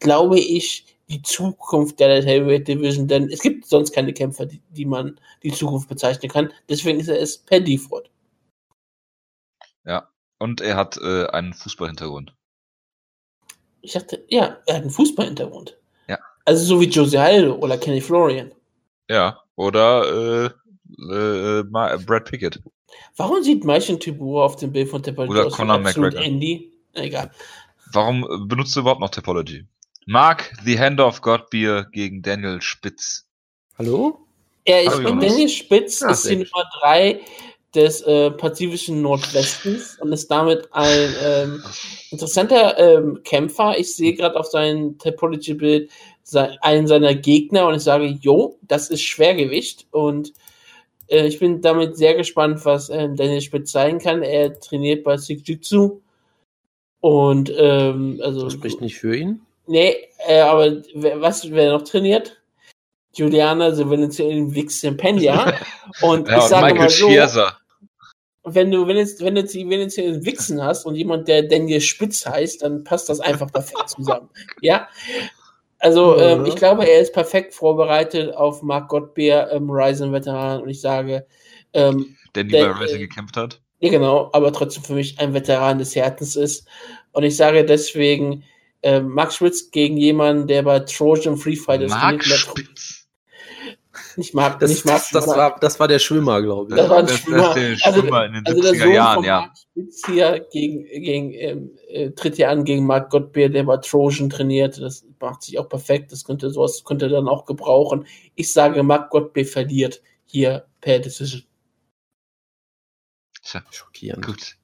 [0.00, 4.62] glaube ich, die Zukunft der Light Heavyweight Division, denn es gibt sonst keine Kämpfer, die,
[4.70, 6.52] die man die Zukunft bezeichnen kann.
[6.68, 8.10] Deswegen ist er es per Default.
[9.84, 10.08] Ja,
[10.38, 12.34] und er hat äh, einen Fußballhintergrund.
[13.82, 15.76] Ich dachte, ja, er hat einen Fußballhintergrund.
[16.46, 16.52] Ja.
[16.52, 18.52] Also so wie Jose Aldo oder Kenny Florian.
[19.08, 20.50] Ja, oder äh,
[21.12, 22.60] äh, Brad Pickett.
[23.16, 26.20] Warum sieht Maichin Tibur auf dem Bild von Topology Oder aus Conor McGregor.
[26.20, 26.72] Andy?
[26.94, 27.30] Egal.
[27.92, 29.64] Warum benutzt du überhaupt noch Topology?
[30.06, 33.26] Mark The Hand of God Beer gegen Daniel Spitz.
[33.78, 34.26] Hallo?
[34.66, 37.20] Ja, ich bin Daniel Spitz, ah, ist die Nummer 3
[37.74, 41.62] des äh, pazifischen Nordwestens und ist damit ein ähm,
[42.10, 43.78] interessanter ähm, Kämpfer.
[43.78, 45.90] Ich sehe gerade auf seinem Topology-Bild
[46.60, 50.32] einen seiner Gegner und ich sage, jo, das ist Schwergewicht und
[51.12, 54.22] äh, ich bin damit sehr gespannt, was äh, Daniel Spitz zeigen kann.
[54.22, 56.00] Er trainiert bei Jiu-Jitsu.
[57.00, 58.44] Und ähm, also.
[58.44, 59.40] Das spricht nicht für ihn?
[59.66, 59.94] Nee,
[60.26, 62.40] äh, aber wer, was, wer noch trainiert?
[63.14, 65.52] Juliana Silvenucci Wixen-Penja.
[66.00, 67.58] Und ja, ich sage Michael mal so, Schierser.
[68.44, 71.42] wenn du, wenn jetzt, wenn du jetzt, wenn jetzt hier Wichsen hast und jemand, der
[71.42, 74.30] Daniel Spitz heißt, dann passt das einfach perfekt zusammen.
[74.62, 74.88] Ja.
[75.82, 80.80] Also ähm, ich glaube, er ist perfekt vorbereitet auf Mark Gottbeer, ähm, Ryzen-Veteran und ich
[80.80, 81.26] sage,
[81.72, 83.60] ähm, der nie bei Ryzen gekämpft hat.
[83.80, 86.68] Ja, genau, aber trotzdem für mich ein Veteran des Herzens ist.
[87.10, 88.44] Und ich sage deswegen,
[88.82, 91.90] äh, Max Spitz gegen jemanden, der bei Trojan Free Fight ist.
[91.90, 92.48] Max.
[94.16, 96.76] Nicht mag, das, nicht mag, das, das, war, das war der Schwimmer, glaube ich.
[96.76, 97.38] Das war ein das, Schwimmer.
[97.38, 99.52] Das der also Schwimmer also, in den 70er also Jahren, ja.
[99.54, 104.30] Spitz hier gegen, gegen, ähm, äh, tritt hier an gegen Mark Gottbeer, der bei Trojan
[104.30, 104.80] trainiert.
[104.80, 106.12] Das macht sich auch perfekt.
[106.12, 108.06] Das könnte sowas könnte dann auch gebrauchen.
[108.34, 111.44] Ich sage, Mark Gottbeer verliert hier per Decision.
[113.42, 114.26] Tja, Schockierend.
[114.26, 114.56] gut.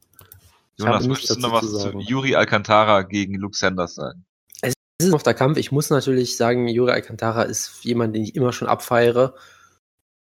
[0.76, 1.98] Jonas, möchtest du noch was zu.
[1.98, 4.24] Yuri Alcantara gegen Luke Sanders sagen?
[4.60, 5.58] Es ist noch der Kampf.
[5.58, 9.34] Ich muss natürlich sagen, Jura Alcantara ist jemand, den ich immer schon abfeiere.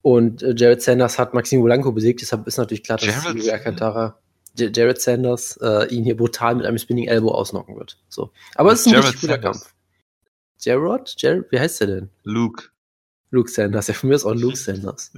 [0.02, 3.54] Und äh, Jared Sanders hat Maximo Blanco besiegt, deshalb ist natürlich klar, dass Jared Jura
[3.54, 4.20] Alcantara,
[4.56, 7.98] Jared Sanders, äh, ihn hier brutal mit einem Spinning Elbow ausnocken wird.
[8.08, 8.32] So.
[8.56, 9.62] Aber es ist ein Jared richtig guter Sanders.
[9.64, 9.77] Kampf.
[10.60, 11.14] Jared?
[11.18, 11.52] Jared?
[11.52, 12.10] Wie heißt der denn?
[12.24, 12.70] Luke.
[13.32, 13.88] Luke Sanders.
[13.88, 15.14] Ja, von mir ist auch Luke Sanders.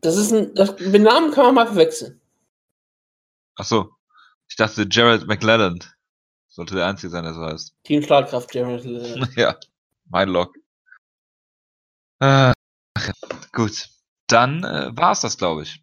[0.00, 2.20] Das ist ein, das, mit Namen kann man mal verwechseln.
[3.56, 3.90] Ach so.
[4.48, 5.96] Ich dachte, Jared McLelland
[6.48, 7.74] sollte der Einzige sein, der so heißt.
[7.84, 8.84] Team Schlagkraft, Jared.
[9.36, 9.56] ja,
[10.06, 10.54] mein Log.
[12.20, 12.52] Äh,
[13.52, 13.88] gut.
[14.26, 15.82] Dann äh, war's das, glaube ich.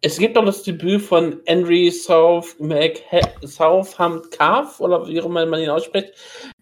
[0.00, 3.02] Es gibt noch das Debüt von Henry South Mac
[3.42, 6.12] Southam Calf, oder wie auch immer man ihn ausspricht.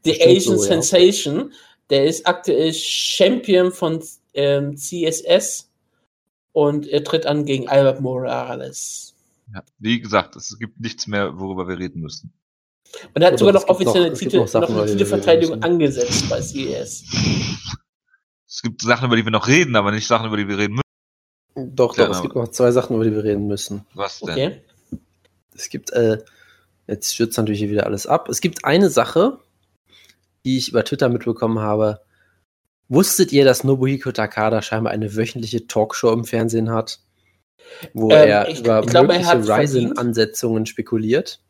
[0.04, 0.80] The Asian so, ja.
[0.82, 1.52] Sensation.
[1.90, 4.02] Der ist aktuell Champion von
[4.32, 5.70] ähm, CSS
[6.52, 9.14] und er tritt an gegen Albert Morales.
[9.52, 9.62] Ja.
[9.78, 12.32] Wie gesagt, es gibt nichts mehr, worüber wir reden müssen.
[13.14, 16.28] Und er hat Oder sogar noch gibt noch- Titel, noch Sachen, noch eine Titelverteidigung angesetzt
[16.28, 17.04] bei CES.
[18.46, 20.74] Es gibt Sachen, über die wir noch reden, aber nicht Sachen, über die wir reden
[20.74, 21.74] müssen.
[21.76, 23.84] Doch, Ja, doch, es gibt noch zwei Sachen, über die wir reden müssen.
[23.94, 24.30] Was denn?
[24.30, 24.60] Okay.
[25.54, 26.18] Es gibt, äh,
[26.86, 28.28] jetzt stürzt natürlich hier wieder alles ab.
[28.28, 29.38] Es gibt eine Sache,
[30.44, 32.00] die ich über Twitter mitbekommen habe.
[32.88, 37.00] Wusstet ihr, dass Nobuhiko Takada scheinbar eine wöchentliche Talkshow im Fernsehen hat?
[37.94, 39.56] Wo Ähm, er ich- über ich glaube, er mögliche.
[39.58, 41.40] Ryzen-Ansetzungen spekuliert.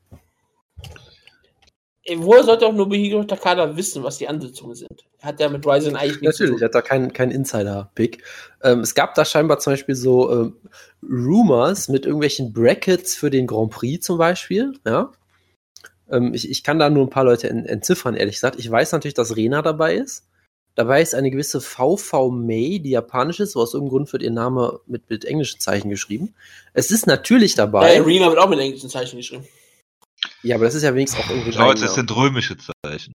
[2.05, 5.05] Äh, Woher sollte auch Nobuhiro Takada wissen, was die Ansetzungen sind?
[5.23, 8.23] Hat er mit Ryzen eigentlich nichts Natürlich, zu hat da keinen kein Insider-Pick.
[8.63, 10.57] Ähm, es gab da scheinbar zum Beispiel so ähm,
[11.03, 14.75] Rumors mit irgendwelchen Brackets für den Grand Prix zum Beispiel.
[14.87, 15.13] Ja.
[16.15, 18.59] Ähm, ich, ich kann da nur ein paar Leute en entziffern, ehrlich gesagt.
[18.59, 20.25] Ich weiß natürlich, dass Rena dabei ist.
[20.77, 24.31] Dabei ist eine gewisse VV May, die japanisch ist, aber aus irgendeinem Grund wird ihr
[24.31, 26.35] Name mit, mit englischen Zeichen geschrieben.
[26.73, 27.95] Es ist natürlich dabei.
[27.95, 29.47] Ja, Arena wird auch mit englischen Zeichen geschrieben.
[30.43, 31.57] Ja, aber das ist ja wenigstens auch irgendwie.
[31.57, 33.13] ein Leute, es sind römische Zeichen.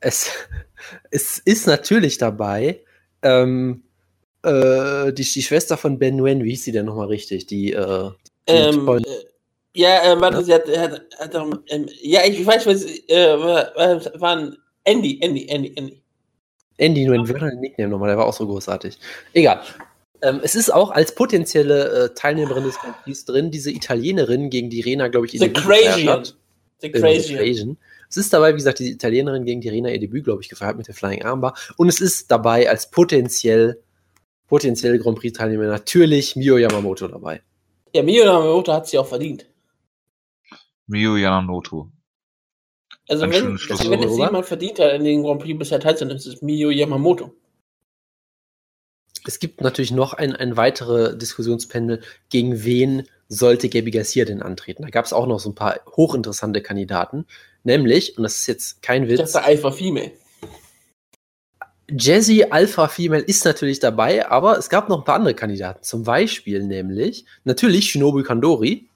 [0.00, 0.30] es,
[1.10, 2.84] es ist natürlich dabei,
[3.22, 3.82] ähm,
[4.42, 7.46] äh, die, die Schwester von Ben Nguyen, wie hieß sie denn nochmal richtig?
[7.46, 8.10] Die, äh,
[8.48, 9.02] die Ähm, äh,
[9.74, 13.72] ja, ähm, warte, sie hat, hat, hat doch, ähm, ja, ich weiß, was, äh, war,
[13.76, 16.02] war- waren Andy, Andy, Andy, Andy.
[16.78, 18.08] Andy wie war der Nickname nochmal?
[18.08, 18.98] Der war auch so großartig.
[19.34, 19.60] Egal.
[20.22, 24.70] Ähm, es ist auch als potenzielle äh, Teilnehmerin des Grand Prix drin, diese Italienerin, gegen
[24.70, 26.36] die Rena, glaube ich, ihr The Debüt hat.
[26.80, 26.90] The Äh.
[26.90, 27.76] Crazian.
[28.08, 30.76] Es ist dabei, wie gesagt, die Italienerin gegen die Rena ihr Debüt, glaube ich, gefeiert
[30.76, 31.54] mit der Flying Armbar.
[31.76, 33.80] Und es ist dabei als potenziell,
[34.48, 37.40] potenziell Grand Prix-Teilnehmer natürlich Mio Yamamoto dabei.
[37.94, 39.46] Ja, Mio Yamamoto hat sie auch verdient.
[40.86, 41.90] Mio Yamamoto.
[43.08, 44.26] Also Ein wenn, also wenn es oder?
[44.26, 47.34] jemand verdient hat, in den Grand Prix bisher teilzunehmen, ist es Mio Yamamoto.
[49.24, 54.82] Es gibt natürlich noch ein, ein weitere Diskussionspendel, gegen wen sollte Gabi Garcia denn antreten?
[54.82, 57.26] Da gab es auch noch so ein paar hochinteressante Kandidaten,
[57.62, 60.12] nämlich, und das ist jetzt kein Witz, dachte Alpha Female.
[61.90, 65.82] Jazzy Alpha Female ist natürlich dabei, aber es gab noch ein paar andere Kandidaten.
[65.82, 68.88] Zum Beispiel nämlich, natürlich Shinobu Kandori,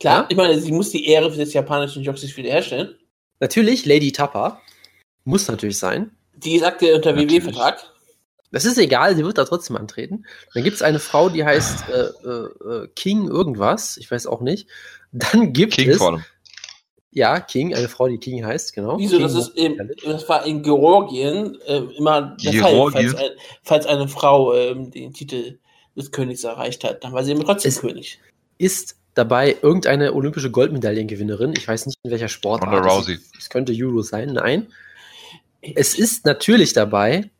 [0.00, 0.26] Klar, Ja?
[0.28, 2.96] ich meine, sie muss die Ehre des japanischen Jockseys wiederherstellen.
[3.40, 4.60] natürlich Lady Tapper,
[5.24, 6.10] muss natürlich sein.
[6.36, 7.16] Die ist aktuell unter.
[7.16, 7.78] WW-Vertrag.
[8.50, 10.24] Das ist egal, sie wird da trotzdem antreten.
[10.54, 14.40] Dann gibt es eine Frau, die heißt äh, äh, äh, King irgendwas, ich weiß auch
[14.40, 14.68] nicht.
[15.12, 16.24] Dann gibt King es allem.
[17.10, 18.98] Ja, King, eine Frau, die King heißt, genau.
[18.98, 19.16] Wieso?
[19.16, 23.10] King Das ist im, das war in Georgien äh, immer der Georgien?
[23.10, 23.30] Fall, falls, ein,
[23.64, 25.58] falls eine Frau ähm, den Titel
[25.96, 28.18] des Königs erreicht hat, dann war sie eben trotzdem Es- König.
[28.58, 31.52] ist dabei irgendeine olympische Goldmedaillengewinnerin.
[31.56, 32.72] Ich weiß nicht, in welcher Sportart.
[32.72, 33.18] Ronda Es- Rousey.
[33.38, 34.68] Es könnte Judo sein, nein.
[35.74, 37.30] Es ist natürlich dabei,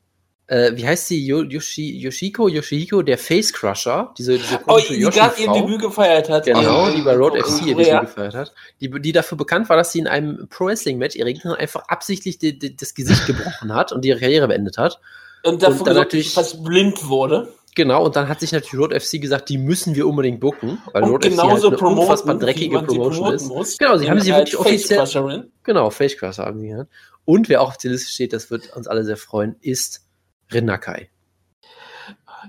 [0.49, 4.99] äh, wie heißt sie, Yo- Yoshi, Yoshiko, Yoshihiko, der Face Crusher, diese, diese Oh, die
[4.99, 5.53] gerade ihr.
[5.53, 6.45] Debüt gefeiert hat.
[6.47, 7.77] Genau, in- die bei Road in FC ihr.
[7.77, 8.53] Debüt gefeiert hat.
[8.81, 12.59] Die, die dafür bekannt war, dass sie in einem Pro-Wrestling-Match ihre Gegnerin einfach absichtlich die,
[12.59, 14.99] die, das Gesicht gebrochen hat und ihre Karriere beendet hat.
[15.45, 17.53] Und dafür Und dann dass natürlich- fast blind wurde.
[17.75, 21.05] Genau, und dann hat sich natürlich Road FC gesagt, die müssen wir unbedingt booken, weil
[21.05, 23.49] Und Road FC halt genauso eine promoten, unfassbar wie dreckige Promotion promoten ist.
[23.49, 23.79] muss.
[23.79, 25.51] Genau, sie haben sie Nämlich wirklich offiziell-.
[25.63, 26.89] Genau, Facecrusher haben sie genannt.
[27.25, 30.07] Und wer auch auf der Liste steht, das wird uns alle sehr freuen, ist
[30.53, 31.11] Rinnakai.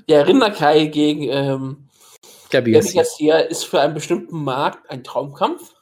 [0.08, 1.90] Ja, Rinderkai gegen ähm,
[2.50, 3.40] Gabi Garcia.
[3.40, 5.74] Ist für einen bestimmten Markt ein Traumkampf.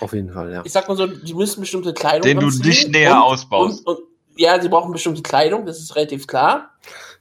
[0.00, 0.62] Auf jeden Fall, ja.
[0.64, 3.86] Ich sag mal so, die müssen bestimmte Kleidung Den du nicht näher und, ausbaust.
[3.86, 6.74] Und, und ja, sie brauchen bestimmte Kleidung, das ist relativ klar.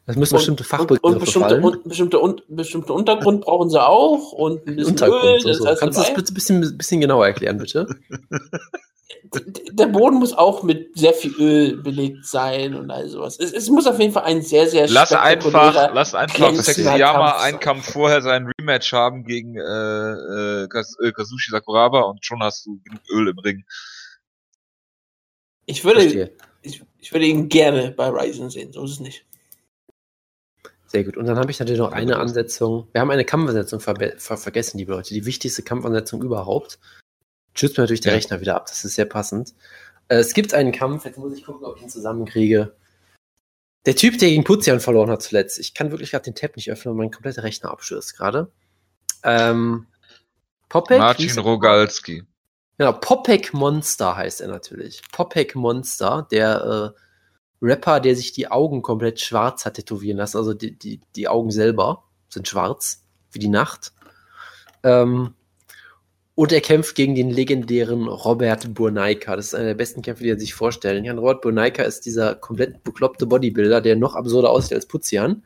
[0.05, 1.63] Das müssen bestimmte Fachbegriffe und, und bestimmte, fallen.
[1.63, 5.23] und bestimmte, und, bestimmte Untergrund brauchen sie auch und ein bisschen Untergrund.
[5.23, 5.39] Öl.
[5.39, 5.67] so, Das so.
[5.67, 7.87] heißt Kannst du das bitte ein bisschen, bisschen genauer erklären, bitte?
[9.71, 13.37] der Boden muss auch mit sehr viel Öl belegt sein und all sowas.
[13.39, 16.83] Es, es muss auf jeden Fall ein sehr, sehr Lass einfach, lass einfach glänzender Sexy
[16.83, 17.41] Kampf Yama sein.
[17.41, 22.65] einen Kampf vorher sein Rematch haben gegen äh, äh, äh, Kazushi Sakuraba und schon hast
[22.65, 23.63] du genug Öl im Ring.
[25.65, 26.03] Ich würde,
[26.61, 29.25] ich, ich würde ihn gerne bei Ryzen sehen, so ist es nicht.
[30.93, 31.17] Sehr gut.
[31.17, 32.87] Und dann habe ich natürlich noch eine Ansetzung.
[32.91, 35.15] Wir haben eine Kampfansetzung verbe- ver vergessen, liebe Leute.
[35.15, 36.77] Die wichtigste Kampfansetzung überhaupt.
[37.55, 38.17] Schützt mir natürlich der Ja.
[38.17, 38.67] Rechner wieder ab.
[38.67, 39.55] Das ist sehr passend.
[40.07, 41.05] Äh, es gibt einen Kampf.
[41.05, 42.75] Jetzt muss ich gucken, ob ich ihn zusammenkriege.
[43.87, 45.57] Der Typ, der gegen Putzian verloren hat zuletzt.
[45.57, 48.51] Ich kann wirklich gerade den Tab nicht öffnen, weil mein kompletter Rechner abstürzt gerade.
[49.23, 49.87] Ähm,
[50.69, 50.99] Popek?
[50.99, 51.39] Martin?
[51.39, 52.23] Rogalski.
[52.77, 55.01] Genau, Popek Monster heißt er natürlich.
[55.11, 56.99] Popek Monster, der äh,
[57.63, 60.37] Rapper, der sich die Augen komplett schwarz hat tätowieren lassen.
[60.37, 63.93] Also die, die, die Augen selber sind schwarz, wie die Nacht.
[64.83, 65.33] Ähm,
[66.35, 69.35] und er kämpft gegen den legendären Robert Burneika.
[69.35, 71.19] Das ist einer der besten Kämpfe, die er sich vorstellen kann.
[71.19, 75.45] Robert Burneika ist dieser komplett bekloppte Bodybuilder, der noch absurder aussieht als Putzian.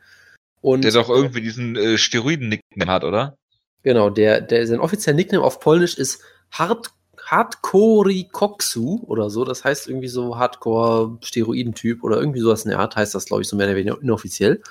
[0.60, 3.38] Und Der doch irgendwie diesen äh, Steroiden-Nickname hat, oder?
[3.82, 6.20] Genau, der, der sein offizieller Nickname auf Polnisch ist
[6.50, 6.90] Hard,
[7.26, 9.44] Hardcore Koksu oder so.
[9.44, 13.48] Das heißt irgendwie so Hardcore-Steroidentyp oder irgendwie sowas in der Art heißt das, glaube ich,
[13.48, 14.62] so mehr oder weniger inoffiziell.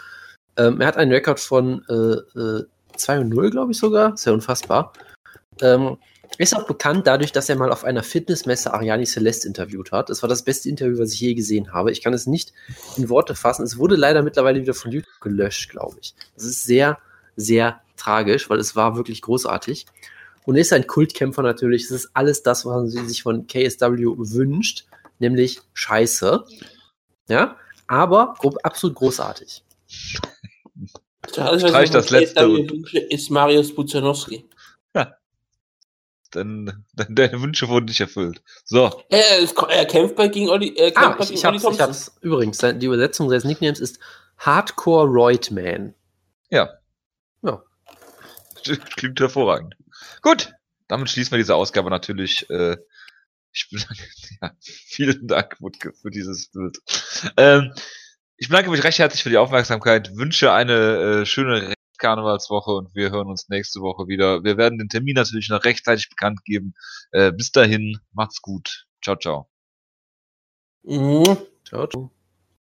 [0.58, 2.66] Ähm, er hat einen Rekord von äh, äh,
[2.96, 4.14] 2 und 0, glaube ich sogar.
[4.14, 4.94] Ist ja unfassbar.
[5.62, 5.98] Ähm,
[6.38, 10.10] ist auch bekannt dadurch, dass er mal auf einer Fitnessmesse Ariani Celeste interviewt hat.
[10.10, 11.92] Das war das beste Interview, was ich je gesehen habe.
[11.92, 12.54] Ich kann es nicht
[12.98, 13.64] in Worte fassen.
[13.64, 16.14] Es wurde leider mittlerweile wieder von YouTube gelöscht, glaube ich.
[16.36, 17.00] Das ist sehr,
[17.36, 19.86] sehr tragisch, weil es war wirklich großartig.
[20.48, 21.84] Und er ist ein Kultkämpfer natürlich.
[21.84, 23.88] Es ist alles das, was man sich von KSW
[24.18, 24.86] wünscht,
[25.20, 26.46] nämlich Scheiße.
[27.28, 27.58] Ja,
[27.88, 29.64] aber absolut großartig.
[31.36, 34.46] Ja, was Streich ich das letzte wünsche, ist Marius Buzanowski.
[36.34, 38.42] Denn, denn deine Wünsche wurden nicht erfüllt.
[38.66, 41.46] So, Er, ist- er kämpft bei gegen Olli, er kämpft Ah, bei ich, gegen ich,
[41.46, 42.18] Olli hab's, ich hab's.
[42.22, 44.00] Übrigens, die Übersetzung seines Nicknames ist
[44.38, 45.94] Hardcore Roidman.
[46.50, 46.70] ja.
[47.44, 47.64] Ja.
[48.98, 49.76] Klingt hervorragend.
[50.22, 50.54] Gut,
[50.88, 52.50] damit schließen wir diese Ausgabe natürlich.
[52.50, 52.78] Äh,
[53.54, 54.04] ich bedanke,
[54.42, 56.78] ja, vielen Dank, Wutke, für dieses Bild.
[57.38, 57.74] Ähm,
[58.38, 63.10] ich bedanke mich recht herzlich für die Aufmerksamkeit, wünsche eine äh, schöne Karnevalswoche und wir
[63.10, 64.44] hören uns nächste Woche wieder.
[64.44, 66.74] Wir werden den Termin natürlich noch rechtzeitig bekannt geben.
[67.12, 68.86] Äh, bis dahin, macht's gut.
[69.04, 69.50] Ciao, ciao.
[70.84, 71.38] Mhm.
[71.66, 72.17] Ciao, ciao.